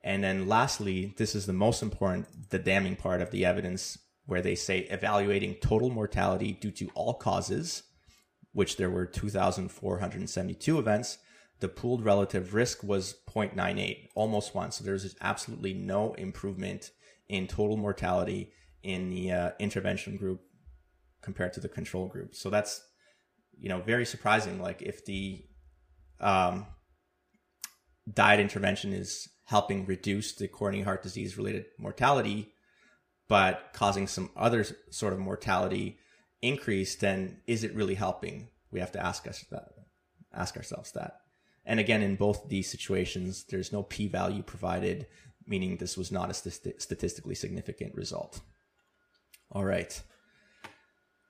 And 0.05 0.23
then 0.23 0.49
lastly, 0.49 1.15
this 1.17 1.35
is 1.35 1.47
the 1.47 1.53
most 1.53 1.83
important, 1.83 2.51
the 2.51 2.59
damning 2.59 2.97
part 2.97 3.21
of 3.21 3.31
the 3.31 3.45
evidence 3.45 3.99
where 4.27 4.43
they 4.43 4.55
say 4.55 4.81
evaluating 4.81 5.57
total 5.57 5.91
mortality 5.91 6.53
due 6.53 6.71
to 6.71 6.89
all 6.95 7.15
causes 7.15 7.83
which 8.53 8.77
there 8.77 8.91
were 8.91 9.07
2,472 9.07 10.79
events, 10.79 11.19
the 11.61 11.69
pooled 11.69 12.05
relative 12.05 12.55
risk 12.55 12.83
was 12.83 13.15
0.98, 13.29 14.09
almost 14.15 14.55
one. 14.55 14.73
So 14.73 14.85
there's 14.85 15.15
absolutely 15.21 15.75
no 15.75 16.13
improvement 16.15 16.91
in 17.29 17.47
total 17.47 17.77
mortality 17.77 18.53
in 18.83 19.11
the 19.11 19.33
uh, 19.33 19.51
intervention 19.59 20.17
group 20.17 20.41
compared 21.23 21.53
to 21.55 21.61
the 21.61 21.69
control 21.69 22.09
group. 22.09 22.35
So 22.35 22.51
that's, 22.51 22.83
you 23.57 23.69
know, 23.69 23.81
very 23.81 24.05
surprising. 24.05 24.61
Like 24.61 24.83
if 24.83 25.05
the 25.05 25.45
um, 26.21 26.67
diet 28.13 28.41
intervention 28.41 28.93
is 28.93 29.29
helping 29.45 29.87
reduce 29.87 30.35
the 30.35 30.49
coronary 30.49 30.83
heart 30.83 31.03
disease 31.03 31.39
related 31.39 31.67
mortality, 31.79 32.53
but 33.29 33.71
causing 33.73 34.07
some 34.07 34.31
other 34.37 34.65
sort 34.91 35.13
of 35.13 35.19
mortality 35.19 35.99
increase, 36.43 36.97
then 36.97 37.39
is 37.47 37.65
it 37.65 37.75
really 37.75 37.95
helping? 37.95 38.49
We 38.71 38.81
have 38.81 38.93
to 38.93 39.05
ask 39.05 39.27
us 39.27 39.45
that, 39.51 39.69
ask 40.35 40.57
ourselves 40.57 40.93
that. 40.93 41.21
And 41.65 41.79
again, 41.79 42.03
in 42.03 42.17
both 42.17 42.49
these 42.49 42.71
situations, 42.71 43.45
there's 43.49 43.73
no 43.73 43.85
p-value 43.85 44.43
provided, 44.43 45.07
meaning 45.47 45.77
this 45.77 45.97
was 45.97 46.11
not 46.11 46.31
a 46.31 46.35
st- 46.35 46.83
statistically 46.83 47.37
significant 47.37 47.95
result. 47.95 48.41
All 49.51 49.65
right. 49.65 50.03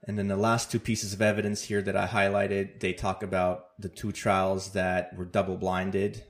And 0.05 0.19
then 0.19 0.29
the 0.29 0.37
last 0.37 0.71
two 0.71 0.81
pieces 0.81 1.13
of 1.13 1.23
evidence 1.23 1.63
here 1.63 1.83
that 1.83 1.97
I 1.97 2.07
highlighted, 2.07 2.81
they 2.81 2.93
talk 2.93 3.23
about 3.23 3.67
the 3.79 3.89
two 3.89 4.11
trials 4.11 4.73
that 4.73 5.17
were 5.17 5.25
double 5.25 5.57
blinded. 5.57 6.25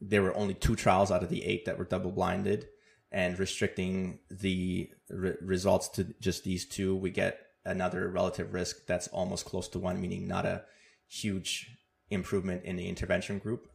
There 0.00 0.22
were 0.22 0.36
only 0.36 0.54
two 0.54 0.74
trials 0.74 1.10
out 1.10 1.22
of 1.22 1.28
the 1.28 1.44
eight 1.44 1.66
that 1.66 1.78
were 1.78 1.84
double 1.84 2.10
blinded 2.12 2.66
and 3.12 3.38
restricting 3.38 4.18
the 4.30 4.90
re- 5.08 5.36
results 5.40 5.88
to 5.90 6.04
just 6.20 6.44
these 6.44 6.66
two, 6.66 6.96
we 6.96 7.10
get 7.10 7.45
another 7.66 8.08
relative 8.08 8.54
risk 8.54 8.86
that's 8.86 9.08
almost 9.08 9.44
close 9.44 9.68
to 9.68 9.78
one, 9.78 10.00
meaning 10.00 10.26
not 10.26 10.46
a 10.46 10.62
huge 11.08 11.76
improvement 12.10 12.64
in 12.64 12.76
the 12.76 12.88
intervention 12.88 13.38
group. 13.38 13.68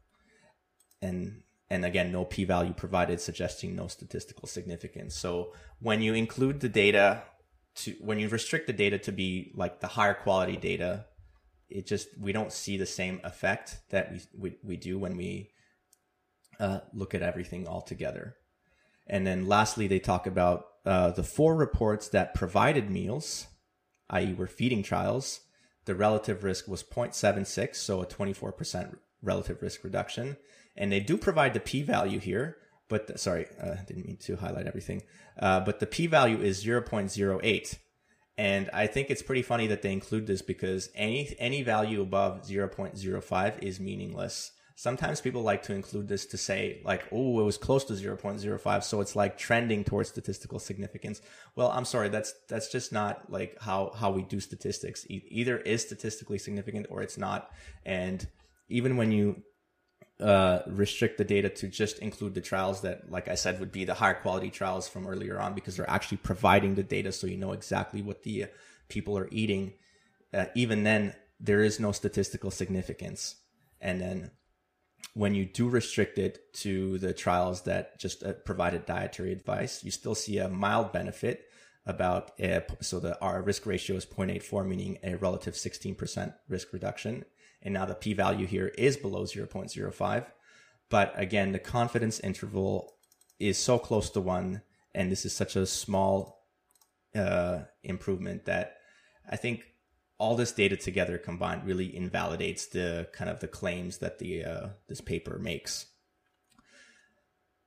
And 1.01 1.43
and 1.69 1.85
again, 1.85 2.11
no 2.11 2.25
p-value 2.25 2.73
provided, 2.73 3.21
suggesting 3.21 3.75
no 3.75 3.87
statistical 3.87 4.45
significance. 4.45 5.15
So 5.15 5.53
when 5.79 6.01
you 6.01 6.13
include 6.13 6.59
the 6.59 6.67
data 6.67 7.23
to 7.75 7.91
when 8.01 8.19
you 8.19 8.27
restrict 8.27 8.67
the 8.67 8.73
data 8.73 8.97
to 8.99 9.11
be 9.11 9.51
like 9.55 9.79
the 9.79 9.87
higher 9.87 10.13
quality 10.13 10.57
data, 10.57 11.05
it 11.69 11.87
just 11.87 12.07
we 12.19 12.33
don't 12.33 12.51
see 12.51 12.77
the 12.77 12.85
same 12.85 13.21
effect 13.23 13.79
that 13.89 14.11
we 14.11 14.19
we, 14.37 14.57
we 14.63 14.77
do 14.77 14.99
when 14.99 15.15
we 15.15 15.51
uh, 16.59 16.79
look 16.93 17.15
at 17.15 17.21
everything 17.21 17.67
all 17.67 17.81
together. 17.81 18.35
And 19.07 19.25
then 19.25 19.47
lastly, 19.47 19.87
they 19.87 19.99
talk 19.99 20.27
about 20.27 20.65
uh, 20.85 21.11
the 21.11 21.23
four 21.23 21.55
reports 21.55 22.09
that 22.09 22.33
provided 22.33 22.89
meals 22.89 23.47
i.e., 24.11 24.33
were 24.33 24.47
feeding 24.47 24.83
trials, 24.83 25.41
the 25.85 25.95
relative 25.95 26.43
risk 26.43 26.67
was 26.67 26.83
0.76, 26.83 27.75
so 27.75 28.01
a 28.01 28.05
24% 28.05 28.97
relative 29.21 29.61
risk 29.61 29.83
reduction. 29.83 30.37
And 30.77 30.91
they 30.91 30.99
do 30.99 31.17
provide 31.17 31.53
the 31.53 31.59
p 31.59 31.81
value 31.81 32.19
here, 32.19 32.57
but 32.87 33.07
the, 33.07 33.17
sorry, 33.17 33.47
I 33.61 33.67
uh, 33.67 33.77
didn't 33.87 34.05
mean 34.05 34.17
to 34.17 34.35
highlight 34.35 34.67
everything. 34.67 35.01
Uh, 35.39 35.59
but 35.61 35.79
the 35.79 35.87
p 35.87 36.07
value 36.07 36.39
is 36.39 36.63
0.08. 36.63 37.77
And 38.37 38.69
I 38.73 38.87
think 38.87 39.09
it's 39.09 39.21
pretty 39.21 39.41
funny 39.41 39.67
that 39.67 39.81
they 39.81 39.91
include 39.91 40.27
this 40.27 40.41
because 40.41 40.89
any 40.95 41.35
any 41.37 41.63
value 41.63 42.01
above 42.01 42.43
0.05 42.43 43.61
is 43.61 43.79
meaningless 43.79 44.51
sometimes 44.75 45.21
people 45.21 45.41
like 45.41 45.63
to 45.63 45.73
include 45.73 46.07
this 46.07 46.25
to 46.25 46.37
say 46.37 46.81
like 46.83 47.03
oh 47.11 47.39
it 47.39 47.43
was 47.43 47.57
close 47.57 47.83
to 47.83 47.93
0.05 47.93 48.83
so 48.83 49.01
it's 49.01 49.15
like 49.15 49.37
trending 49.37 49.83
towards 49.83 50.09
statistical 50.09 50.59
significance 50.59 51.21
well 51.55 51.71
i'm 51.71 51.85
sorry 51.85 52.09
that's 52.09 52.33
that's 52.47 52.69
just 52.71 52.91
not 52.91 53.31
like 53.31 53.57
how 53.61 53.91
how 53.95 54.11
we 54.11 54.23
do 54.23 54.39
statistics 54.39 55.05
either 55.09 55.57
is 55.59 55.81
statistically 55.81 56.37
significant 56.37 56.85
or 56.89 57.01
it's 57.01 57.17
not 57.17 57.51
and 57.85 58.27
even 58.69 58.97
when 58.97 59.11
you 59.11 59.43
uh, 60.21 60.61
restrict 60.67 61.17
the 61.17 61.23
data 61.23 61.49
to 61.49 61.67
just 61.67 61.99
include 61.99 62.35
the 62.35 62.41
trials 62.41 62.81
that, 62.81 63.09
like 63.11 63.27
I 63.27 63.35
said, 63.35 63.59
would 63.59 63.71
be 63.71 63.85
the 63.85 63.95
higher 63.95 64.13
quality 64.13 64.51
trials 64.51 64.87
from 64.87 65.07
earlier 65.07 65.39
on 65.39 65.55
because 65.55 65.75
they're 65.75 65.89
actually 65.89 66.17
providing 66.17 66.75
the 66.75 66.83
data 66.83 67.11
so 67.11 67.25
you 67.25 67.37
know 67.37 67.53
exactly 67.53 68.01
what 68.01 68.23
the 68.23 68.43
uh, 68.43 68.47
people 68.87 69.17
are 69.17 69.27
eating. 69.31 69.73
Uh, 70.33 70.45
even 70.55 70.83
then, 70.83 71.15
there 71.39 71.61
is 71.61 71.79
no 71.79 71.91
statistical 71.91 72.51
significance. 72.51 73.35
And 73.79 73.99
then 73.99 74.31
when 75.13 75.35
you 75.35 75.45
do 75.45 75.67
restrict 75.67 76.17
it 76.17 76.53
to 76.53 76.97
the 76.99 77.13
trials 77.13 77.63
that 77.63 77.99
just 77.99 78.23
uh, 78.23 78.33
provided 78.45 78.85
dietary 78.85 79.31
advice, 79.31 79.83
you 79.83 79.91
still 79.91 80.15
see 80.15 80.37
a 80.37 80.47
mild 80.47 80.91
benefit 80.91 81.47
about 81.85 82.31
a, 82.39 82.61
so 82.79 82.99
the 82.99 83.19
our 83.21 83.41
risk 83.41 83.65
ratio 83.65 83.95
is 83.95 84.05
0.84 84.05 84.67
meaning 84.67 84.97
a 85.03 85.15
relative 85.15 85.55
16% 85.55 86.33
risk 86.47 86.71
reduction. 86.73 87.25
And 87.63 87.73
now 87.73 87.85
the 87.85 87.95
p 87.95 88.13
value 88.13 88.45
here 88.45 88.67
is 88.67 88.97
below 88.97 89.23
0.05 89.23 90.25
but 90.91 91.13
again 91.15 91.53
the 91.53 91.59
confidence 91.59 92.19
interval 92.19 92.93
is 93.39 93.57
so 93.57 93.79
close 93.79 94.11
to 94.11 94.21
1 94.21 94.61
and 94.93 95.11
this 95.11 95.25
is 95.25 95.33
such 95.33 95.55
a 95.55 95.65
small 95.65 96.45
uh, 97.15 97.61
improvement 97.83 98.45
that 98.45 98.77
i 99.29 99.35
think 99.35 99.70
all 100.21 100.35
this 100.35 100.51
data 100.51 100.77
together 100.77 101.17
combined 101.17 101.65
really 101.65 101.95
invalidates 101.95 102.67
the 102.67 103.07
kind 103.11 103.27
of 103.27 103.39
the 103.39 103.47
claims 103.47 103.97
that 103.97 104.19
the 104.19 104.45
uh, 104.45 104.67
this 104.87 105.01
paper 105.01 105.39
makes. 105.39 105.87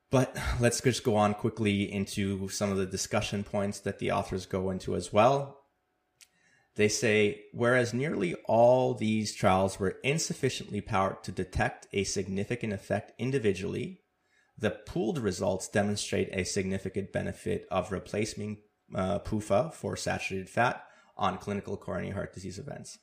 But 0.09 0.38
let's 0.61 0.80
just 0.80 1.02
go 1.02 1.16
on 1.16 1.34
quickly 1.34 1.92
into 1.92 2.48
some 2.48 2.70
of 2.70 2.76
the 2.76 2.86
discussion 2.86 3.42
points 3.42 3.80
that 3.80 3.98
the 3.98 4.12
authors 4.12 4.46
go 4.46 4.70
into 4.70 4.94
as 4.94 5.12
well. 5.12 5.62
They 6.76 6.86
say, 6.86 7.42
whereas 7.52 7.92
nearly 7.92 8.34
all 8.44 8.94
these 8.94 9.34
trials 9.34 9.80
were 9.80 9.98
insufficiently 10.05 10.80
powered 10.80 11.24
to 11.24 11.32
detect 11.32 11.88
a 11.92 12.05
significant 12.05 12.72
effect 12.72 13.12
individually, 13.18 14.02
the 14.57 14.70
pooled 14.70 15.18
results 15.18 15.66
demonstrate 15.66 16.28
a 16.30 16.44
significant 16.44 17.12
benefit 17.12 17.66
of 17.68 17.90
replacing 17.90 18.59
uh, 18.94 19.18
PUFA 19.18 19.74
for 19.74 19.96
saturated 19.96 20.48
fat 20.48 20.86
on 21.16 21.38
clinical 21.38 21.76
coronary 21.76 22.12
heart 22.12 22.34
disease 22.34 22.58
events. 22.58 22.98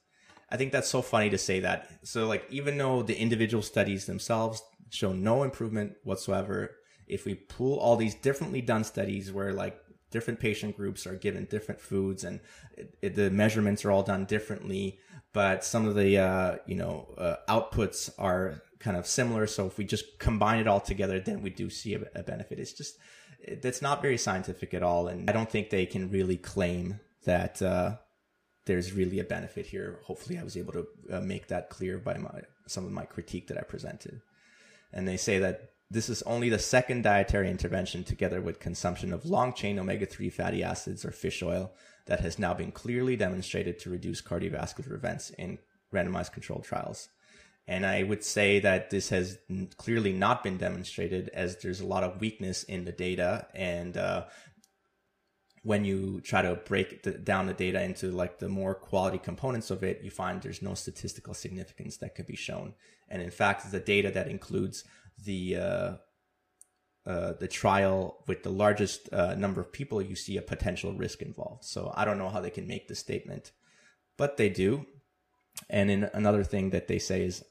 I 0.50 0.58
think 0.58 0.72
that's 0.72 0.90
so 0.90 1.02
funny 1.02 1.30
to 1.30 1.38
say 1.38 1.62
that. 1.62 1.90
So 2.04 2.28
like 2.28 2.46
even 2.50 2.78
though 2.78 3.04
the 3.04 3.18
individual 3.18 3.64
studies 3.64 4.06
themselves 4.06 4.62
show 4.90 5.14
no 5.14 5.44
improvement 5.44 5.94
whatsoever, 6.04 6.76
if 7.08 7.26
we 7.26 7.36
pool 7.36 7.78
all 7.78 7.96
these 7.96 8.16
differently 8.16 8.62
done 8.62 8.84
studies 8.84 9.32
where 9.32 9.54
like 9.54 9.80
different 10.12 10.40
patient 10.40 10.76
groups 10.76 11.08
are 11.08 11.16
given 11.16 11.46
different 11.46 11.80
foods 11.80 12.24
and 12.26 12.42
it, 12.78 12.98
it, 13.02 13.16
the 13.16 13.32
measurements 13.32 13.86
are 13.86 13.92
all 13.92 14.04
done 14.04 14.26
differently, 14.26 15.00
but 15.34 15.64
some 15.64 15.88
of 15.88 15.96
the 15.96 16.18
uh, 16.18 16.58
you 16.66 16.76
know 16.76 17.14
uh, 17.18 17.38
outputs 17.48 18.10
are 18.20 18.62
kind 18.80 18.98
of 18.98 19.08
similar. 19.08 19.48
So 19.48 19.68
if 19.68 19.78
we 19.78 19.86
just 19.86 20.20
combine 20.20 20.60
it 20.60 20.68
all 20.68 20.82
together, 20.82 21.20
then 21.20 21.42
we 21.42 21.50
do 21.50 21.70
see 21.70 21.94
a, 21.94 22.02
a 22.14 22.24
benefit. 22.24 22.60
It's 22.60 22.74
just 22.74 22.98
that's 23.62 23.82
not 23.82 24.02
very 24.02 24.18
scientific 24.18 24.74
at 24.74 24.84
all. 24.84 25.08
And 25.08 25.30
I 25.30 25.34
don't 25.34 25.50
think 25.50 25.70
they 25.70 25.86
can 25.86 26.12
really 26.12 26.38
claim 26.38 27.00
that 27.26 27.62
uh, 27.62 27.96
there's 28.66 28.94
really 28.94 29.20
a 29.20 29.24
benefit 29.24 29.66
here. 29.66 30.00
Hopefully, 30.04 30.38
I 30.38 30.44
was 30.44 30.58
able 30.58 30.74
to 30.74 30.88
uh, 31.12 31.22
make 31.22 31.48
that 31.48 31.70
clear 31.70 31.98
by 31.98 32.18
my 32.18 32.42
some 32.68 32.86
of 32.86 32.92
my 32.92 33.06
critique 33.06 33.48
that 33.48 33.58
I 33.58 33.64
presented. 33.64 34.22
And 34.94 35.08
they 35.08 35.18
say 35.18 35.40
that 35.40 35.72
this 35.90 36.08
is 36.08 36.22
only 36.24 36.50
the 36.50 36.60
second 36.60 37.04
dietary 37.04 37.50
intervention, 37.50 38.04
together 38.04 38.40
with 38.40 38.60
consumption 38.60 39.12
of 39.12 39.26
long 39.26 39.54
chain 39.54 39.78
omega 39.78 40.06
3 40.06 40.30
fatty 40.30 40.64
acids 40.64 41.04
or 41.04 41.12
fish 41.12 41.44
oil, 41.44 41.74
that 42.08 42.22
has 42.22 42.40
now 42.40 42.54
been 42.54 42.72
clearly 42.72 43.16
demonstrated 43.16 43.78
to 43.80 43.90
reduce 43.90 44.22
cardiovascular 44.22 44.94
events 44.94 45.32
in 45.32 45.60
randomized 45.94 46.32
controlled 46.32 46.64
trials. 46.64 47.10
And 47.68 47.86
I 47.86 48.04
would 48.04 48.24
say 48.24 48.60
that 48.60 48.90
this 48.90 49.10
has 49.10 49.38
clearly 49.78 50.14
not 50.14 50.44
been 50.44 50.58
demonstrated 50.58 51.30
as 51.30 51.58
there's 51.58 51.80
a 51.80 51.86
lot 51.86 52.04
of 52.04 52.20
weakness 52.20 52.64
in 52.64 52.86
the 52.86 52.92
data. 52.92 53.48
And 53.54 53.98
uh, 53.98 54.26
when 55.64 55.86
you 55.86 56.22
try 56.22 56.42
to 56.42 56.56
break 56.56 57.04
the, 57.04 57.12
down 57.12 57.46
the 57.46 57.54
data 57.54 57.82
into 57.82 58.12
like 58.12 58.40
the 58.40 58.50
more 58.50 58.74
quality 58.74 59.18
components 59.18 59.70
of 59.70 59.84
it, 59.84 60.02
you 60.04 60.10
find 60.10 60.42
there's 60.42 60.62
no 60.62 60.74
statistical 60.74 61.34
significance 61.34 61.98
that 61.98 62.16
could 62.16 62.26
be 62.26 62.36
shown. 62.36 62.74
And 63.10 63.22
in 63.22 63.32
fact, 63.32 63.70
the 63.72 63.80
data 63.80 64.10
that 64.12 64.28
includes 64.28 64.84
the 65.24 65.58
uh, 65.58 65.94
uh, 67.06 67.34
the 67.40 67.48
trial 67.48 68.24
with 68.28 68.44
the 68.44 68.52
largest 68.52 69.12
uh, 69.12 69.34
number 69.34 69.60
of 69.60 69.72
people, 69.72 70.02
you 70.02 70.16
see 70.16 70.38
a 70.38 70.42
potential 70.42 70.94
risk 70.94 71.22
involved. 71.22 71.64
So 71.64 71.92
I 71.96 72.06
don't 72.06 72.20
know 72.20 72.30
how 72.30 72.42
they 72.42 72.52
can 72.52 72.68
make 72.68 72.88
the 72.88 72.96
statement, 72.96 73.52
but 74.18 74.38
they 74.38 74.50
do. 74.50 74.86
And 75.70 75.90
in 75.90 76.10
another 76.14 76.44
thing 76.44 76.70
that 76.70 76.88
they 76.88 77.00
say 77.00 77.24
is 77.24 77.44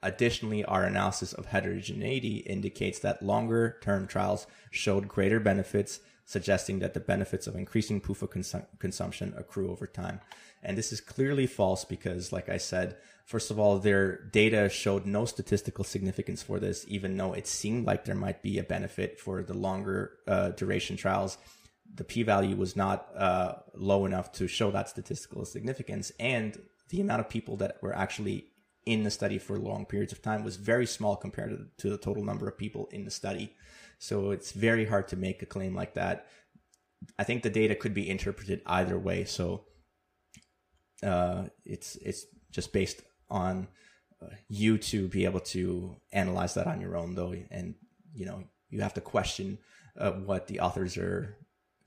Additionally, 0.00 0.64
our 0.64 0.84
analysis 0.84 1.32
of 1.32 1.46
heterogeneity 1.46 2.36
indicates 2.38 3.00
that 3.00 3.22
longer 3.22 3.78
term 3.82 4.06
trials 4.06 4.46
showed 4.70 5.08
greater 5.08 5.40
benefits, 5.40 5.98
suggesting 6.28 6.78
that 6.80 6.92
the 6.92 7.00
benefits 7.00 7.46
of 7.46 7.56
increasing 7.56 8.02
PUFA 8.02 8.28
consum- 8.28 8.66
consumption 8.78 9.32
accrue 9.38 9.70
over 9.70 9.86
time. 9.86 10.20
And 10.62 10.76
this 10.76 10.92
is 10.92 11.00
clearly 11.00 11.46
false 11.46 11.86
because, 11.86 12.32
like 12.32 12.50
I 12.50 12.58
said, 12.58 12.96
first 13.24 13.50
of 13.50 13.58
all, 13.58 13.78
their 13.78 14.24
data 14.24 14.68
showed 14.68 15.06
no 15.06 15.24
statistical 15.24 15.84
significance 15.84 16.42
for 16.42 16.60
this, 16.60 16.84
even 16.86 17.16
though 17.16 17.32
it 17.32 17.46
seemed 17.46 17.86
like 17.86 18.04
there 18.04 18.14
might 18.14 18.42
be 18.42 18.58
a 18.58 18.62
benefit 18.62 19.18
for 19.18 19.42
the 19.42 19.54
longer 19.54 20.18
uh, 20.26 20.50
duration 20.50 20.98
trials. 20.98 21.38
The 21.94 22.04
p 22.04 22.22
value 22.24 22.56
was 22.56 22.76
not 22.76 23.08
uh, 23.16 23.54
low 23.74 24.04
enough 24.04 24.30
to 24.32 24.46
show 24.46 24.70
that 24.72 24.90
statistical 24.90 25.46
significance. 25.46 26.12
And 26.20 26.60
the 26.90 27.00
amount 27.00 27.20
of 27.20 27.30
people 27.30 27.56
that 27.56 27.78
were 27.80 27.96
actually 27.96 28.48
in 28.84 29.02
the 29.02 29.10
study 29.10 29.38
for 29.38 29.58
long 29.58 29.86
periods 29.86 30.12
of 30.12 30.20
time 30.20 30.44
was 30.44 30.56
very 30.56 30.86
small 30.86 31.16
compared 31.16 31.50
to, 31.52 31.66
to 31.78 31.88
the 31.88 31.96
total 31.96 32.22
number 32.22 32.46
of 32.46 32.58
people 32.58 32.86
in 32.92 33.06
the 33.06 33.10
study. 33.10 33.54
So 33.98 34.30
it's 34.30 34.52
very 34.52 34.86
hard 34.86 35.08
to 35.08 35.16
make 35.16 35.42
a 35.42 35.46
claim 35.46 35.74
like 35.74 35.94
that. 35.94 36.26
I 37.18 37.24
think 37.24 37.42
the 37.42 37.50
data 37.50 37.74
could 37.74 37.94
be 37.94 38.08
interpreted 38.08 38.62
either 38.66 38.98
way. 38.98 39.24
So 39.24 39.64
uh, 41.02 41.44
it's 41.64 41.96
it's 41.96 42.26
just 42.50 42.72
based 42.72 43.02
on 43.30 43.68
uh, 44.22 44.34
you 44.48 44.78
to 44.78 45.08
be 45.08 45.24
able 45.24 45.40
to 45.40 45.96
analyze 46.12 46.54
that 46.54 46.66
on 46.66 46.80
your 46.80 46.96
own, 46.96 47.14
though, 47.14 47.34
and 47.50 47.74
you 48.14 48.26
know 48.26 48.44
you 48.70 48.80
have 48.80 48.94
to 48.94 49.00
question 49.00 49.58
uh, 49.96 50.12
what 50.12 50.46
the 50.46 50.60
authors 50.60 50.96
are 50.96 51.36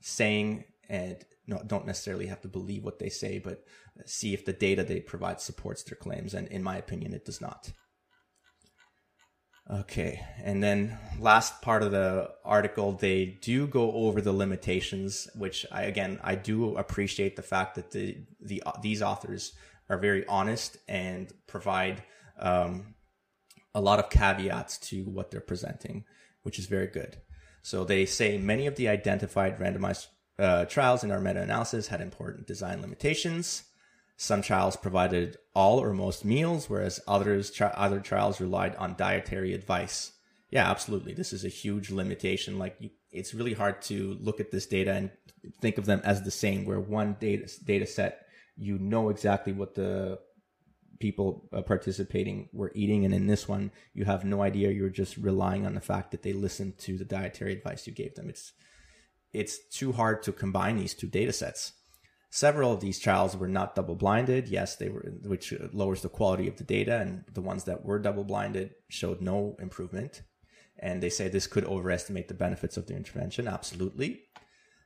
saying 0.00 0.64
and 0.88 1.24
don't 1.66 1.86
necessarily 1.86 2.26
have 2.26 2.40
to 2.40 2.48
believe 2.48 2.84
what 2.84 2.98
they 2.98 3.08
say, 3.08 3.38
but 3.38 3.64
see 4.06 4.32
if 4.32 4.44
the 4.44 4.52
data 4.52 4.82
they 4.82 5.00
provide 5.00 5.40
supports 5.40 5.82
their 5.82 5.96
claims. 5.96 6.34
And 6.34 6.48
in 6.48 6.62
my 6.62 6.76
opinion, 6.76 7.12
it 7.12 7.24
does 7.24 7.40
not. 7.40 7.72
Okay, 9.70 10.20
and 10.42 10.62
then 10.62 10.98
last 11.20 11.62
part 11.62 11.82
of 11.82 11.92
the 11.92 12.30
article, 12.44 12.92
they 12.92 13.38
do 13.40 13.66
go 13.66 13.92
over 13.92 14.20
the 14.20 14.32
limitations, 14.32 15.28
which 15.34 15.64
I 15.70 15.82
again 15.84 16.18
I 16.22 16.34
do 16.34 16.76
appreciate 16.76 17.36
the 17.36 17.42
fact 17.42 17.76
that 17.76 17.92
the 17.92 18.18
the 18.40 18.62
these 18.82 19.02
authors 19.02 19.52
are 19.88 19.98
very 19.98 20.26
honest 20.26 20.78
and 20.88 21.32
provide 21.46 22.02
um, 22.38 22.94
a 23.74 23.80
lot 23.80 23.98
of 23.98 24.10
caveats 24.10 24.78
to 24.78 25.04
what 25.04 25.30
they're 25.30 25.40
presenting, 25.40 26.04
which 26.42 26.58
is 26.58 26.66
very 26.66 26.88
good. 26.88 27.18
So 27.62 27.84
they 27.84 28.04
say 28.04 28.38
many 28.38 28.66
of 28.66 28.74
the 28.74 28.88
identified 28.88 29.58
randomized 29.60 30.08
uh, 30.38 30.64
trials 30.64 31.04
in 31.04 31.12
our 31.12 31.20
meta-analysis 31.20 31.86
had 31.86 32.00
important 32.00 32.46
design 32.46 32.80
limitations. 32.80 33.64
Some 34.22 34.40
trials 34.40 34.76
provided 34.76 35.36
all 35.52 35.80
or 35.82 35.92
most 35.92 36.24
meals, 36.24 36.70
whereas 36.70 37.00
others 37.08 37.50
tri- 37.50 37.74
other 37.74 37.98
trials 37.98 38.40
relied 38.40 38.76
on 38.76 38.94
dietary 38.94 39.52
advice. 39.52 40.12
Yeah, 40.48 40.70
absolutely. 40.70 41.12
This 41.12 41.32
is 41.32 41.44
a 41.44 41.48
huge 41.48 41.90
limitation. 41.90 42.56
Like 42.56 42.76
you, 42.78 42.90
it's 43.10 43.34
really 43.34 43.52
hard 43.52 43.82
to 43.82 44.16
look 44.20 44.38
at 44.38 44.52
this 44.52 44.64
data 44.66 44.92
and 44.92 45.10
think 45.60 45.76
of 45.76 45.86
them 45.86 46.00
as 46.04 46.22
the 46.22 46.30
same. 46.30 46.64
Where 46.64 46.78
one 46.78 47.16
data 47.18 47.50
data 47.64 47.84
set, 47.84 48.26
you 48.56 48.78
know 48.78 49.08
exactly 49.08 49.52
what 49.52 49.74
the 49.74 50.20
people 51.00 51.48
uh, 51.52 51.62
participating 51.62 52.48
were 52.52 52.70
eating, 52.76 53.04
and 53.04 53.12
in 53.12 53.26
this 53.26 53.48
one, 53.48 53.72
you 53.92 54.04
have 54.04 54.24
no 54.24 54.40
idea. 54.40 54.70
You're 54.70 54.88
just 54.88 55.16
relying 55.16 55.66
on 55.66 55.74
the 55.74 55.80
fact 55.80 56.12
that 56.12 56.22
they 56.22 56.32
listened 56.32 56.78
to 56.78 56.96
the 56.96 57.04
dietary 57.04 57.54
advice 57.54 57.88
you 57.88 57.92
gave 57.92 58.14
them. 58.14 58.28
It's 58.28 58.52
it's 59.32 59.58
too 59.68 59.90
hard 59.90 60.22
to 60.22 60.32
combine 60.32 60.76
these 60.76 60.94
two 60.94 61.08
data 61.08 61.32
sets. 61.32 61.72
Several 62.34 62.72
of 62.72 62.80
these 62.80 62.98
trials 62.98 63.36
were 63.36 63.46
not 63.46 63.74
double 63.74 63.94
blinded. 63.94 64.48
Yes, 64.48 64.76
they 64.76 64.88
were, 64.88 65.02
which 65.22 65.52
lowers 65.74 66.00
the 66.00 66.08
quality 66.08 66.48
of 66.48 66.56
the 66.56 66.64
data. 66.64 66.98
And 66.98 67.24
the 67.30 67.42
ones 67.42 67.64
that 67.64 67.84
were 67.84 67.98
double 67.98 68.24
blinded 68.24 68.70
showed 68.88 69.20
no 69.20 69.54
improvement. 69.60 70.22
And 70.78 71.02
they 71.02 71.10
say 71.10 71.28
this 71.28 71.46
could 71.46 71.66
overestimate 71.66 72.28
the 72.28 72.34
benefits 72.34 72.78
of 72.78 72.86
the 72.86 72.96
intervention. 72.96 73.46
Absolutely. 73.46 74.22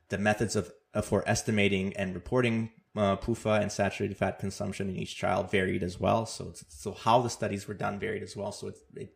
The 0.09 0.17
methods 0.17 0.57
of, 0.57 0.73
uh, 0.93 1.01
for 1.01 1.23
estimating 1.25 1.95
and 1.95 2.13
reporting 2.13 2.69
uh, 2.97 3.15
PUFA 3.15 3.61
and 3.61 3.71
saturated 3.71 4.17
fat 4.17 4.39
consumption 4.39 4.89
in 4.89 4.97
each 4.97 5.17
trial 5.17 5.43
varied 5.43 5.83
as 5.83 5.97
well. 5.97 6.25
So, 6.25 6.51
so 6.67 6.91
how 6.91 7.21
the 7.21 7.29
studies 7.29 7.65
were 7.65 7.75
done 7.75 7.97
varied 7.97 8.23
as 8.23 8.35
well. 8.35 8.51
So 8.51 8.67
it, 8.67 8.75
it 8.93 9.13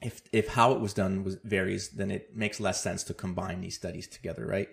if 0.00 0.22
if 0.32 0.48
how 0.48 0.72
it 0.72 0.80
was 0.80 0.94
done 0.94 1.24
was 1.24 1.36
varies, 1.44 1.90
then 1.90 2.10
it 2.10 2.34
makes 2.34 2.58
less 2.58 2.82
sense 2.82 3.04
to 3.04 3.12
combine 3.14 3.60
these 3.60 3.76
studies 3.76 4.08
together, 4.08 4.46
right? 4.46 4.68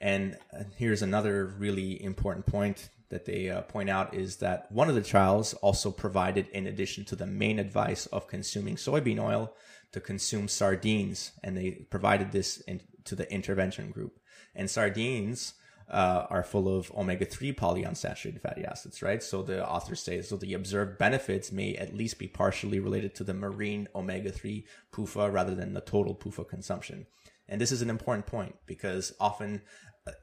And 0.00 0.36
uh, 0.52 0.64
here's 0.76 1.02
another 1.02 1.46
really 1.58 2.02
important 2.02 2.46
point 2.46 2.90
that 3.08 3.24
they 3.24 3.48
uh, 3.48 3.62
point 3.62 3.88
out 3.88 4.14
is 4.14 4.36
that 4.36 4.70
one 4.70 4.88
of 4.88 4.94
the 4.94 5.02
trials 5.02 5.54
also 5.54 5.90
provided, 5.90 6.48
in 6.48 6.66
addition 6.66 7.04
to 7.06 7.16
the 7.16 7.26
main 7.26 7.58
advice 7.58 8.06
of 8.06 8.26
consuming 8.26 8.76
soybean 8.76 9.22
oil, 9.22 9.54
to 9.92 10.00
consume 10.00 10.48
sardines, 10.48 11.32
and 11.42 11.56
they 11.56 11.70
provided 11.70 12.32
this 12.32 12.58
in, 12.62 12.80
to 13.04 13.14
the 13.14 13.32
intervention 13.32 13.90
group. 13.90 14.18
And 14.54 14.68
sardines 14.68 15.54
uh, 15.88 16.26
are 16.28 16.42
full 16.42 16.74
of 16.74 16.90
omega-3 16.92 17.54
polyunsaturated 17.54 18.40
fatty 18.40 18.64
acids, 18.64 19.02
right? 19.02 19.22
So 19.22 19.42
the 19.42 19.66
authors 19.66 20.00
say, 20.00 20.20
so 20.22 20.36
the 20.36 20.54
observed 20.54 20.98
benefits 20.98 21.52
may 21.52 21.76
at 21.76 21.94
least 21.94 22.18
be 22.18 22.26
partially 22.26 22.80
related 22.80 23.14
to 23.16 23.24
the 23.24 23.34
marine 23.34 23.86
omega-3 23.94 24.64
PUFA 24.92 25.32
rather 25.32 25.54
than 25.54 25.74
the 25.74 25.80
total 25.80 26.14
PUFA 26.14 26.48
consumption. 26.48 27.06
And 27.48 27.60
this 27.60 27.70
is 27.70 27.82
an 27.82 27.90
important 27.90 28.26
point 28.26 28.56
because 28.66 29.14
often 29.20 29.62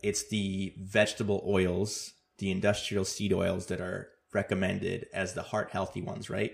it's 0.02 0.30
the 0.30 0.74
vegetable 0.80 1.44
oils, 1.48 2.14
the 2.38 2.52
industrial 2.52 3.06
seed 3.06 3.34
oils 3.34 3.68
that 3.68 3.82
are 3.82 4.10
recommended 4.34 5.08
as 5.14 5.34
the 5.34 5.42
heart 5.42 5.70
healthy 5.72 6.02
ones, 6.02 6.30
right? 6.30 6.54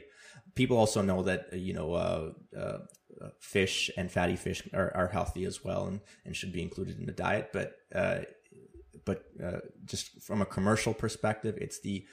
People 0.56 0.78
also 0.78 1.02
know 1.02 1.24
that, 1.24 1.48
uh, 1.54 1.56
you 1.56 1.74
know, 1.74 1.94
uh, 1.94 2.32
uh, 2.58 2.80
uh, 3.22 3.30
fish 3.40 3.90
and 3.98 4.12
fatty 4.12 4.36
fish 4.36 4.68
are, 4.74 4.92
are 4.96 5.08
healthy 5.08 5.46
as 5.46 5.64
well 5.64 5.88
and, 5.88 6.02
and 6.26 6.36
should 6.36 6.52
be 6.52 6.62
included 6.62 7.00
in 7.00 7.06
the 7.06 7.12
diet. 7.12 7.50
But 7.54 7.76
uh, 7.94 8.20
but 9.06 9.24
uh, 9.44 9.60
just 9.86 10.22
from 10.22 10.42
a 10.42 10.46
commercial 10.46 10.94
perspective, 10.94 11.58
it's 11.60 11.80
the 11.80 12.06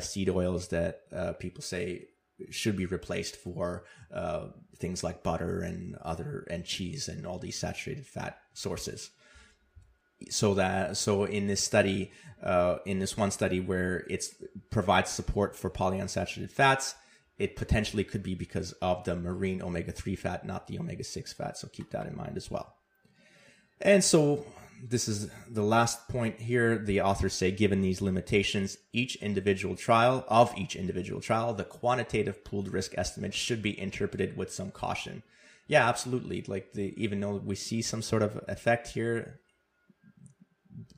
seed 0.00 0.28
oils 0.28 0.68
that 0.68 1.38
people 1.38 1.62
say 1.62 2.06
should 2.50 2.76
be 2.76 2.86
replaced 2.86 3.36
for 3.36 3.84
things 4.78 5.04
like 5.04 5.22
butter 5.22 5.60
and 5.60 5.96
other 6.02 6.46
and 6.50 6.64
cheese 6.64 7.08
and 7.08 7.26
all 7.26 7.38
these 7.38 7.58
saturated 7.58 8.06
fat 8.06 8.38
sources. 8.54 9.10
So 10.28 10.54
that 10.54 10.96
so 10.96 11.24
in 11.24 11.46
this 11.46 11.62
study, 11.62 12.12
uh, 12.42 12.78
in 12.84 12.98
this 12.98 13.16
one 13.16 13.30
study 13.30 13.60
where 13.60 14.04
it 14.10 14.24
provides 14.70 15.10
support 15.10 15.56
for 15.56 15.70
polyunsaturated 15.70 16.50
fats, 16.50 16.94
it 17.38 17.56
potentially 17.56 18.04
could 18.04 18.22
be 18.22 18.34
because 18.34 18.72
of 18.82 19.04
the 19.04 19.16
marine 19.16 19.62
omega 19.62 19.92
three 19.92 20.16
fat, 20.16 20.44
not 20.44 20.66
the 20.66 20.78
omega 20.78 21.04
six 21.04 21.32
fat. 21.32 21.56
So 21.56 21.68
keep 21.68 21.90
that 21.90 22.06
in 22.06 22.16
mind 22.16 22.36
as 22.36 22.50
well. 22.50 22.76
And 23.80 24.04
so 24.04 24.44
this 24.82 25.08
is 25.08 25.30
the 25.48 25.62
last 25.62 26.08
point 26.08 26.40
here. 26.40 26.76
The 26.76 27.00
authors 27.00 27.32
say, 27.32 27.50
given 27.50 27.80
these 27.80 28.02
limitations, 28.02 28.78
each 28.92 29.16
individual 29.16 29.74
trial 29.74 30.24
of 30.28 30.52
each 30.56 30.76
individual 30.76 31.20
trial, 31.20 31.54
the 31.54 31.64
quantitative 31.64 32.44
pooled 32.44 32.68
risk 32.68 32.92
estimate 32.96 33.34
should 33.34 33.62
be 33.62 33.78
interpreted 33.78 34.36
with 34.36 34.52
some 34.52 34.70
caution. 34.70 35.22
Yeah, 35.66 35.88
absolutely. 35.88 36.44
Like 36.46 36.72
the, 36.72 36.94
even 37.02 37.20
though 37.20 37.36
we 37.36 37.54
see 37.54 37.80
some 37.80 38.02
sort 38.02 38.22
of 38.22 38.42
effect 38.48 38.88
here, 38.88 39.40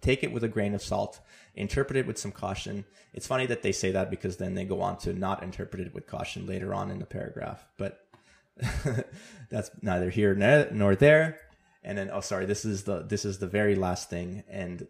take 0.01 0.23
it 0.23 0.33
with 0.33 0.45
a 0.45 0.49
grain 0.49 0.75
of 0.75 0.83
salt, 0.83 1.20
interpret 1.55 1.97
it 1.97 2.07
with 2.07 2.18
some 2.18 2.33
caution. 2.33 2.85
It's 3.14 3.27
funny 3.27 3.47
that 3.47 3.62
they 3.62 3.73
say 3.73 3.93
that 3.93 4.11
because 4.11 4.37
then 4.37 4.55
they 4.55 4.64
go 4.64 4.81
on 4.81 4.99
to 4.99 5.12
not 5.12 5.43
interpret 5.43 5.87
it 5.87 5.95
with 5.95 6.07
caution 6.07 6.47
later 6.47 6.75
on 6.75 6.91
in 6.91 6.99
the 6.99 7.07
paragraph, 7.07 7.64
but 7.79 8.07
that's 9.51 9.70
neither 9.81 10.11
here 10.11 10.35
nor 10.73 10.95
there. 10.95 11.39
And 11.85 11.99
then, 11.99 12.11
oh, 12.12 12.20
sorry, 12.20 12.47
this 12.47 12.64
is 12.64 12.85
the 12.85 13.03
this 13.03 13.25
is 13.25 13.39
the 13.39 13.49
very 13.49 13.75
last 13.75 14.09
thing, 14.09 14.45
and 14.49 14.87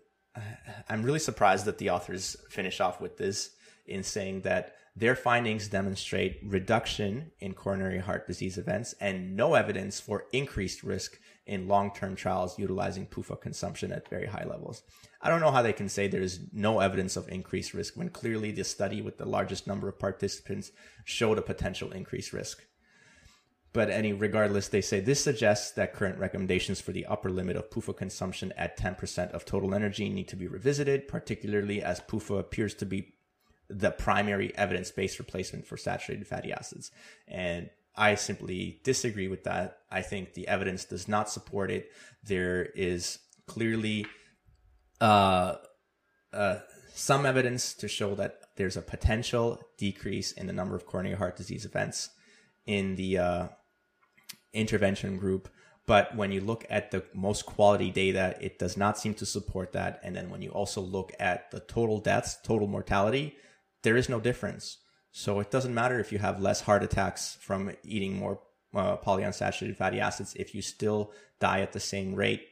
I'm 0.88 1.02
really 1.02 1.18
surprised 1.18 1.64
that 1.66 1.78
the 1.78 1.90
authors 1.90 2.36
finish 2.48 2.80
off 2.80 3.00
with 3.00 3.16
this 3.16 3.50
in 3.86 4.02
saying 4.02 4.42
that 4.42 4.76
their 4.94 5.16
findings 5.16 5.68
demonstrate 5.68 6.38
reduction 6.44 7.30
in 7.40 7.54
coronary 7.54 7.98
heart 7.98 8.26
disease 8.26 8.58
events 8.58 8.94
and 9.00 9.36
no 9.36 9.54
evidence 9.54 10.00
for 10.00 10.26
increased 10.32 10.82
risk 10.82 11.18
in 11.46 11.68
long-term 11.68 12.14
trials 12.14 12.58
utilizing 12.58 13.06
PUFA 13.06 13.40
consumption 13.40 13.92
at 13.92 14.08
very 14.08 14.26
high 14.26 14.44
levels. 14.44 14.82
I 15.20 15.28
don't 15.28 15.40
know 15.40 15.50
how 15.50 15.62
they 15.62 15.72
can 15.72 15.88
say 15.88 16.06
there 16.06 16.22
is 16.22 16.40
no 16.52 16.80
evidence 16.80 17.16
of 17.16 17.28
increased 17.28 17.74
risk 17.74 17.96
when 17.96 18.10
clearly 18.10 18.52
the 18.52 18.64
study 18.64 19.02
with 19.02 19.18
the 19.18 19.26
largest 19.26 19.66
number 19.66 19.88
of 19.88 19.98
participants 19.98 20.70
showed 21.04 21.38
a 21.38 21.42
potential 21.42 21.90
increased 21.92 22.32
risk. 22.32 22.62
But 23.72 23.88
any 23.88 24.12
regardless, 24.12 24.68
they 24.68 24.82
say 24.82 25.00
this 25.00 25.22
suggests 25.22 25.72
that 25.72 25.94
current 25.94 26.18
recommendations 26.18 26.80
for 26.80 26.92
the 26.92 27.06
upper 27.06 27.30
limit 27.30 27.56
of 27.56 27.70
PUFA 27.70 27.96
consumption 27.96 28.52
at 28.56 28.78
10% 28.78 29.32
of 29.32 29.44
total 29.44 29.74
energy 29.74 30.10
need 30.10 30.28
to 30.28 30.36
be 30.36 30.46
revisited, 30.46 31.08
particularly 31.08 31.82
as 31.82 32.00
PUFA 32.00 32.38
appears 32.38 32.74
to 32.74 32.86
be 32.86 33.14
the 33.68 33.90
primary 33.90 34.54
evidence-based 34.56 35.18
replacement 35.18 35.66
for 35.66 35.78
saturated 35.78 36.26
fatty 36.26 36.52
acids. 36.52 36.90
And 37.26 37.70
I 37.94 38.14
simply 38.14 38.80
disagree 38.84 39.28
with 39.28 39.44
that. 39.44 39.78
I 39.90 40.02
think 40.02 40.34
the 40.34 40.48
evidence 40.48 40.84
does 40.84 41.08
not 41.08 41.28
support 41.28 41.70
it. 41.70 41.90
There 42.24 42.64
is 42.74 43.18
clearly 43.46 44.06
uh, 45.00 45.56
uh, 46.32 46.58
some 46.94 47.26
evidence 47.26 47.74
to 47.74 47.88
show 47.88 48.14
that 48.14 48.40
there's 48.56 48.76
a 48.76 48.82
potential 48.82 49.60
decrease 49.78 50.32
in 50.32 50.46
the 50.46 50.52
number 50.52 50.74
of 50.74 50.86
coronary 50.86 51.16
heart 51.16 51.36
disease 51.36 51.64
events 51.64 52.10
in 52.66 52.96
the 52.96 53.18
uh, 53.18 53.48
intervention 54.52 55.18
group. 55.18 55.48
But 55.86 56.16
when 56.16 56.30
you 56.30 56.40
look 56.40 56.64
at 56.70 56.92
the 56.92 57.04
most 57.12 57.44
quality 57.44 57.90
data, 57.90 58.36
it 58.40 58.58
does 58.58 58.76
not 58.76 58.98
seem 58.98 59.14
to 59.14 59.26
support 59.26 59.72
that. 59.72 60.00
And 60.02 60.14
then 60.14 60.30
when 60.30 60.40
you 60.40 60.50
also 60.50 60.80
look 60.80 61.12
at 61.18 61.50
the 61.50 61.60
total 61.60 61.98
deaths, 61.98 62.38
total 62.42 62.68
mortality, 62.68 63.36
there 63.82 63.96
is 63.96 64.08
no 64.08 64.20
difference. 64.20 64.78
So 65.12 65.40
it 65.40 65.50
doesn't 65.50 65.74
matter 65.74 66.00
if 66.00 66.10
you 66.10 66.18
have 66.18 66.40
less 66.40 66.62
heart 66.62 66.82
attacks 66.82 67.36
from 67.40 67.70
eating 67.84 68.16
more 68.16 68.40
uh, 68.74 68.96
polyunsaturated 68.96 69.76
fatty 69.76 70.00
acids 70.00 70.34
if 70.34 70.54
you 70.54 70.62
still 70.62 71.12
die 71.38 71.60
at 71.60 71.72
the 71.72 71.80
same 71.80 72.14
rate. 72.14 72.48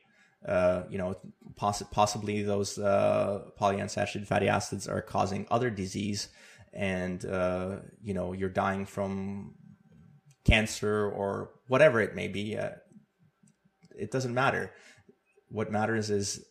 Uh, 0.47 0.83
you 0.91 0.99
know, 0.99 1.17
poss- 1.57 1.83
possibly 1.91 2.43
those 2.43 2.79
uh, 2.79 3.45
polyunsaturated 3.59 4.27
fatty 4.27 4.49
acids 4.49 4.87
are 4.87 5.01
causing 5.01 5.47
other 5.51 5.71
disease, 5.71 6.29
and 6.73 7.25
uh, 7.25 7.77
you 8.03 8.15
know 8.15 8.33
you're 8.33 8.49
dying 8.49 8.87
from 8.87 9.55
cancer 10.45 11.11
or 11.11 11.51
whatever 11.69 12.01
it 12.01 12.15
may 12.15 12.29
be. 12.29 12.57
Uh, 12.57 12.71
it 13.99 14.11
doesn't 14.11 14.35
matter. 14.35 14.73
What 15.49 15.73
matters 15.73 16.11
is 16.11 16.45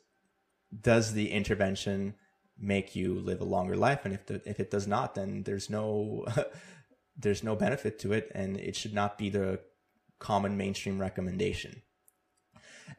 does 0.81 1.13
the 1.13 1.31
intervention 1.31 2.15
make 2.59 2.95
you 2.95 3.19
live 3.19 3.41
a 3.41 3.45
longer 3.45 3.75
life 3.75 4.05
and 4.05 4.13
if 4.13 4.25
the, 4.25 4.41
if 4.45 4.59
it 4.59 4.71
does 4.71 4.87
not 4.87 5.15
then 5.15 5.43
there's 5.43 5.69
no 5.69 6.25
there's 7.17 7.43
no 7.43 7.55
benefit 7.55 7.99
to 7.99 8.13
it 8.13 8.31
and 8.33 8.57
it 8.57 8.75
should 8.75 8.93
not 8.93 9.17
be 9.17 9.29
the 9.29 9.59
common 10.19 10.57
mainstream 10.57 10.99
recommendation. 10.99 11.81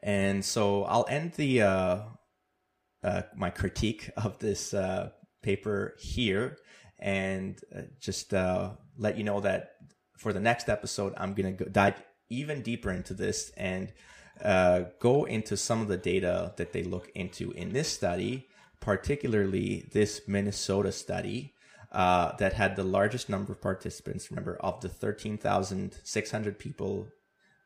And 0.01 0.43
so 0.43 0.83
i'll 0.85 1.05
end 1.09 1.33
the 1.33 1.61
uh, 1.61 1.99
uh, 3.03 3.21
my 3.35 3.49
critique 3.49 4.09
of 4.17 4.39
this 4.39 4.73
uh, 4.73 5.09
paper 5.41 5.95
here 5.99 6.57
and 6.99 7.59
uh, 7.75 7.81
just 7.99 8.33
uh, 8.33 8.71
let 8.97 9.17
you 9.17 9.23
know 9.23 9.39
that 9.41 9.71
for 10.17 10.33
the 10.33 10.39
next 10.39 10.69
episode 10.69 11.13
i'm 11.17 11.33
to 11.33 11.51
go 11.51 11.65
dive 11.65 12.01
even 12.29 12.61
deeper 12.61 12.91
into 12.91 13.13
this 13.13 13.51
and 13.57 13.91
uh, 14.43 14.85
go 14.99 15.25
into 15.25 15.55
some 15.57 15.81
of 15.81 15.87
the 15.87 15.97
data 15.97 16.53
that 16.57 16.71
they 16.71 16.83
look 16.83 17.11
into 17.13 17.51
in 17.51 17.73
this 17.73 17.89
study 17.89 18.47
particularly 18.81 19.87
this 19.93 20.21
Minnesota 20.27 20.91
study 20.91 21.53
uh, 21.91 22.35
that 22.37 22.53
had 22.53 22.75
the 22.75 22.83
largest 22.83 23.29
number 23.29 23.53
of 23.53 23.61
participants. 23.61 24.29
Remember, 24.29 24.57
of 24.57 24.81
the 24.81 24.89
13,600 24.89 26.59
people 26.59 27.07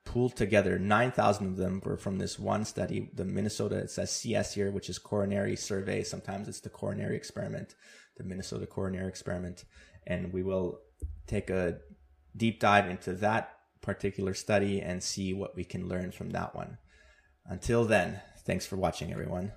pooled 0.03 0.35
together, 0.35 0.77
9,000 0.77 1.47
of 1.47 1.57
them 1.57 1.81
were 1.83 1.97
from 1.97 2.19
this 2.19 2.37
one 2.37 2.65
study, 2.65 3.09
the 3.13 3.25
Minnesota, 3.25 3.77
it 3.77 3.89
says 3.89 4.11
CS 4.11 4.53
here, 4.53 4.71
which 4.71 4.89
is 4.89 4.99
coronary 4.99 5.55
survey. 5.55 6.03
Sometimes 6.03 6.47
it's 6.47 6.59
the 6.59 6.69
coronary 6.69 7.15
experiment, 7.15 7.75
the 8.17 8.23
Minnesota 8.23 8.67
coronary 8.67 9.07
experiment. 9.07 9.63
And 10.05 10.33
we 10.33 10.43
will 10.43 10.79
take 11.27 11.49
a 11.49 11.79
deep 12.35 12.59
dive 12.59 12.89
into 12.89 13.13
that 13.13 13.57
particular 13.81 14.33
study 14.33 14.81
and 14.81 15.01
see 15.01 15.33
what 15.33 15.55
we 15.55 15.63
can 15.63 15.87
learn 15.87 16.11
from 16.11 16.31
that 16.31 16.55
one. 16.55 16.77
Until 17.45 17.85
then, 17.85 18.21
thanks 18.39 18.65
for 18.65 18.75
watching, 18.75 19.11
everyone. 19.11 19.53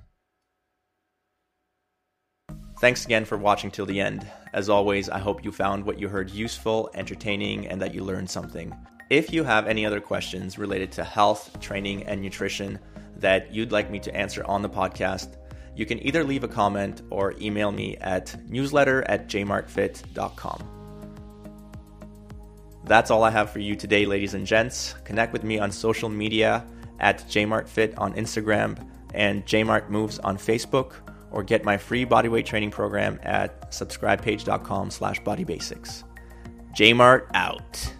Thanks 2.80 3.04
again 3.04 3.24
for 3.24 3.36
watching 3.36 3.72
till 3.72 3.86
the 3.86 4.00
end. 4.00 4.24
As 4.52 4.68
always, 4.68 5.08
I 5.08 5.18
hope 5.18 5.44
you 5.44 5.50
found 5.50 5.84
what 5.84 5.98
you 5.98 6.08
heard 6.08 6.30
useful, 6.30 6.90
entertaining, 6.94 7.66
and 7.66 7.82
that 7.82 7.92
you 7.92 8.04
learned 8.04 8.30
something. 8.30 8.72
If 9.10 9.32
you 9.32 9.42
have 9.42 9.66
any 9.66 9.84
other 9.84 10.00
questions 10.00 10.58
related 10.58 10.92
to 10.92 11.02
health, 11.02 11.58
training, 11.60 12.04
and 12.04 12.22
nutrition 12.22 12.78
that 13.16 13.52
you'd 13.52 13.72
like 13.72 13.90
me 13.90 13.98
to 14.00 14.14
answer 14.14 14.44
on 14.44 14.62
the 14.62 14.68
podcast, 14.68 15.36
you 15.74 15.86
can 15.86 16.04
either 16.06 16.22
leave 16.22 16.44
a 16.44 16.48
comment 16.48 17.02
or 17.10 17.34
email 17.40 17.72
me 17.72 17.96
at 17.96 18.36
newsletter 18.48 19.02
at 19.08 19.28
jmartfit.com. 19.28 20.68
That's 22.84 23.10
all 23.10 23.24
I 23.24 23.30
have 23.30 23.50
for 23.50 23.58
you 23.58 23.74
today, 23.74 24.06
ladies 24.06 24.34
and 24.34 24.46
gents. 24.46 24.94
Connect 25.04 25.32
with 25.32 25.42
me 25.42 25.58
on 25.58 25.72
social 25.72 26.08
media 26.08 26.64
at 27.00 27.18
jmartfit 27.28 27.98
on 27.98 28.14
Instagram 28.14 28.88
and 29.14 29.44
jmartmoves 29.46 30.20
on 30.22 30.36
Facebook 30.36 30.92
or 31.30 31.42
get 31.42 31.64
my 31.64 31.76
free 31.76 32.04
bodyweight 32.04 32.46
training 32.46 32.70
program 32.70 33.18
at 33.22 33.70
subscribepage.com 33.70 34.90
slash 34.90 35.20
bodybasics. 35.22 36.04
Jmart 36.76 37.26
out. 37.34 37.92